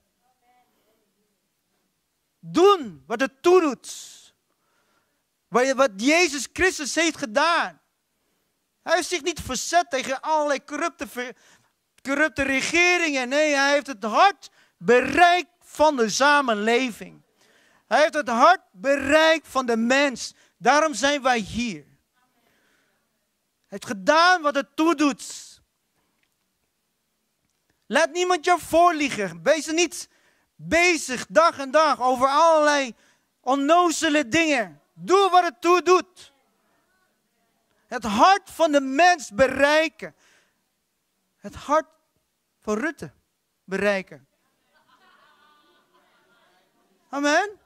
doen 2.41 3.05
wat 3.07 3.21
het 3.21 3.43
toedoet. 3.43 4.17
Wat 5.49 5.91
Jezus 5.97 6.49
Christus 6.53 6.95
heeft 6.95 7.17
gedaan. 7.17 7.81
Hij 8.83 8.97
heeft 8.97 9.09
zich 9.09 9.23
niet 9.23 9.41
verzet 9.41 9.91
tegen 9.91 10.21
allerlei 10.21 10.65
corrupte, 10.65 11.35
corrupte 12.03 12.43
regeringen. 12.43 13.29
Nee, 13.29 13.55
hij 13.55 13.73
heeft 13.73 13.87
het 13.87 14.05
hart 14.05 14.51
bereikt 14.77 15.51
van 15.61 15.97
de 15.97 16.09
samenleving. 16.09 17.23
Hij 17.87 18.01
heeft 18.01 18.15
het 18.15 18.29
hart 18.29 18.61
bereikt 18.73 19.49
van 19.49 19.67
de 19.67 19.77
mens. 19.77 20.35
Daarom 20.57 20.95
zijn 20.95 21.23
wij 21.23 21.39
hier. 21.39 21.85
Hij 23.69 23.79
heeft 23.79 23.87
gedaan 23.87 24.43
wat 24.43 24.55
het 24.55 24.77
toedoet. 24.77 25.47
Laat 27.87 28.13
niemand 28.13 28.45
jou 28.45 28.61
voorliegen. 28.61 29.43
Wees 29.43 29.67
er 29.67 29.75
niet 29.75 30.09
bezig 30.61 31.27
dag 31.29 31.59
en 31.59 31.71
dag 31.71 32.01
over 32.01 32.29
allerlei 32.29 32.95
onnozele 33.41 34.29
dingen. 34.29 34.83
Doe 34.93 35.31
wat 35.31 35.43
het 35.43 35.61
toe 35.61 35.83
doet. 35.83 36.33
Het 37.87 38.05
hart 38.05 38.51
van 38.51 38.73
de 38.73 38.81
mens 38.81 39.31
bereiken. 39.31 40.15
Het 41.37 41.55
hart 41.55 41.87
van 42.59 42.79
Rutte 42.79 43.13
bereiken. 43.65 44.29
Amen. 47.09 47.59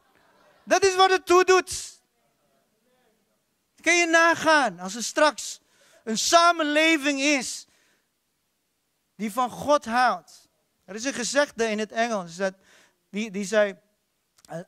Dat 0.65 0.85
is 0.85 0.95
wat 0.95 1.11
het 1.11 1.27
toe 1.27 1.45
doet. 1.45 2.01
Kun 3.81 3.97
je 3.97 4.07
nagaan 4.07 4.79
als 4.79 4.95
er 4.95 5.05
straks 5.05 5.61
een 6.05 6.19
samenleving 6.19 7.21
is 7.21 7.67
die 9.17 9.33
van 9.33 9.51
God 9.51 9.85
houdt. 9.85 10.49
Er 10.85 10.95
is 10.95 11.05
een 11.05 11.13
gezegde 11.13 11.65
in 11.65 11.79
het 11.79 11.93
Engels 11.93 12.37
dat 12.37 12.55
die, 13.13 13.31
die 13.31 13.45
zei: 13.45 13.77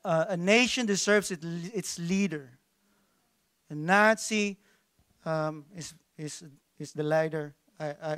a, 0.05 0.37
nation 0.37 0.87
deserves 0.87 1.31
its 1.73 1.97
leader. 1.97 2.59
Een 3.67 3.85
natie 3.85 4.59
um, 5.27 5.67
is, 5.71 5.95
is, 6.15 6.43
is 6.77 6.93
de 6.93 7.03
leider. 7.03 7.55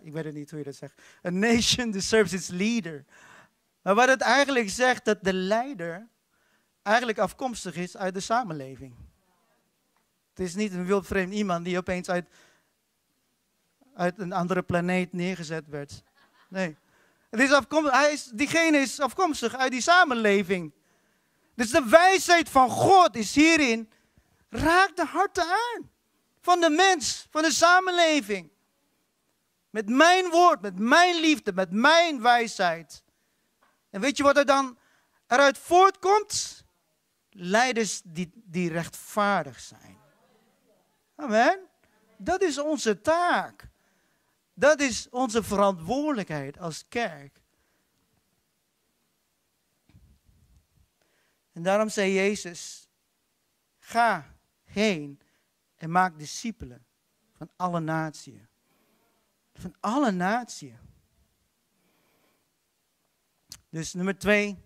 ik 0.02 0.12
weet 0.12 0.24
het 0.24 0.34
niet 0.34 0.50
hoe 0.50 0.58
je 0.58 0.64
dat 0.64 0.74
zegt. 0.74 1.02
A 1.26 1.30
nation 1.30 1.90
deserves 1.90 2.32
its 2.32 2.48
leader. 2.48 3.04
Maar 3.82 3.94
wat 3.94 4.08
het 4.08 4.20
eigenlijk 4.20 4.70
zegt, 4.70 5.04
dat 5.04 5.24
de 5.24 5.32
leider 5.32 6.08
eigenlijk 6.82 7.18
afkomstig 7.18 7.76
is 7.76 7.96
uit 7.96 8.14
de 8.14 8.20
samenleving. 8.20 8.94
Het 10.30 10.40
is 10.40 10.54
niet 10.54 10.72
een 10.72 10.86
wildvreemd 10.86 11.32
iemand 11.32 11.64
die 11.64 11.78
opeens 11.78 12.08
uit, 12.08 12.28
uit 13.94 14.18
een 14.18 14.32
andere 14.32 14.62
planeet 14.62 15.12
neergezet 15.12 15.68
werd. 15.68 16.02
Nee. 16.48 16.76
Het 17.30 17.40
is 17.40 17.52
afkomstig, 17.52 17.92
hij 17.92 18.12
is, 18.12 18.24
diegene 18.24 18.78
is 18.78 19.00
afkomstig 19.00 19.54
uit 19.54 19.70
die 19.70 19.80
samenleving. 19.80 20.74
Dus 21.54 21.70
de 21.70 21.84
wijsheid 21.84 22.48
van 22.48 22.70
God 22.70 23.16
is 23.16 23.34
hierin, 23.34 23.90
raakt 24.48 24.96
de 24.96 25.04
harten 25.04 25.44
aan. 25.44 25.90
Van 26.40 26.60
de 26.60 26.70
mens, 26.70 27.26
van 27.30 27.42
de 27.42 27.50
samenleving. 27.50 28.50
Met 29.70 29.88
mijn 29.88 30.30
woord, 30.30 30.60
met 30.60 30.78
mijn 30.78 31.20
liefde, 31.20 31.52
met 31.52 31.70
mijn 31.70 32.22
wijsheid. 32.22 33.02
En 33.90 34.00
weet 34.00 34.16
je 34.16 34.22
wat 34.22 34.36
er 34.36 34.46
dan 34.46 34.78
eruit 35.26 35.58
voortkomt? 35.58 36.64
Leiders 37.30 38.00
die, 38.04 38.32
die 38.34 38.70
rechtvaardig 38.70 39.60
zijn. 39.60 39.98
Amen. 41.16 41.58
Dat 42.16 42.42
is 42.42 42.58
onze 42.58 43.00
taak. 43.00 43.68
Dat 44.58 44.80
is 44.80 45.08
onze 45.08 45.42
verantwoordelijkheid 45.42 46.58
als 46.58 46.84
kerk. 46.88 47.40
En 51.52 51.62
daarom 51.62 51.88
zei 51.88 52.12
Jezus: 52.12 52.88
Ga 53.78 54.36
heen 54.64 55.20
en 55.74 55.90
maak 55.90 56.18
discipelen 56.18 56.86
van 57.32 57.50
alle 57.56 57.80
naties. 57.80 58.40
Van 59.54 59.74
alle 59.80 60.10
naties. 60.10 60.74
Dus 63.68 63.94
nummer 63.94 64.18
twee, 64.18 64.58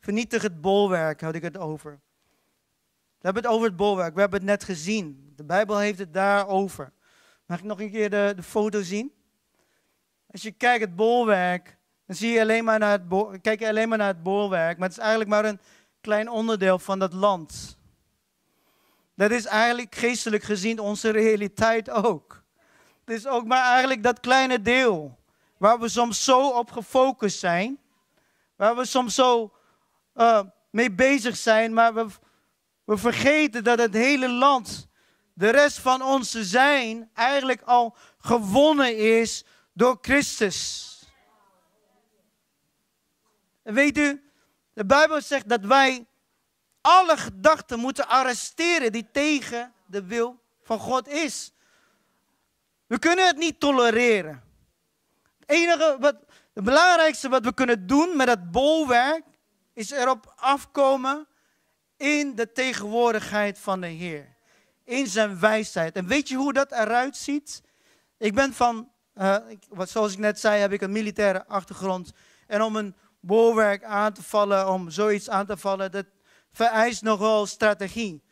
vernietig 0.00 0.42
het 0.42 0.60
bolwerk, 0.60 1.20
had 1.20 1.34
ik 1.34 1.42
het 1.42 1.58
over. 1.58 2.00
We 3.18 3.28
hebben 3.28 3.42
het 3.42 3.52
over 3.52 3.66
het 3.66 3.76
bolwerk, 3.76 4.14
we 4.14 4.20
hebben 4.20 4.38
het 4.38 4.48
net 4.48 4.64
gezien. 4.64 5.32
De 5.36 5.44
Bijbel 5.44 5.78
heeft 5.78 5.98
het 5.98 6.12
daarover. 6.12 6.92
Mag 7.46 7.58
ik 7.58 7.64
nog 7.64 7.80
een 7.80 7.90
keer 7.90 8.10
de, 8.10 8.32
de 8.36 8.42
foto 8.42 8.82
zien? 8.82 9.21
Als 10.32 10.42
je 10.42 10.52
kijkt 10.52 10.84
het 10.84 10.96
bolwerk, 10.96 11.76
dan 12.06 12.16
zie 12.16 12.32
je 12.32 12.40
alleen 12.40 12.64
maar 12.64 12.78
naar 12.78 12.98
het, 13.08 13.40
kijk 13.40 13.60
je 13.60 13.68
alleen 13.68 13.88
maar 13.88 13.98
naar 13.98 14.06
het 14.06 14.22
bolwerk, 14.22 14.78
maar 14.78 14.88
het 14.88 14.96
is 14.96 15.02
eigenlijk 15.02 15.30
maar 15.30 15.44
een 15.44 15.60
klein 16.00 16.28
onderdeel 16.28 16.78
van 16.78 16.98
dat 16.98 17.12
land. 17.12 17.78
Dat 19.14 19.30
is 19.30 19.44
eigenlijk 19.44 19.94
geestelijk 19.94 20.42
gezien 20.42 20.78
onze 20.78 21.10
realiteit 21.10 21.90
ook. 21.90 22.42
Het 23.04 23.16
is 23.16 23.26
ook 23.26 23.44
maar 23.46 23.64
eigenlijk 23.64 24.02
dat 24.02 24.20
kleine 24.20 24.62
deel 24.62 25.18
waar 25.56 25.80
we 25.80 25.88
soms 25.88 26.24
zo 26.24 26.48
op 26.48 26.70
gefocust 26.70 27.38
zijn, 27.38 27.78
waar 28.56 28.76
we 28.76 28.84
soms 28.84 29.14
zo 29.14 29.52
uh, 30.14 30.40
mee 30.70 30.92
bezig 30.92 31.36
zijn, 31.36 31.72
maar 31.72 31.94
we, 31.94 32.06
we 32.84 32.96
vergeten 32.96 33.64
dat 33.64 33.78
het 33.78 33.94
hele 33.94 34.28
land, 34.28 34.88
de 35.34 35.50
rest 35.50 35.78
van 35.78 36.02
ons 36.02 36.30
zijn, 36.30 37.10
eigenlijk 37.14 37.62
al 37.62 37.96
gewonnen 38.18 38.96
is 38.96 39.44
door 39.72 39.98
Christus. 40.00 40.90
En 43.62 43.74
weet 43.74 43.98
u, 43.98 44.30
de 44.72 44.86
Bijbel 44.86 45.20
zegt 45.20 45.48
dat 45.48 45.64
wij 45.64 46.06
alle 46.80 47.16
gedachten 47.16 47.78
moeten 47.78 48.08
arresteren 48.08 48.92
die 48.92 49.10
tegen 49.12 49.72
de 49.86 50.04
wil 50.04 50.40
van 50.62 50.78
God 50.78 51.08
is. 51.08 51.52
We 52.86 52.98
kunnen 52.98 53.26
het 53.26 53.36
niet 53.36 53.60
tolereren. 53.60 54.42
Het 55.38 55.50
enige 55.50 55.96
wat, 56.00 56.16
het 56.52 56.64
belangrijkste 56.64 57.28
wat 57.28 57.44
we 57.44 57.54
kunnen 57.54 57.86
doen 57.86 58.16
met 58.16 58.26
dat 58.26 58.50
bolwerk 58.50 59.24
is 59.72 59.90
erop 59.90 60.32
afkomen 60.36 61.26
in 61.96 62.34
de 62.34 62.52
tegenwoordigheid 62.52 63.58
van 63.58 63.80
de 63.80 63.86
Heer. 63.86 64.36
In 64.84 65.06
zijn 65.06 65.40
wijsheid. 65.40 65.96
En 65.96 66.06
weet 66.06 66.28
je 66.28 66.36
hoe 66.36 66.52
dat 66.52 66.72
eruit 66.72 67.16
ziet? 67.16 67.62
Ik 68.18 68.34
ben 68.34 68.52
van, 68.52 68.91
uh, 69.14 69.36
ik, 69.48 69.64
zoals 69.78 70.12
ik 70.12 70.18
net 70.18 70.40
zei, 70.40 70.60
heb 70.60 70.72
ik 70.72 70.80
een 70.80 70.92
militaire 70.92 71.46
achtergrond. 71.46 72.12
En 72.46 72.62
om 72.62 72.76
een 72.76 72.94
bolwerk 73.20 73.84
aan 73.84 74.12
te 74.12 74.22
vallen, 74.22 74.68
om 74.68 74.90
zoiets 74.90 75.30
aan 75.30 75.46
te 75.46 75.56
vallen, 75.56 75.90
dat 75.90 76.06
vereist 76.52 77.02
nogal 77.02 77.46
strategie. 77.46 78.22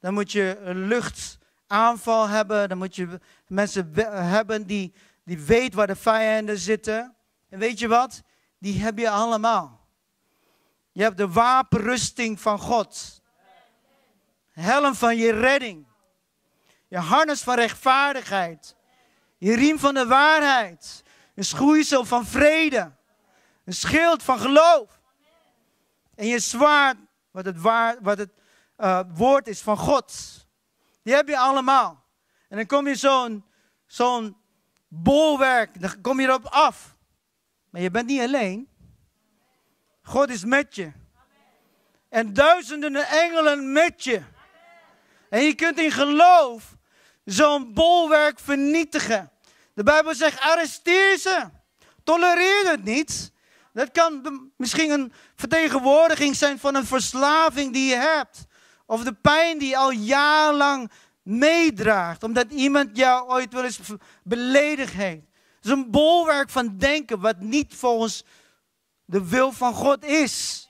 Dan 0.00 0.14
moet 0.14 0.32
je 0.32 0.58
een 0.60 0.86
luchtaanval 0.86 2.28
hebben, 2.28 2.68
dan 2.68 2.78
moet 2.78 2.96
je 2.96 3.20
mensen 3.46 3.90
hebben 4.12 4.66
die, 4.66 4.94
die 5.24 5.40
weten 5.40 5.76
waar 5.76 5.86
de 5.86 5.96
vijanden 5.96 6.58
zitten. 6.58 7.14
En 7.48 7.58
weet 7.58 7.78
je 7.78 7.88
wat? 7.88 8.22
Die 8.58 8.82
heb 8.82 8.98
je 8.98 9.10
allemaal. 9.10 9.86
Je 10.92 11.02
hebt 11.02 11.16
de 11.16 11.28
wapenrusting 11.28 12.40
van 12.40 12.58
God. 12.58 13.22
Helm 14.50 14.94
van 14.94 15.16
je 15.16 15.32
redding. 15.32 15.86
Je 16.88 16.98
harnas 16.98 17.42
van 17.42 17.54
rechtvaardigheid. 17.54 18.76
Je 19.42 19.54
riem 19.54 19.78
van 19.78 19.94
de 19.94 20.06
waarheid. 20.06 21.02
Een 21.34 21.44
schoeisel 21.44 22.04
van 22.04 22.26
vrede. 22.26 22.92
Een 23.64 23.72
schild 23.72 24.22
van 24.22 24.38
geloof. 24.38 25.00
En 26.14 26.26
je 26.26 26.38
zwaard, 26.38 26.96
wat 27.30 27.44
het, 27.44 27.60
waar, 27.60 27.96
wat 28.00 28.18
het 28.18 28.30
uh, 28.78 29.00
woord 29.14 29.46
is 29.46 29.60
van 29.60 29.76
God. 29.76 30.14
Die 31.02 31.14
heb 31.14 31.28
je 31.28 31.38
allemaal. 31.38 32.04
En 32.48 32.56
dan 32.56 32.66
kom 32.66 32.86
je 32.86 32.94
zo'n 32.94 33.44
zo'n 33.86 34.36
bolwerk, 34.88 35.80
dan 35.80 36.00
kom 36.00 36.20
je 36.20 36.26
erop 36.26 36.46
af. 36.46 36.96
Maar 37.70 37.80
je 37.80 37.90
bent 37.90 38.06
niet 38.06 38.20
alleen. 38.20 38.68
God 40.02 40.30
is 40.30 40.44
met 40.44 40.74
je. 40.74 40.92
En 42.08 42.32
duizenden 42.32 43.06
engelen 43.08 43.72
met 43.72 44.04
je. 44.04 44.22
En 45.28 45.42
je 45.42 45.54
kunt 45.54 45.78
in 45.78 45.90
geloof 45.90 46.76
zo'n 47.24 47.72
bolwerk 47.72 48.38
vernietigen. 48.38 49.31
De 49.74 49.82
Bijbel 49.82 50.14
zegt, 50.14 50.40
arresteer 50.40 51.18
ze. 51.18 51.50
Tolereer 52.04 52.70
het 52.70 52.84
niet. 52.84 53.32
Dat 53.72 53.90
kan 53.90 54.50
misschien 54.56 54.90
een 54.90 55.12
vertegenwoordiging 55.36 56.36
zijn 56.36 56.58
van 56.58 56.74
een 56.74 56.86
verslaving 56.86 57.72
die 57.72 57.88
je 57.88 57.96
hebt. 57.96 58.44
Of 58.86 59.02
de 59.02 59.12
pijn 59.12 59.58
die 59.58 59.68
je 59.68 59.76
al 59.76 59.90
jarenlang 59.90 60.90
meedraagt. 61.22 62.22
Omdat 62.22 62.50
iemand 62.50 62.96
jou 62.96 63.28
ooit 63.28 63.52
wel 63.52 63.64
eens 63.64 63.80
beledigd 64.22 64.92
heeft. 64.92 65.26
Het 65.56 65.64
is 65.64 65.70
een 65.70 65.90
bolwerk 65.90 66.50
van 66.50 66.76
denken 66.78 67.20
wat 67.20 67.40
niet 67.40 67.74
volgens 67.74 68.24
de 69.04 69.28
wil 69.28 69.52
van 69.52 69.74
God 69.74 70.04
is. 70.04 70.66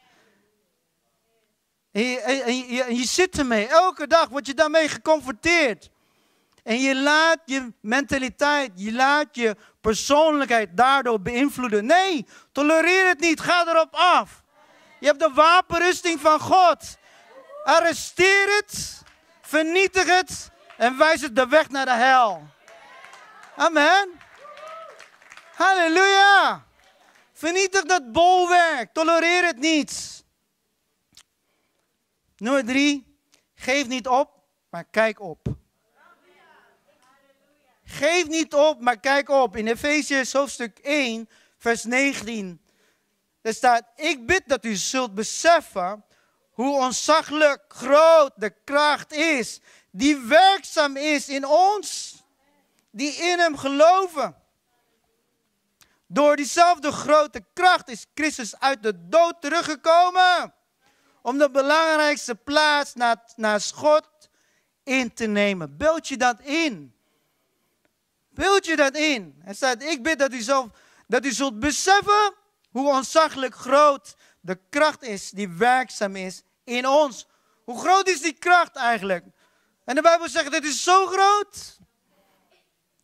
En 1.90 2.02
je, 2.02 2.64
je, 2.68 2.82
en 2.82 2.96
zit 2.96 3.38
ermee. 3.38 3.66
Elke 3.66 4.06
dag 4.06 4.28
word 4.28 4.46
je 4.46 4.54
daarmee 4.54 4.88
geconfronteerd. 4.88 5.90
En 6.62 6.80
je 6.80 6.96
laat 6.96 7.38
je 7.44 7.72
mentaliteit, 7.80 8.72
je 8.74 8.92
laat 8.92 9.26
je 9.36 9.56
persoonlijkheid 9.80 10.76
daardoor 10.76 11.20
beïnvloeden. 11.20 11.86
Nee, 11.86 12.26
tolereer 12.52 13.06
het 13.08 13.20
niet. 13.20 13.40
Ga 13.40 13.66
erop 13.66 13.94
af. 13.94 14.42
Je 15.00 15.06
hebt 15.06 15.20
de 15.20 15.30
wapenrusting 15.34 16.20
van 16.20 16.40
God. 16.40 16.96
Arresteer 17.64 18.56
het, 18.56 19.02
vernietig 19.40 20.04
het 20.04 20.50
en 20.76 20.98
wijs 20.98 21.20
het 21.20 21.36
de 21.36 21.46
weg 21.46 21.68
naar 21.68 21.84
de 21.84 21.92
hel. 21.92 22.42
Amen. 23.56 24.08
Halleluja. 25.54 26.66
Vernietig 27.32 27.82
dat 27.82 28.12
bolwerk. 28.12 28.92
Tolereer 28.92 29.46
het 29.46 29.58
niet. 29.58 30.24
Nummer 32.36 32.64
drie. 32.64 33.16
Geef 33.54 33.86
niet 33.86 34.08
op, 34.08 34.30
maar 34.70 34.84
kijk 34.84 35.20
op. 35.20 35.60
Geef 37.92 38.28
niet 38.28 38.54
op, 38.54 38.80
maar 38.80 39.00
kijk 39.00 39.28
op. 39.28 39.56
In 39.56 39.66
Efeziërs 39.66 40.32
hoofdstuk 40.32 40.78
1, 40.78 41.28
vers 41.58 41.84
19. 41.84 42.60
Er 43.40 43.54
staat, 43.54 43.82
ik 43.96 44.26
bid 44.26 44.42
dat 44.46 44.64
u 44.64 44.74
zult 44.74 45.14
beseffen 45.14 46.04
hoe 46.50 46.80
ontzaglijk 46.80 47.62
groot 47.68 48.32
de 48.36 48.54
kracht 48.64 49.12
is 49.12 49.60
die 49.92 50.18
werkzaam 50.18 50.96
is 50.96 51.28
in 51.28 51.46
ons, 51.46 52.16
die 52.90 53.12
in 53.12 53.38
hem 53.38 53.56
geloven. 53.56 54.36
Door 56.06 56.36
diezelfde 56.36 56.92
grote 56.92 57.44
kracht 57.52 57.88
is 57.88 58.06
Christus 58.14 58.60
uit 58.60 58.82
de 58.82 59.08
dood 59.08 59.40
teruggekomen. 59.40 60.54
Om 61.22 61.38
de 61.38 61.50
belangrijkste 61.50 62.34
plaats 62.34 62.94
naast 63.36 63.72
God 63.72 64.08
in 64.82 65.14
te 65.14 65.26
nemen. 65.26 65.76
Beeld 65.76 66.08
je 66.08 66.16
dat 66.16 66.40
in. 66.40 66.94
Beeld 68.34 68.66
je 68.66 68.76
dat 68.76 68.96
in. 68.96 69.40
Hij 69.44 69.54
staat, 69.54 69.82
ik 69.82 70.02
bid 70.02 70.18
dat 70.18 70.32
u, 70.32 70.40
zelf, 70.40 70.66
dat 71.06 71.24
u 71.24 71.32
zult 71.32 71.58
beseffen 71.58 72.34
hoe 72.70 72.88
ontzaglijk 72.88 73.54
groot 73.54 74.14
de 74.40 74.58
kracht 74.70 75.02
is 75.02 75.30
die 75.30 75.48
werkzaam 75.48 76.16
is 76.16 76.42
in 76.64 76.88
ons. 76.88 77.26
Hoe 77.64 77.80
groot 77.80 78.08
is 78.08 78.20
die 78.20 78.32
kracht 78.32 78.76
eigenlijk? 78.76 79.24
En 79.84 79.94
de 79.94 80.02
Bijbel 80.02 80.28
zegt, 80.28 80.54
het 80.54 80.64
is 80.64 80.82
zo 80.82 81.06
groot. 81.06 81.78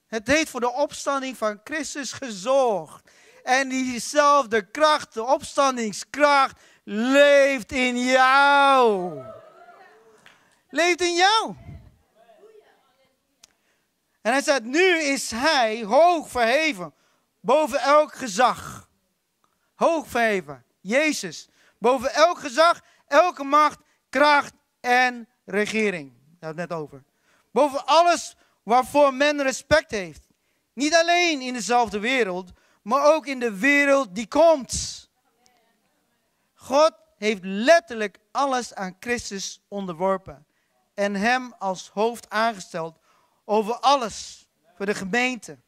Het 0.07 0.26
heeft 0.26 0.51
voor 0.51 0.61
de 0.61 0.72
opstanding 0.72 1.37
van 1.37 1.61
Christus 1.64 2.12
gezorgd. 2.12 3.11
En 3.43 3.68
diezelfde 3.68 4.70
kracht, 4.70 5.14
de 5.14 5.24
opstandingskracht, 5.24 6.61
leeft 6.85 7.72
in 7.72 8.05
jou. 8.05 9.22
Leeft 10.70 11.01
in 11.01 11.14
jou. 11.14 11.55
En 14.29 14.35
hij 14.35 14.43
zegt, 14.43 14.62
nu 14.62 15.03
is 15.03 15.31
hij 15.31 15.85
hoog 15.85 16.29
verheven 16.29 16.95
boven 17.41 17.81
elk 17.81 18.14
gezag. 18.14 18.89
Hoog 19.74 20.07
verheven, 20.07 20.64
Jezus, 20.81 21.49
boven 21.79 22.14
elk 22.14 22.39
gezag, 22.39 22.81
elke 23.07 23.45
macht, 23.45 23.79
kracht 24.11 24.53
en 24.81 25.29
regering. 25.45 26.12
Daar 26.39 26.49
het 26.49 26.59
net 26.59 26.72
over. 26.72 27.05
Boven 27.51 27.87
alles 27.87 28.37
waarvoor 28.62 29.14
men 29.14 29.43
respect 29.43 29.91
heeft. 29.91 30.26
Niet 30.72 30.95
alleen 30.95 31.41
in 31.41 31.53
dezelfde 31.53 31.99
wereld, 31.99 32.53
maar 32.83 33.14
ook 33.14 33.26
in 33.26 33.41
de 33.41 33.59
wereld 33.59 34.14
die 34.14 34.29
komt. 34.29 35.09
God 36.55 36.93
heeft 37.18 37.45
letterlijk 37.45 38.18
alles 38.33 38.74
aan 38.74 38.97
Christus 39.01 39.61
onderworpen 39.68 40.47
en 40.95 41.14
hem 41.14 41.55
als 41.59 41.89
hoofd 41.89 42.31
aangesteld 42.31 42.99
over 43.49 43.75
alles 43.75 44.49
voor 44.77 44.87
de 44.87 44.95
gemeente. 44.95 45.59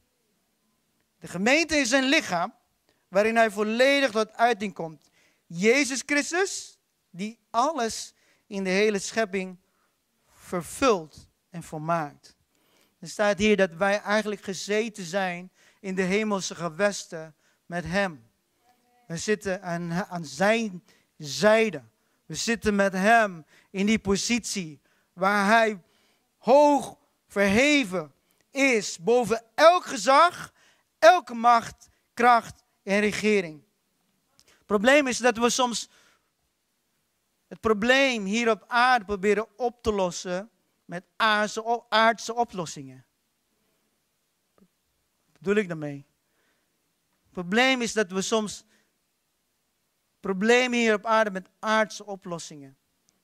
De 1.18 1.28
gemeente 1.28 1.76
is 1.76 1.90
een 1.90 2.04
lichaam 2.04 2.54
waarin 3.08 3.36
hij 3.36 3.50
volledig 3.50 4.10
tot 4.10 4.32
uiting 4.32 4.74
komt. 4.74 5.10
Jezus 5.46 6.02
Christus, 6.06 6.78
die 7.10 7.38
alles 7.50 8.14
in 8.46 8.64
de 8.64 8.70
hele 8.70 8.98
schepping 8.98 9.58
vervult 10.32 11.28
en 11.50 11.62
volmaakt. 11.62 12.36
Er 12.98 13.08
staat 13.08 13.38
hier 13.38 13.56
dat 13.56 13.72
wij 13.72 14.00
eigenlijk 14.00 14.42
gezeten 14.42 15.04
zijn 15.04 15.50
in 15.80 15.94
de 15.94 16.02
hemelse 16.02 16.54
gewesten 16.54 17.34
met 17.66 17.84
Hem. 17.84 18.30
We 19.06 19.16
zitten 19.16 19.62
aan, 19.62 19.92
aan 19.92 20.24
Zijn 20.24 20.84
zijde. 21.16 21.82
We 22.26 22.34
zitten 22.34 22.74
met 22.74 22.92
Hem 22.92 23.44
in 23.70 23.86
die 23.86 23.98
positie 23.98 24.80
waar 25.12 25.46
Hij 25.46 25.80
hoog 26.38 26.98
verheven 27.30 28.12
is 28.50 28.98
boven 28.98 29.44
elk 29.54 29.84
gezag, 29.84 30.52
elke 30.98 31.34
macht, 31.34 31.88
kracht 32.14 32.64
en 32.82 33.00
regering. 33.00 33.62
Het 34.44 34.66
probleem 34.66 35.06
is 35.06 35.18
dat 35.18 35.36
we 35.36 35.50
soms 35.50 35.88
het 37.48 37.60
probleem 37.60 38.24
hier 38.24 38.50
op 38.50 38.64
aarde 38.66 39.04
proberen 39.04 39.46
op 39.56 39.82
te 39.82 39.92
lossen 39.92 40.50
met 40.84 41.04
aardse, 41.16 42.34
oplossingen. 42.34 43.04
Wat 44.54 44.66
bedoel 45.32 45.54
ik 45.54 45.68
daarmee? 45.68 46.06
Het 47.22 47.32
probleem 47.32 47.82
is 47.82 47.92
dat 47.92 48.10
we 48.10 48.22
soms 48.22 48.64
problemen 50.20 50.78
hier 50.78 50.94
op 50.94 51.06
aarde 51.06 51.30
met 51.30 51.48
aardse 51.58 52.06
oplossingen. 52.06 52.76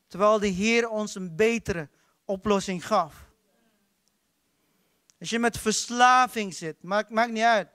Terwijl 0.06 0.38
de 0.38 0.46
Heer 0.46 0.88
ons 0.88 1.14
een 1.14 1.36
betere 1.36 1.88
oplossing 2.24 2.86
gaf. 2.86 3.25
Als 5.20 5.30
je 5.30 5.38
met 5.38 5.58
verslaving 5.58 6.54
zit, 6.54 6.82
maakt, 6.82 7.10
maakt 7.10 7.30
niet 7.30 7.42
uit. 7.42 7.68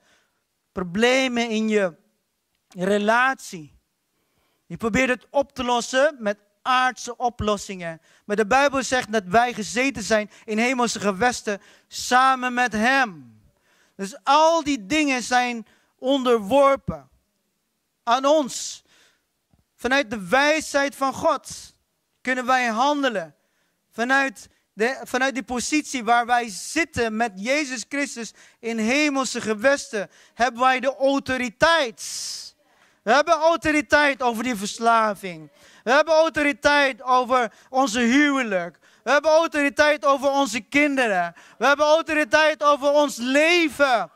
Problemen 0.72 1.48
in 1.48 1.68
je 1.68 1.96
relatie. 2.68 3.78
Je 4.66 4.76
probeert 4.76 5.08
het 5.08 5.26
op 5.30 5.52
te 5.54 5.64
lossen 5.64 6.16
met 6.18 6.38
aardse 6.62 7.16
oplossingen. 7.16 8.00
Maar 8.24 8.36
de 8.36 8.46
Bijbel 8.46 8.82
zegt 8.82 9.12
dat 9.12 9.24
wij 9.24 9.52
gezeten 9.52 10.02
zijn 10.02 10.30
in 10.44 10.58
hemelse 10.58 11.00
gewesten 11.00 11.60
samen 11.88 12.54
met 12.54 12.72
Hem. 12.72 13.40
Dus 13.96 14.16
al 14.22 14.64
die 14.64 14.86
dingen 14.86 15.22
zijn 15.22 15.66
onderworpen 15.98 17.08
aan 18.02 18.24
ons. 18.24 18.84
Vanuit 19.74 20.10
de 20.10 20.28
wijsheid 20.28 20.96
van 20.96 21.14
God 21.14 21.74
kunnen 22.20 22.46
wij 22.46 22.66
handelen. 22.66 23.34
Vanuit, 23.90 24.48
de, 24.72 25.00
vanuit 25.02 25.34
die 25.34 25.42
positie 25.42 26.04
waar 26.04 26.26
wij 26.26 26.48
zitten 26.48 27.16
met 27.16 27.32
Jezus 27.34 27.84
Christus 27.88 28.32
in 28.58 28.78
hemelse 28.78 29.40
gewesten, 29.40 30.10
hebben 30.34 30.60
wij 30.60 30.80
de 30.80 30.96
autoriteit. 30.96 32.02
We 33.02 33.12
hebben 33.12 33.34
autoriteit 33.34 34.22
over 34.22 34.42
die 34.42 34.56
verslaving. 34.56 35.50
We 35.82 35.92
hebben 35.92 36.14
autoriteit 36.14 37.02
over 37.02 37.52
onze 37.68 38.00
huwelijk. 38.00 38.78
We 39.02 39.10
hebben 39.10 39.30
autoriteit 39.30 40.04
over 40.04 40.30
onze 40.30 40.60
kinderen. 40.60 41.34
We 41.58 41.66
hebben 41.66 41.86
autoriteit 41.86 42.62
over 42.62 42.90
ons 42.90 43.16
leven. 43.16 44.10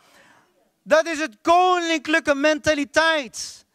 Dat 0.83 1.07
is 1.07 1.19
het 1.19 1.37
koninklijke 1.43 2.35
mentaliteit. 2.35 3.66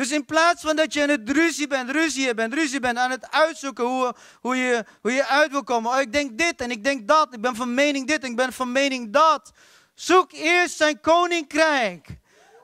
Dus 0.00 0.10
in 0.10 0.24
plaats 0.24 0.62
van 0.62 0.76
dat 0.76 0.92
je 0.92 1.02
aan 1.02 1.08
het 1.08 1.30
ruzie 1.30 1.66
bent, 1.66 1.90
ruzie 1.90 2.34
bent, 2.34 2.54
ruzie 2.54 2.80
bent, 2.80 2.98
aan 2.98 3.10
het 3.10 3.30
uitzoeken 3.30 3.84
hoe, 3.84 4.14
hoe, 4.40 4.56
je, 4.56 4.84
hoe 5.00 5.12
je 5.12 5.26
uit 5.26 5.50
wil 5.50 5.64
komen. 5.64 5.92
Oh, 5.92 6.00
ik 6.00 6.12
denk 6.12 6.38
dit 6.38 6.60
en 6.60 6.70
ik 6.70 6.84
denk 6.84 7.08
dat. 7.08 7.34
Ik 7.34 7.40
ben 7.40 7.56
van 7.56 7.74
mening 7.74 8.06
dit 8.06 8.22
en 8.22 8.30
ik 8.30 8.36
ben 8.36 8.52
van 8.52 8.72
mening 8.72 9.12
dat. 9.12 9.52
Zoek 9.94 10.32
eerst 10.32 10.76
zijn 10.76 11.00
koninkrijk. 11.00 12.06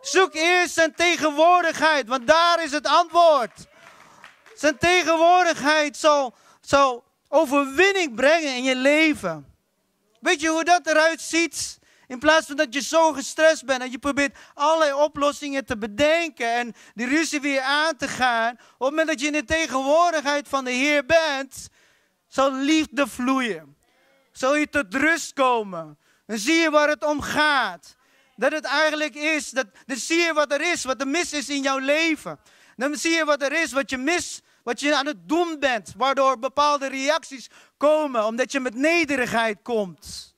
Zoek 0.01 0.35
eerst 0.35 0.75
zijn 0.75 0.95
tegenwoordigheid, 0.95 2.09
want 2.09 2.27
daar 2.27 2.65
is 2.65 2.73
het 2.73 2.87
antwoord. 2.87 3.67
Zijn 4.55 4.79
tegenwoordigheid 4.79 5.97
zal, 5.97 6.35
zal 6.61 7.05
overwinning 7.29 8.15
brengen 8.15 8.57
in 8.57 8.63
je 8.63 8.77
leven. 8.77 9.55
Weet 10.21 10.41
je 10.41 10.49
hoe 10.49 10.65
dat 10.65 10.87
eruit 10.87 11.21
ziet? 11.21 11.79
In 12.07 12.19
plaats 12.19 12.47
van 12.47 12.57
dat 12.57 12.75
je 12.75 12.83
zo 12.83 13.13
gestrest 13.13 13.65
bent 13.65 13.83
en 13.83 13.91
je 13.91 13.99
probeert 13.99 14.39
allerlei 14.55 14.93
oplossingen 14.93 15.65
te 15.65 15.79
bedenken 15.79 16.53
en 16.53 16.75
die 16.95 17.07
ruzie 17.07 17.41
weer 17.41 17.61
aan 17.61 17.97
te 17.97 18.09
gaan. 18.09 18.53
Op 18.53 18.59
het 18.59 18.79
moment 18.79 19.09
dat 19.09 19.21
je 19.21 19.27
in 19.27 19.33
de 19.33 19.45
tegenwoordigheid 19.45 20.49
van 20.49 20.65
de 20.65 20.71
Heer 20.71 21.07
bent, 21.07 21.69
zal 22.29 22.53
liefde 22.53 23.07
vloeien. 23.07 23.77
Zal 24.33 24.57
je 24.57 24.69
tot 24.69 24.95
rust 24.95 25.33
komen. 25.33 25.99
Dan 26.27 26.39
zie 26.39 26.55
je 26.55 26.71
waar 26.71 26.89
het 26.89 27.05
om 27.05 27.21
gaat. 27.21 27.97
Dat 28.37 28.53
het 28.53 28.65
eigenlijk 28.65 29.15
is, 29.15 29.51
dat, 29.51 29.67
dan 29.87 29.97
zie 29.97 30.19
je 30.19 30.33
wat 30.33 30.53
er 30.53 30.61
is, 30.61 30.85
wat 30.85 31.01
er 31.01 31.09
mis 31.09 31.33
is 31.33 31.49
in 31.49 31.63
jouw 31.63 31.79
leven. 31.79 32.39
Dan 32.77 32.97
zie 32.97 33.11
je 33.11 33.25
wat 33.25 33.43
er 33.43 33.53
is, 33.53 33.73
wat 33.73 33.91
je 33.91 33.97
mis, 33.97 34.41
wat 34.63 34.81
je 34.81 34.97
aan 34.97 35.07
het 35.07 35.29
doen 35.29 35.57
bent, 35.59 35.93
waardoor 35.97 36.39
bepaalde 36.39 36.87
reacties 36.87 37.51
komen, 37.77 38.25
omdat 38.25 38.53
je 38.53 38.61
met 38.61 38.75
nederigheid 38.75 39.59
komt. 39.63 40.35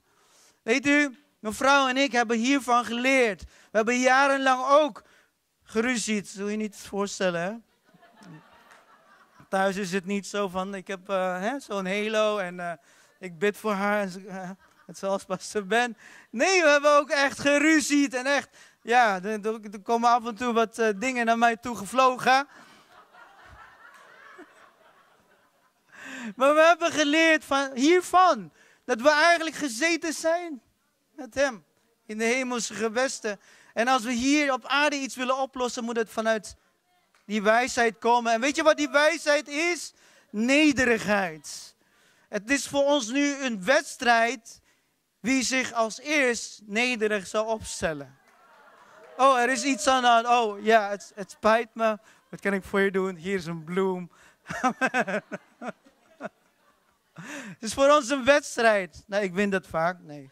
Weet 0.63 0.87
u, 0.87 1.17
Mevrouw 1.39 1.89
en 1.89 1.97
ik 1.97 2.13
hebben 2.13 2.39
hiervan 2.39 2.85
geleerd. 2.85 3.43
We 3.43 3.77
hebben 3.77 3.99
jarenlang 3.99 4.65
ook 4.69 5.03
geruzied. 5.63 6.29
Zul 6.29 6.49
je 6.49 6.57
niet 6.57 6.77
voorstellen, 6.77 7.41
hè? 7.41 7.53
Thuis 9.49 9.77
is 9.77 9.93
het 9.93 10.05
niet 10.05 10.27
zo 10.27 10.49
van, 10.49 10.75
ik 10.75 10.87
heb 10.87 11.11
uh, 11.11 11.55
zo'n 11.59 11.87
halo 11.87 12.39
en 12.39 12.55
uh, 12.55 12.73
ik 13.19 13.39
bid 13.39 13.57
voor 13.57 13.73
haar. 13.73 14.01
En, 14.01 14.25
uh, 14.27 14.51
het 14.87 14.99
zoals 14.99 15.25
pastor 15.25 15.67
Ben. 15.67 15.97
Nee, 16.31 16.63
we 16.63 16.69
hebben 16.69 16.97
ook 16.97 17.11
echt 17.11 17.41
geruzied. 17.41 18.15
En 18.15 18.27
echt, 18.27 18.57
ja, 18.83 19.23
er, 19.23 19.47
er 19.73 19.81
komen 19.83 20.11
af 20.11 20.27
en 20.27 20.35
toe 20.35 20.53
wat 20.53 20.83
dingen 20.97 21.27
naar 21.27 21.39
mij 21.39 21.57
toe 21.57 21.77
gevlogen. 21.77 22.49
maar 26.37 26.55
we 26.55 26.61
hebben 26.61 26.93
geleerd 26.93 27.45
van, 27.45 27.71
hiervan. 27.75 28.53
Dat 28.85 29.01
we 29.01 29.11
eigenlijk 29.11 29.57
gezeten 29.57 30.13
zijn 30.13 30.63
met 31.19 31.35
Hem 31.35 31.65
in 32.07 32.19
de 32.19 32.25
hemelse 32.25 32.75
gewesten. 32.75 33.41
En 33.75 33.89
als 33.89 34.03
we 34.03 34.13
hier 34.13 34.53
op 34.53 34.67
aarde 34.67 34.97
iets 34.97 35.17
willen 35.17 35.39
oplossen, 35.39 35.85
moet 35.85 35.97
het 35.97 36.11
vanuit 36.11 36.57
die 37.27 37.43
wijsheid 37.43 37.99
komen. 37.99 38.33
En 38.33 38.41
weet 38.41 38.57
je 38.57 38.63
wat 38.63 38.77
die 38.77 38.89
wijsheid 38.89 39.49
is? 39.49 39.93
Nederigheid. 40.31 41.75
Het 42.29 42.51
is 42.51 42.67
voor 42.67 42.85
ons 42.85 43.09
nu 43.09 43.35
een 43.35 43.65
wedstrijd 43.65 44.61
wie 45.21 45.43
zich 45.43 45.73
als 45.73 46.01
eerst 46.01 46.61
nederig 46.65 47.27
zal 47.27 47.45
opstellen. 47.45 48.19
Oh, 49.17 49.39
er 49.39 49.51
is 49.51 49.65
iets 49.65 49.87
aan 49.87 50.03
de 50.03 50.09
hand. 50.09 50.27
Oh, 50.27 50.65
ja, 50.65 50.89
het, 50.89 51.13
het 51.15 51.31
spijt 51.31 51.75
me. 51.75 51.99
Wat 52.31 52.41
kan 52.41 52.53
ik 52.53 52.65
voor 52.65 52.81
je 52.81 52.91
doen? 52.91 53.17
Hier 53.17 53.35
is 53.35 53.47
een 53.47 53.65
bloem. 53.65 54.11
Het 57.29 57.63
is 57.63 57.75
voor 57.75 57.91
ons 57.91 58.11
een 58.11 58.25
wedstrijd. 58.25 59.05
Nee, 59.07 59.23
ik 59.23 59.35
win 59.35 59.51
dat 59.51 59.67
vaak. 59.67 59.99
Nee. 60.01 60.31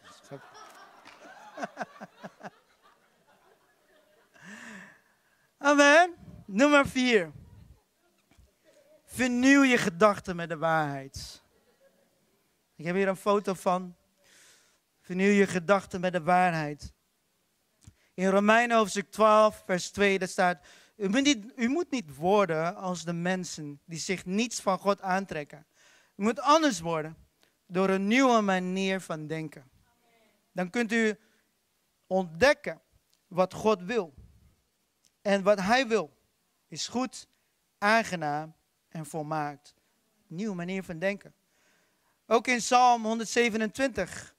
Amen. 5.57 6.15
Nummer 6.45 6.87
vier. 6.87 7.31
Vernieuw 9.05 9.63
je 9.63 9.77
gedachten 9.77 10.35
met 10.35 10.49
de 10.49 10.57
waarheid. 10.57 11.43
Ik 12.75 12.85
heb 12.85 12.95
hier 12.95 13.07
een 13.07 13.15
foto 13.15 13.53
van. 13.53 13.95
Vernieuw 15.01 15.31
je 15.31 15.47
gedachten 15.47 16.01
met 16.01 16.13
de 16.13 16.23
waarheid. 16.23 16.93
In 18.13 18.29
Romeinen 18.29 18.77
hoofdstuk 18.77 19.11
12, 19.11 19.63
vers 19.65 19.91
2, 19.91 20.19
daar 20.19 20.27
staat: 20.27 20.65
u 20.95 21.09
moet, 21.09 21.23
niet, 21.23 21.53
u 21.55 21.67
moet 21.67 21.91
niet 21.91 22.15
worden 22.15 22.75
als 22.75 23.03
de 23.03 23.13
mensen 23.13 23.81
die 23.85 23.99
zich 23.99 24.25
niets 24.25 24.61
van 24.61 24.79
God 24.79 25.01
aantrekken. 25.01 25.65
U 26.15 26.23
moet 26.23 26.39
anders 26.39 26.79
worden 26.79 27.17
door 27.67 27.89
een 27.89 28.07
nieuwe 28.07 28.41
manier 28.41 29.01
van 29.01 29.27
denken. 29.27 29.69
Dan 30.51 30.69
kunt 30.69 30.91
u 30.91 31.17
ontdekken 32.07 32.81
wat 33.27 33.53
God 33.53 33.81
wil. 33.81 34.13
En 35.21 35.43
wat 35.43 35.59
Hij 35.59 35.87
wil 35.87 36.17
is 36.67 36.87
goed, 36.87 37.27
aangenaam 37.77 38.55
en 38.89 39.05
volmaakt. 39.05 39.73
Nieuwe 40.27 40.55
manier 40.55 40.83
van 40.83 40.99
denken. 40.99 41.33
Ook 42.25 42.47
in 42.47 42.57
Psalm 42.57 43.03
127, 43.05 44.35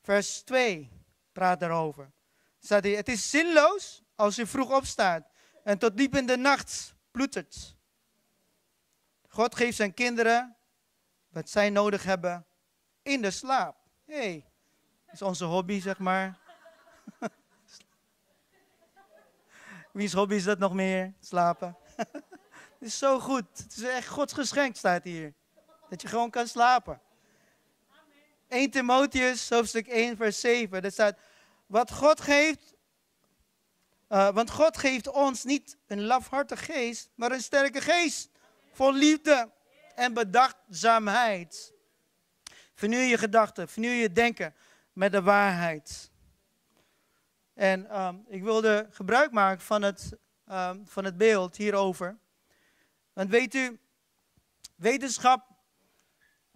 vers 0.00 0.42
2 0.42 0.90
praat 1.32 1.60
daarover. 1.60 2.12
Staat 2.58 2.82
hij, 2.82 2.92
het 2.92 3.08
is 3.08 3.30
zinloos 3.30 4.02
als 4.14 4.38
u 4.38 4.46
vroeg 4.46 4.76
opstaat 4.76 5.28
en 5.64 5.78
tot 5.78 5.96
diep 5.96 6.16
in 6.16 6.26
de 6.26 6.36
nacht 6.36 6.94
ploetert. 7.10 7.76
God 9.28 9.54
geeft 9.54 9.76
zijn 9.76 9.94
kinderen 9.94 10.56
wat 11.28 11.50
zij 11.50 11.70
nodig 11.70 12.02
hebben 12.02 12.46
in 13.02 13.22
de 13.22 13.30
slaap. 13.30 13.76
Hey, 14.04 14.44
dat 15.04 15.14
is 15.14 15.22
onze 15.22 15.44
hobby, 15.44 15.80
zeg 15.80 15.98
maar. 15.98 16.38
Wiens 19.92 20.12
hobby 20.12 20.34
is 20.34 20.44
dat 20.44 20.58
nog 20.58 20.72
meer? 20.72 21.12
Slapen. 21.20 21.76
Het 22.78 22.90
is 22.90 22.98
zo 22.98 23.18
goed. 23.18 23.46
Het 23.52 23.76
is 23.76 23.82
echt 23.82 24.08
Gods 24.08 24.32
geschenk, 24.32 24.76
staat 24.76 25.04
hier. 25.04 25.34
Dat 25.88 26.02
je 26.02 26.08
gewoon 26.08 26.30
kan 26.30 26.46
slapen. 26.46 27.00
1 28.48 28.70
Timotheus, 28.70 29.50
hoofdstuk 29.50 29.86
1, 29.86 30.16
vers 30.16 30.40
7. 30.40 30.82
Dat 30.82 30.92
staat, 30.92 31.18
wat 31.66 31.92
God 31.92 32.20
geeft, 32.20 32.74
uh, 34.08 34.30
want 34.30 34.50
God 34.50 34.76
geeft 34.76 35.08
ons 35.08 35.44
niet 35.44 35.76
een 35.86 36.02
lafhartig 36.02 36.64
geest, 36.64 37.10
maar 37.14 37.32
een 37.32 37.40
sterke 37.40 37.80
geest. 37.80 38.30
Vol 38.72 38.94
liefde 38.94 39.50
en 39.94 40.14
bedachtzaamheid. 40.14 41.72
Vernieuw 42.74 43.00
je 43.00 43.18
gedachten, 43.18 43.68
vernieuw 43.68 44.00
je 44.00 44.12
denken 44.12 44.54
met 44.92 45.12
de 45.12 45.22
waarheid. 45.22 46.11
En 47.54 47.88
ehm, 47.90 48.16
ik 48.26 48.42
wilde 48.42 48.86
gebruik 48.90 49.32
maken 49.32 49.64
van 49.64 49.82
het, 49.82 50.18
ehm, 50.46 50.84
van 50.84 51.04
het 51.04 51.16
beeld 51.16 51.56
hierover. 51.56 52.18
Want 53.12 53.30
weet 53.30 53.54
u, 53.54 53.80
wetenschap, 54.76 55.50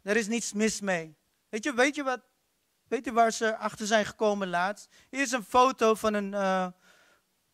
er 0.03 0.17
is 0.17 0.27
niets 0.27 0.53
mis 0.53 0.81
mee. 0.81 1.17
Weet 1.49 1.65
je, 1.65 1.75
weet 1.75 1.95
je, 1.95 2.03
wat, 2.03 2.21
weet 2.89 3.07
u 3.07 3.13
waar 3.13 3.33
ze 3.33 3.57
achter 3.57 3.87
zijn 3.87 4.05
gekomen 4.05 4.49
laatst? 4.49 4.95
Hier 5.11 5.21
is 5.21 5.33
een 5.33 5.45
foto 5.45 5.95
van 5.95 6.15
een, 6.15 6.33
uh, 6.33 6.67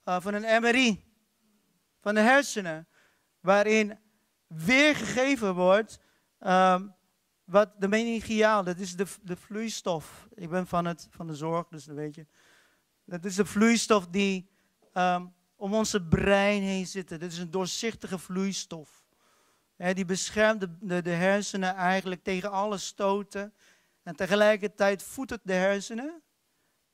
uh, 0.05 0.20
van 0.20 0.34
een 0.34 0.62
MRI 0.62 1.05
van 2.01 2.14
de 2.14 2.20
hersenen, 2.20 2.88
waarin 3.40 3.99
weergegeven 4.47 5.55
wordt 5.55 6.01
um, 6.40 6.95
wat 7.45 7.80
de 7.80 7.88
meningiaal, 7.88 8.64
dat 8.64 8.78
is 8.78 8.97
de, 8.97 9.07
de 9.22 9.36
vloeistof. 9.36 10.28
Ik 10.34 10.51
ben 10.51 10.66
van, 10.66 10.84
het, 10.84 11.09
van 11.11 11.26
de 11.26 11.34
zorg, 11.34 11.68
dus 11.68 11.84
dat 11.84 11.97
weet 11.97 12.14
je. 12.14 12.26
Dat 13.05 13.25
is 13.25 13.35
de 13.35 13.45
vloeistof 13.45 14.07
die 14.07 14.49
um, 14.95 15.35
om 15.57 15.75
onze 15.75 16.03
brein 16.03 16.63
heen 16.63 16.87
zit. 16.87 17.09
Dit 17.09 17.23
is 17.23 17.39
een 17.39 17.51
doorzichtige 17.51 18.19
vloeistof. 18.19 19.05
die 19.77 20.05
beschermt 20.05 20.61
de, 20.61 20.77
de, 20.81 21.03
de, 21.03 21.11
hersenen 21.11 21.75
eigenlijk 21.75 22.23
tegen 22.23 22.51
alle 22.51 22.79
stoten. 22.79 23.55
En 24.03 24.17
tegelijkertijd 24.17 25.03
voedt 25.03 25.31
het 25.31 25.41
de 25.45 25.53
hersenen 25.53 26.23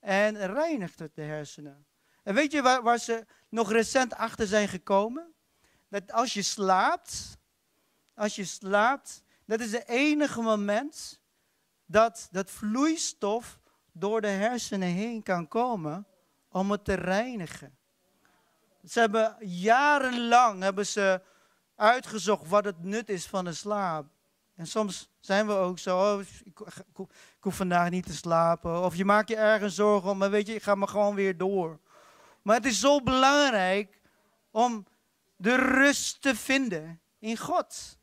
en 0.01 0.47
reinigt 0.47 0.99
het 0.99 1.15
de 1.15 1.23
hersenen. 1.23 1.87
En 2.23 2.35
weet 2.35 2.53
je 2.53 2.63
waar, 2.63 2.83
waar 2.83 2.99
ze 2.99 3.27
nog 3.49 3.73
recent 3.73 4.15
achter 4.15 4.47
zijn 4.47 4.69
gekomen? 4.69 5.35
Dat 5.89 6.13
als 6.13 6.35
je 6.35 6.43
slaapt, 6.43 7.39
als 8.15 8.37
je 8.37 8.45
slaapt, 8.45 9.23
dat 9.45 9.61
is 9.61 9.73
het 9.73 9.89
enige 9.89 10.41
moment 10.41 11.21
dat 11.87 12.29
dat 12.31 12.51
vloeistof 12.51 13.59
door 14.01 14.21
de 14.21 14.29
hersenen 14.29 14.89
heen 14.89 15.23
kan 15.23 15.49
komen 15.49 16.07
om 16.49 16.71
het 16.71 16.85
te 16.85 16.95
reinigen. 16.95 17.77
Ze 18.85 19.01
hebben 19.01 19.37
jarenlang 19.41 20.63
hebben 20.63 20.87
ze 20.87 21.23
uitgezocht 21.77 22.49
wat 22.49 22.65
het 22.65 22.83
nut 22.83 23.09
is 23.09 23.27
van 23.27 23.45
de 23.45 23.53
slaap. 23.53 24.07
En 24.55 24.67
soms 24.67 25.09
zijn 25.21 25.47
we 25.47 25.53
ook 25.53 25.79
zo, 25.79 25.99
oh, 25.99 26.21
ik, 26.45 26.59
hoef 27.41 27.57
vandaag 27.57 27.91
niet 27.91 28.07
te 28.07 28.15
slapen. 28.15 28.83
Of 28.83 28.97
je 28.97 29.05
maakt 29.05 29.29
je 29.29 29.37
ergens 29.37 29.75
zorgen 29.75 30.11
om, 30.11 30.19
maar 30.19 30.31
weet 30.31 30.47
je, 30.47 30.55
ik 30.55 30.63
ga 30.63 30.75
maar 30.75 30.89
gewoon 30.89 31.15
weer 31.15 31.37
door. 31.37 31.79
Maar 32.43 32.57
het 32.57 32.67
is 32.67 32.81
zo 32.81 33.03
belangrijk 33.03 34.01
om 34.51 34.87
de 35.37 35.55
rust 35.55 36.23
te 36.23 36.37
vinden 36.37 37.01
in 37.19 37.37
God. 37.37 37.99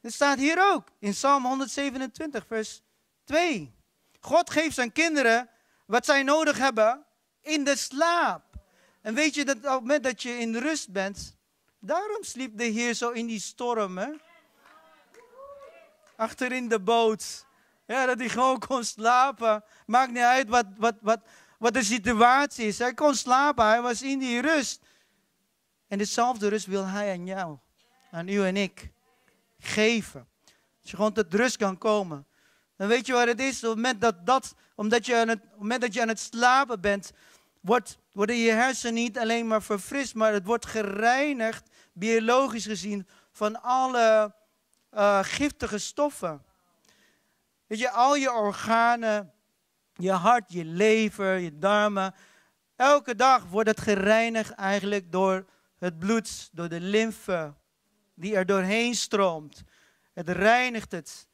Het 0.00 0.14
staat 0.14 0.38
hier 0.38 0.72
ook 0.72 0.88
in 0.98 1.10
Psalm 1.10 1.44
127, 1.44 2.46
vers 2.46 2.82
2. 3.24 3.75
God 4.26 4.50
geeft 4.50 4.74
zijn 4.74 4.92
kinderen 4.92 5.48
wat 5.84 6.04
zij 6.04 6.22
nodig 6.22 6.58
hebben 6.58 7.04
in 7.40 7.64
de 7.64 7.76
slaap. 7.76 8.44
En 9.00 9.14
weet 9.14 9.34
je 9.34 9.44
dat 9.44 9.56
op 9.56 9.62
het 9.62 9.72
moment 9.72 10.04
dat 10.04 10.22
je 10.22 10.38
in 10.38 10.56
rust 10.56 10.92
bent, 10.92 11.36
daarom 11.78 12.22
sliep 12.22 12.58
de 12.58 12.64
Heer 12.64 12.94
zo 12.94 13.10
in 13.10 13.26
die 13.26 13.40
storm. 13.40 13.98
Hè? 13.98 14.10
Achter 16.16 16.52
in 16.52 16.68
de 16.68 16.80
boot. 16.80 17.46
Ja, 17.86 18.06
dat 18.06 18.18
hij 18.18 18.28
gewoon 18.28 18.58
kon 18.58 18.84
slapen. 18.84 19.64
Maakt 19.86 20.12
niet 20.12 20.22
uit 20.22 20.48
wat, 20.48 20.66
wat, 20.76 20.94
wat, 21.00 21.20
wat 21.58 21.74
de 21.74 21.82
situatie 21.82 22.66
is. 22.66 22.78
Hij 22.78 22.94
kon 22.94 23.14
slapen, 23.14 23.66
hij 23.66 23.82
was 23.82 24.02
in 24.02 24.18
die 24.18 24.40
rust. 24.40 24.80
En 25.88 25.98
dezelfde 25.98 26.48
rust 26.48 26.66
wil 26.66 26.86
hij 26.86 27.12
aan 27.12 27.26
jou, 27.26 27.58
aan 28.10 28.28
u 28.28 28.44
en 28.44 28.56
ik 28.56 28.92
geven. 29.58 30.28
Als 30.80 30.90
je 30.90 30.96
gewoon 30.96 31.12
tot 31.12 31.34
rust 31.34 31.56
kan 31.56 31.78
komen. 31.78 32.26
Dan 32.76 32.88
weet 32.88 33.06
je 33.06 33.12
wat 33.12 33.26
het 33.26 33.40
is? 33.40 33.56
Op 33.56 33.68
het 33.68 33.74
moment 33.74 34.00
dat, 34.00 34.26
dat 34.26 34.54
omdat 34.74 35.06
je 35.06 35.16
aan 35.16 35.28
het, 35.28 35.40
moment 35.58 35.80
dat 35.80 35.94
je 35.94 36.00
aan 36.02 36.08
het 36.08 36.20
slapen 36.20 36.80
bent, 36.80 37.12
wordt, 37.60 37.98
worden 38.12 38.36
je 38.36 38.50
hersenen 38.50 38.94
niet 38.94 39.18
alleen 39.18 39.46
maar 39.46 39.62
verfrist, 39.62 40.14
maar 40.14 40.32
het 40.32 40.46
wordt 40.46 40.66
gereinigd, 40.66 41.68
biologisch 41.92 42.66
gezien, 42.66 43.06
van 43.32 43.62
alle 43.62 44.34
uh, 44.94 45.18
giftige 45.22 45.78
stoffen. 45.78 46.44
Weet 47.66 47.78
je, 47.78 47.90
al 47.90 48.16
je 48.16 48.32
organen, 48.32 49.32
je 49.94 50.12
hart, 50.12 50.52
je 50.52 50.64
lever, 50.64 51.38
je 51.38 51.58
darmen, 51.58 52.14
elke 52.76 53.14
dag 53.14 53.44
wordt 53.44 53.68
het 53.68 53.80
gereinigd 53.80 54.50
eigenlijk 54.50 55.12
door 55.12 55.46
het 55.76 55.98
bloed, 55.98 56.48
door 56.52 56.68
de 56.68 56.80
lymfe 56.80 57.54
die 58.14 58.36
er 58.36 58.46
doorheen 58.46 58.94
stroomt. 58.94 59.62
Het 60.12 60.28
reinigt 60.28 60.92
het. 60.92 61.28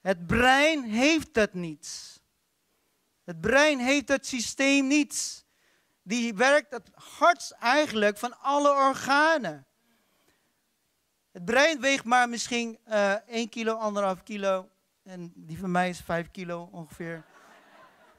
Het 0.00 0.26
brein 0.26 0.82
heeft 0.82 1.34
dat 1.34 1.54
niet. 1.54 2.20
Het 3.24 3.40
brein 3.40 3.78
heeft 3.78 4.08
het 4.08 4.26
systeem 4.26 4.86
niet. 4.86 5.46
Die 6.02 6.34
werkt 6.34 6.70
het 6.70 6.90
hardst 6.94 7.50
eigenlijk 7.50 8.18
van 8.18 8.40
alle 8.40 8.70
organen. 8.70 9.66
Het 11.32 11.44
brein 11.44 11.80
weegt 11.80 12.04
maar 12.04 12.28
misschien 12.28 12.78
uh, 12.88 13.12
eh, 13.12 13.20
1 13.26 13.48
kilo, 13.48 14.14
1,5 14.16 14.22
kilo. 14.22 14.68
En 15.02 15.32
die 15.34 15.58
van 15.58 15.70
mij 15.70 15.88
is 15.88 16.00
5 16.00 16.30
kilo 16.30 16.68
ongeveer. 16.72 17.24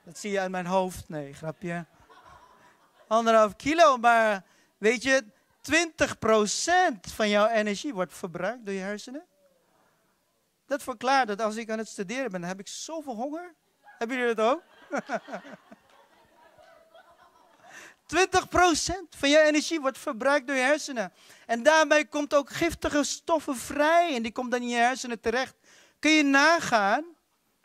Dat 0.03 0.17
zie 0.17 0.31
je 0.31 0.39
uit 0.39 0.51
mijn 0.51 0.65
hoofd. 0.65 1.09
Nee, 1.09 1.33
grapje. 1.33 1.85
Anderhalf 3.07 3.55
kilo, 3.55 3.97
maar 3.97 4.45
weet 4.77 5.03
je, 5.03 5.23
20% 5.61 7.13
van 7.13 7.29
jouw 7.29 7.47
energie 7.47 7.93
wordt 7.93 8.13
verbruikt 8.13 8.65
door 8.65 8.73
je 8.73 8.79
hersenen. 8.79 9.25
Dat 10.69 10.83
verklaart 10.83 11.27
dat 11.27 11.41
als 11.41 11.55
ik 11.55 11.69
aan 11.69 11.77
het 11.77 11.87
studeren 11.87 12.31
ben, 12.31 12.43
heb 12.43 12.59
ik 12.59 12.67
zoveel 12.67 13.15
honger. 13.15 13.55
Hebben 13.81 14.17
jullie 14.17 14.35
dat 14.35 14.53
ook? 14.53 14.63
20% 18.15 19.09
van 19.09 19.29
je 19.29 19.39
energie 19.39 19.81
wordt 19.81 19.97
verbruikt 19.97 20.47
door 20.47 20.55
je 20.55 20.61
hersenen. 20.61 21.13
En 21.45 21.63
daarbij 21.63 22.05
komt 22.05 22.33
ook 22.33 22.49
giftige 22.49 23.03
stoffen 23.03 23.55
vrij 23.55 24.15
en 24.15 24.21
die 24.21 24.31
komt 24.31 24.51
dan 24.51 24.61
in 24.61 24.67
je 24.67 24.75
hersenen 24.75 25.19
terecht. 25.19 25.55
Kun 25.99 26.11
je 26.11 26.23
nagaan, 26.23 27.05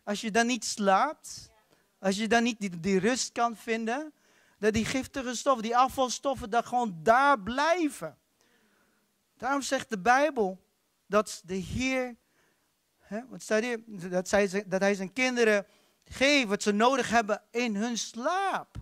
als 0.04 0.20
je 0.20 0.30
dan 0.30 0.46
niet 0.46 0.64
slaapt, 0.64 1.50
als 1.98 2.16
je 2.16 2.28
dan 2.28 2.42
niet 2.42 2.60
die, 2.60 2.80
die 2.80 2.98
rust 2.98 3.32
kan 3.32 3.56
vinden, 3.56 4.12
dat 4.58 4.72
die 4.72 4.84
giftige 4.84 5.34
stoffen, 5.34 5.62
die 5.62 5.76
afvalstoffen, 5.76 6.50
dat 6.50 6.66
gewoon 6.66 6.98
daar 7.02 7.40
blijven. 7.40 8.18
Daarom 9.36 9.62
zegt 9.62 9.90
de 9.90 9.98
Bijbel 9.98 10.64
dat 11.06 11.42
de 11.44 11.54
Heer, 11.54 12.16
wat 13.28 13.42
staat 13.42 13.62
hier, 13.62 13.80
dat, 13.86 14.28
zij, 14.28 14.64
dat 14.66 14.80
hij 14.80 14.94
zijn 14.94 15.12
kinderen 15.12 15.66
geeft 16.04 16.48
wat 16.48 16.62
ze 16.62 16.72
nodig 16.72 17.10
hebben 17.10 17.42
in 17.50 17.76
hun 17.76 17.98
slaap. 17.98 18.76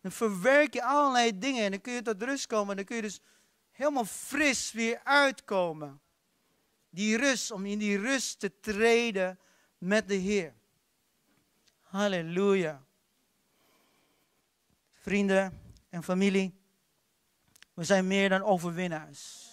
Dan 0.00 0.12
verwerk 0.12 0.74
je 0.74 0.84
allerlei 0.84 1.38
dingen 1.38 1.64
en 1.64 1.70
dan 1.70 1.80
kun 1.80 1.92
je 1.92 2.02
tot 2.02 2.22
rust 2.22 2.46
komen. 2.46 2.70
En 2.70 2.76
dan 2.76 2.84
kun 2.84 2.96
je 2.96 3.02
dus 3.02 3.20
helemaal 3.70 4.04
fris 4.04 4.72
weer 4.72 5.00
uitkomen. 5.04 6.00
Die 6.90 7.16
rust, 7.16 7.50
om 7.50 7.66
in 7.66 7.78
die 7.78 7.98
rust 7.98 8.40
te 8.40 8.60
treden 8.60 9.38
met 9.78 10.08
de 10.08 10.14
Heer. 10.14 10.54
Halleluja. 11.82 12.84
Vrienden 14.92 15.60
en 15.88 16.02
familie, 16.02 16.54
we 17.74 17.84
zijn 17.84 18.06
meer 18.06 18.28
dan 18.28 18.42
overwinnaars. 18.42 19.43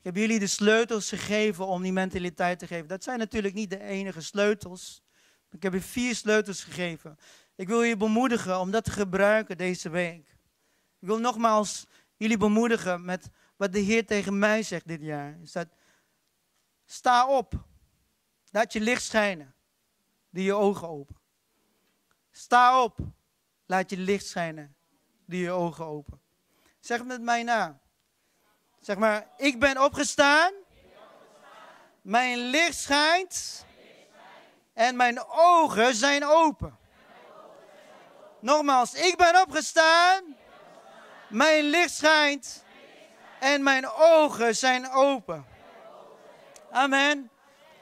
Ik 0.00 0.06
heb 0.06 0.16
jullie 0.16 0.38
de 0.38 0.46
sleutels 0.46 1.08
gegeven 1.08 1.66
om 1.66 1.82
die 1.82 1.92
mentaliteit 1.92 2.58
te 2.58 2.66
geven. 2.66 2.88
Dat 2.88 3.02
zijn 3.02 3.18
natuurlijk 3.18 3.54
niet 3.54 3.70
de 3.70 3.80
enige 3.80 4.20
sleutels. 4.20 5.02
Ik 5.50 5.62
heb 5.62 5.72
je 5.72 5.80
vier 5.80 6.14
sleutels 6.14 6.64
gegeven. 6.64 7.18
Ik 7.54 7.68
wil 7.68 7.82
je 7.82 7.96
bemoedigen 7.96 8.60
om 8.60 8.70
dat 8.70 8.84
te 8.84 8.90
gebruiken 8.90 9.58
deze 9.58 9.88
week. 9.88 10.28
Ik 11.00 11.06
wil 11.06 11.18
nogmaals 11.18 11.86
jullie 12.16 12.36
bemoedigen 12.36 13.04
met 13.04 13.28
wat 13.56 13.72
de 13.72 13.78
Heer 13.78 14.06
tegen 14.06 14.38
mij 14.38 14.62
zegt 14.62 14.88
dit 14.88 15.00
jaar. 15.00 15.38
Is 15.42 15.52
dat, 15.52 15.68
sta 16.84 17.28
op. 17.28 17.64
Laat 18.50 18.72
je 18.72 18.80
licht 18.80 19.02
schijnen. 19.02 19.54
Doe 20.30 20.44
je 20.44 20.54
ogen 20.54 20.88
open. 20.88 21.16
Sta 22.30 22.82
op. 22.82 22.98
Laat 23.66 23.90
je 23.90 23.96
licht 23.96 24.26
schijnen. 24.26 24.74
Doe 25.26 25.40
je 25.40 25.50
ogen 25.50 25.84
open. 25.84 26.20
Zeg 26.78 27.04
met 27.04 27.22
mij 27.22 27.42
na. 27.42 27.80
Zeg 28.80 28.96
maar, 28.96 29.26
ik 29.36 29.58
ben 29.58 29.82
opgestaan. 29.82 30.52
Mijn 32.02 32.38
licht 32.38 32.78
schijnt. 32.78 33.64
En 34.74 34.96
mijn 34.96 35.24
ogen 35.28 35.94
zijn 35.94 36.24
open. 36.24 36.78
Nogmaals, 38.40 38.94
ik 38.94 39.16
ben 39.16 39.40
opgestaan. 39.40 40.36
Mijn 41.28 41.64
licht 41.64 41.94
schijnt. 41.94 42.64
En 43.40 43.62
mijn 43.62 43.88
ogen 43.88 44.56
zijn 44.56 44.90
open. 44.90 45.46
Amen. 46.70 47.30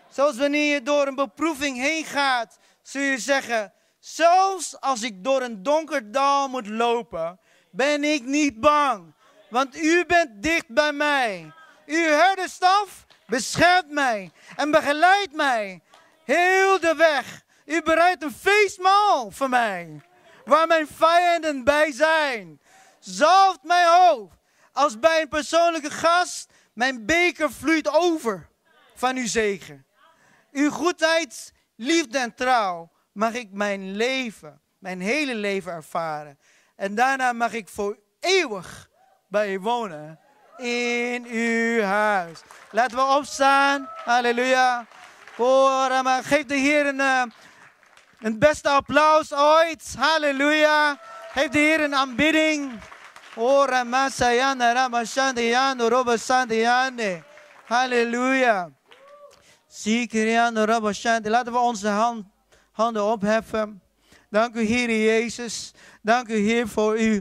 Zoals 0.09 0.37
wanneer 0.37 0.73
je 0.73 0.83
door 0.83 1.07
een 1.07 1.15
beproeving 1.15 1.77
heen 1.77 2.05
gaat, 2.05 2.59
zul 2.83 3.03
je 3.03 3.19
zeggen: 3.19 3.73
Zelfs 3.99 4.81
als 4.81 5.03
ik 5.03 5.25
door 5.25 5.43
een 5.43 5.63
donker 5.63 6.13
dal 6.13 6.49
moet 6.49 6.67
lopen, 6.67 7.41
ben 7.71 8.05
ik 8.05 8.23
niet 8.23 8.61
bang. 8.61 9.15
Want 9.51 9.77
u 9.77 10.05
bent 10.07 10.43
dicht 10.43 10.69
bij 10.69 10.93
mij. 10.93 11.53
Uw 11.87 12.07
herderstaf 12.07 13.07
beschermt 13.27 13.91
mij 13.91 14.31
en 14.57 14.71
begeleidt 14.71 15.33
mij 15.33 15.83
Heel 16.29 16.81
de 16.81 16.95
weg. 16.95 17.45
U 17.65 17.83
bereidt 17.83 18.23
een 18.23 18.33
feestmaal 18.33 19.31
voor 19.31 19.49
mij. 19.49 20.01
Waar 20.45 20.67
mijn 20.67 20.87
vijanden 20.87 21.65
bij 21.65 21.93
zijn. 21.93 22.61
Zalft 22.99 23.63
mijn 23.63 23.87
hoofd. 23.87 24.37
Als 24.73 24.99
bij 24.99 25.21
een 25.21 25.29
persoonlijke 25.29 25.91
gast. 25.91 26.53
Mijn 26.73 27.07
beker 27.07 27.53
vloeit 27.53 27.89
over 27.89 28.49
van 28.95 29.17
uw 29.17 29.27
zegen. 29.27 29.87
Uw 30.53 30.71
goedheid, 30.71 31.53
liefde 31.77 32.19
en 32.19 32.35
trouw 32.35 32.93
mag 33.13 33.35
ik 33.35 33.53
mijn 33.53 33.97
leven, 33.97 34.63
mijn 34.79 35.01
hele 35.01 35.35
leven 35.35 35.73
ervaren. 35.73 36.39
En 36.77 36.95
daarna 36.95 37.33
mag 37.33 37.53
ik 37.53 37.69
voor 37.69 37.99
eeuwig 38.21 38.88
bij 39.29 39.59
wonen 39.59 40.19
in 40.57 41.27
uw 41.27 41.83
huis. 41.83 42.41
Laten 42.71 42.97
we 42.97 43.03
opstaan. 43.03 43.89
Halleluja. 44.05 44.87
Oh, 45.37 46.19
geef 46.23 46.45
de 46.45 46.55
Heer 46.55 46.87
een, 46.87 47.01
uh, 47.01 47.23
een 48.21 48.39
beste 48.39 48.69
applaus 48.69 49.35
ooit. 49.35 49.95
Halleluja. 49.99 51.01
Geef 51.33 51.49
de 51.49 51.59
Heer 51.59 51.81
een 51.81 51.95
aanbidding. 51.95 52.81
Oh, 53.35 53.67
Ramasayana, 53.67 54.73
Ramashandiano, 54.73 55.89
Robasandiane. 55.89 57.23
Halleluja. 57.65 58.71
Laten 61.23 61.53
we 61.53 61.59
onze 61.59 61.89
hand, 61.89 62.27
handen 62.73 63.05
opheffen. 63.05 63.83
Dank 64.31 64.55
u, 64.55 64.61
Heer 64.61 64.91
Jezus. 64.91 65.73
Dank 66.03 66.29
u, 66.29 66.37
Heer, 66.37 66.69
voor 66.69 66.95
uw 66.95 67.21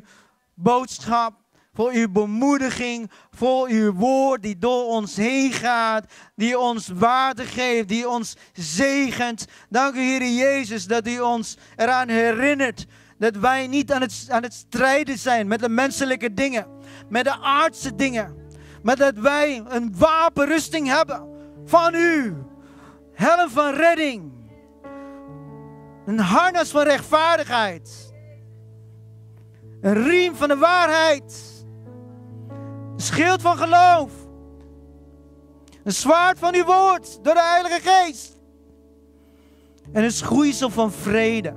boodschap 0.53 1.34
voor 1.78 1.92
uw 1.92 2.10
bemoediging, 2.10 3.12
voor 3.32 3.68
uw 3.68 3.94
woord 3.94 4.42
die 4.42 4.58
door 4.58 4.86
ons 4.86 5.16
heen 5.16 5.52
gaat, 5.52 6.06
die 6.36 6.60
ons 6.60 6.88
waarde 6.88 7.44
geeft, 7.44 7.88
die 7.88 8.10
ons 8.10 8.36
zegent. 8.54 9.46
Dank 9.70 9.96
u, 9.96 10.00
Heer 10.00 10.28
Jezus, 10.28 10.86
dat 10.86 11.08
u 11.08 11.20
ons 11.20 11.58
eraan 11.76 12.10
herinnert 12.10 12.86
dat 13.18 13.36
wij 13.36 13.68
niet 13.68 13.92
aan 13.92 14.02
het, 14.02 14.26
aan 14.30 14.44
het 14.44 14.54
strijden 14.54 15.18
zijn 15.18 15.48
met 15.48 15.60
de 15.60 15.70
menselijke 15.70 16.34
dingen, 16.34 16.68
met 17.10 17.24
de 17.24 17.40
aardse 17.40 17.96
dingen, 17.96 18.36
maar 18.84 18.96
dat 18.96 19.16
wij 19.16 19.64
een 19.68 19.94
wapenrusting 19.98 20.88
hebben 20.88 21.28
van 21.66 21.96
u. 21.96 22.36
Helm 23.14 23.50
van 23.50 23.74
redding. 23.74 24.32
Een 26.06 26.20
harnas 26.20 26.70
van 26.70 26.84
rechtvaardigheid. 26.84 28.14
Een 29.82 30.04
riem 30.04 30.36
van 30.36 30.48
de 30.48 30.58
waarheid. 30.58 31.56
Een 32.98 33.04
schild 33.04 33.41
van 33.41 33.58
geloof. 33.58 34.12
Een 35.84 35.91
zwaard 35.91 36.39
van 36.39 36.56
uw 36.56 36.64
woord 36.64 37.20
door 37.24 37.34
de 37.34 37.43
Heilige 37.43 37.89
Geest. 37.89 38.38
En 39.91 40.04
een 40.04 40.12
schoeisel 40.12 40.70
van 40.70 40.91
vrede. 40.91 41.54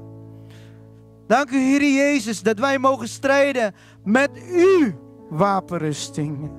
Dank 1.26 1.50
u, 1.50 1.58
Heer 1.58 1.82
Jezus, 1.82 2.42
dat 2.42 2.58
wij 2.58 2.78
mogen 2.78 3.08
strijden 3.08 3.74
met 4.04 4.30
uw 4.50 4.92
wapenrusting. 5.30 6.50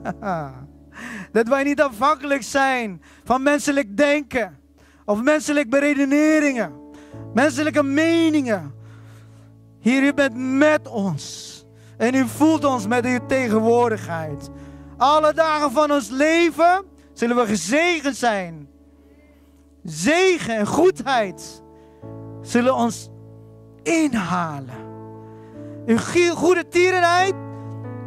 dat 1.31 1.47
wij 1.47 1.63
niet 1.63 1.81
afhankelijk 1.81 2.43
zijn 2.43 3.01
van 3.23 3.43
menselijk 3.43 3.97
denken 3.97 4.59
of 5.05 5.21
menselijke 5.21 5.69
beredeneringen, 5.69 6.73
menselijke 7.33 7.83
meningen. 7.83 8.73
Heer, 9.79 10.03
u 10.03 10.13
bent 10.13 10.35
met 10.35 10.87
ons. 10.87 11.49
En 11.97 12.15
u 12.15 12.27
voelt 12.27 12.65
ons 12.65 12.87
met 12.87 13.05
uw 13.05 13.19
tegenwoordigheid. 13.27 14.49
Alle 15.01 15.33
dagen 15.33 15.71
van 15.71 15.91
ons 15.91 16.09
leven 16.09 16.85
zullen 17.13 17.35
we 17.35 17.45
gezegend 17.45 18.15
zijn. 18.15 18.69
Zegen 19.83 20.55
en 20.55 20.67
goedheid 20.67 21.63
zullen 22.41 22.75
ons 22.75 23.09
inhalen. 23.83 24.89
Uw 25.85 25.97
goede 26.33 26.67
tierenheid 26.67 27.33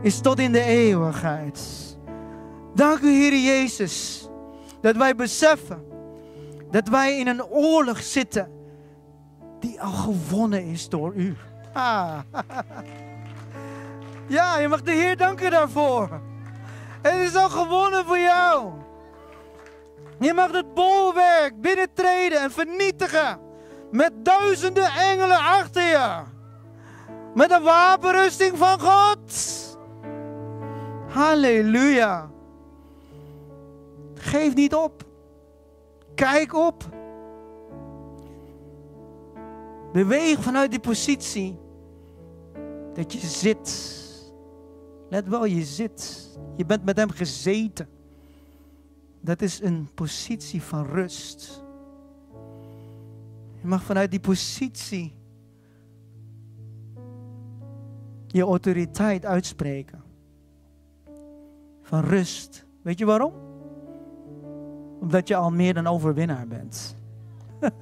is 0.02 0.20
tot 0.20 0.38
in 0.38 0.52
de 0.52 0.62
eeuwigheid. 0.62 1.60
Dank 2.74 3.00
u, 3.00 3.10
Heer 3.10 3.38
Jezus, 3.38 4.28
dat 4.80 4.96
wij 4.96 5.14
beseffen 5.14 5.84
dat 6.70 6.88
wij 6.88 7.18
in 7.18 7.26
een 7.26 7.44
oorlog 7.44 8.02
zitten 8.02 8.50
die 9.60 9.82
al 9.82 9.92
gewonnen 9.92 10.64
is 10.64 10.88
door 10.88 11.14
u. 11.14 11.36
Ja, 14.26 14.58
je 14.58 14.68
mag 14.68 14.82
de 14.82 14.92
Heer 14.92 15.16
danken 15.16 15.50
daarvoor. 15.50 16.20
Het 17.04 17.14
is 17.14 17.36
al 17.36 17.48
gewonnen 17.50 18.04
voor 18.04 18.18
jou. 18.18 18.70
Je 20.18 20.32
mag 20.34 20.52
het 20.52 20.74
bolwerk 20.74 21.60
binnentreden 21.60 22.40
en 22.40 22.50
vernietigen. 22.50 23.38
Met 23.90 24.12
duizenden 24.24 24.86
engelen 24.86 25.38
achter 25.38 25.82
je. 25.82 26.22
Met 27.34 27.48
de 27.48 27.60
wapenrusting 27.60 28.58
van 28.58 28.80
God. 28.80 29.32
Halleluja. 31.08 32.30
Geef 34.14 34.54
niet 34.54 34.74
op. 34.74 35.02
Kijk 36.14 36.54
op. 36.54 36.84
Beweeg 39.92 40.42
vanuit 40.42 40.70
die 40.70 40.80
positie 40.80 41.58
dat 42.94 43.12
je 43.12 43.18
zit 43.18 43.92
Let 45.14 45.28
wel, 45.28 45.44
je 45.44 45.62
zit. 45.62 46.28
Je 46.56 46.64
bent 46.66 46.84
met 46.84 46.96
hem 46.96 47.10
gezeten. 47.10 47.88
Dat 49.20 49.42
is 49.42 49.62
een 49.62 49.88
positie 49.94 50.62
van 50.62 50.86
rust. 50.86 51.62
Je 53.60 53.66
mag 53.66 53.82
vanuit 53.82 54.10
die 54.10 54.20
positie 54.20 55.14
je 58.26 58.42
autoriteit 58.42 59.24
uitspreken. 59.24 60.02
Van 61.82 62.00
rust. 62.00 62.66
Weet 62.82 62.98
je 62.98 63.04
waarom? 63.04 63.32
Omdat 65.00 65.28
je 65.28 65.36
al 65.36 65.50
meer 65.50 65.74
dan 65.74 65.86
overwinnaar 65.86 66.46
bent. 66.46 66.96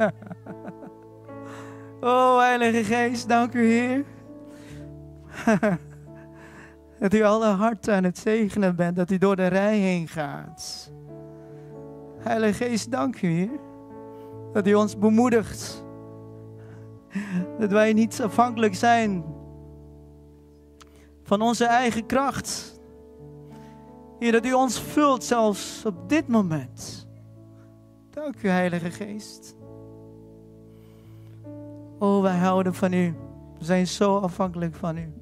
oh, 2.01 2.39
Heilige 2.39 2.85
Geest, 2.85 3.29
dank 3.29 3.55
u 3.55 3.66
Heer. 3.66 4.05
Dat 7.03 7.14
u 7.14 7.22
alle 7.22 7.46
harten 7.46 7.94
aan 7.94 8.05
het 8.05 8.18
zegenen 8.18 8.76
bent, 8.76 8.96
dat 8.96 9.11
u 9.11 9.18
door 9.18 9.36
de 9.36 9.46
rij 9.46 9.78
heen 9.78 10.09
gaat. 10.09 10.92
Heilige 12.18 12.64
Geest, 12.64 12.90
dank 12.90 13.22
u, 13.22 13.28
Heer. 13.28 13.61
Dat 14.53 14.66
u 14.66 14.74
ons 14.74 14.98
bemoedigt. 14.98 15.84
Dat 17.59 17.70
wij 17.70 17.92
niet 17.92 18.22
afhankelijk 18.22 18.74
zijn 18.74 19.24
van 21.22 21.40
onze 21.40 21.64
eigen 21.64 22.07
kracht. 22.07 22.80
Heer, 24.18 24.32
dat 24.32 24.46
u 24.46 24.53
ons 24.53 24.80
vult 24.80 25.24
zelfs 25.24 25.84
op 25.86 26.09
dit 26.09 26.28
moment. 26.28 27.09
Dank 28.11 28.42
u, 28.42 28.48
Heilige 28.48 28.90
Geest. 28.90 29.57
Oh, 31.98 32.22
wij 32.22 32.36
houden 32.36 32.74
van 32.74 32.92
u. 32.92 33.14
We 33.59 33.64
zijn 33.64 33.86
zo 33.86 34.18
afhankelijk 34.18 34.74
van 34.74 34.96
u. 34.96 35.22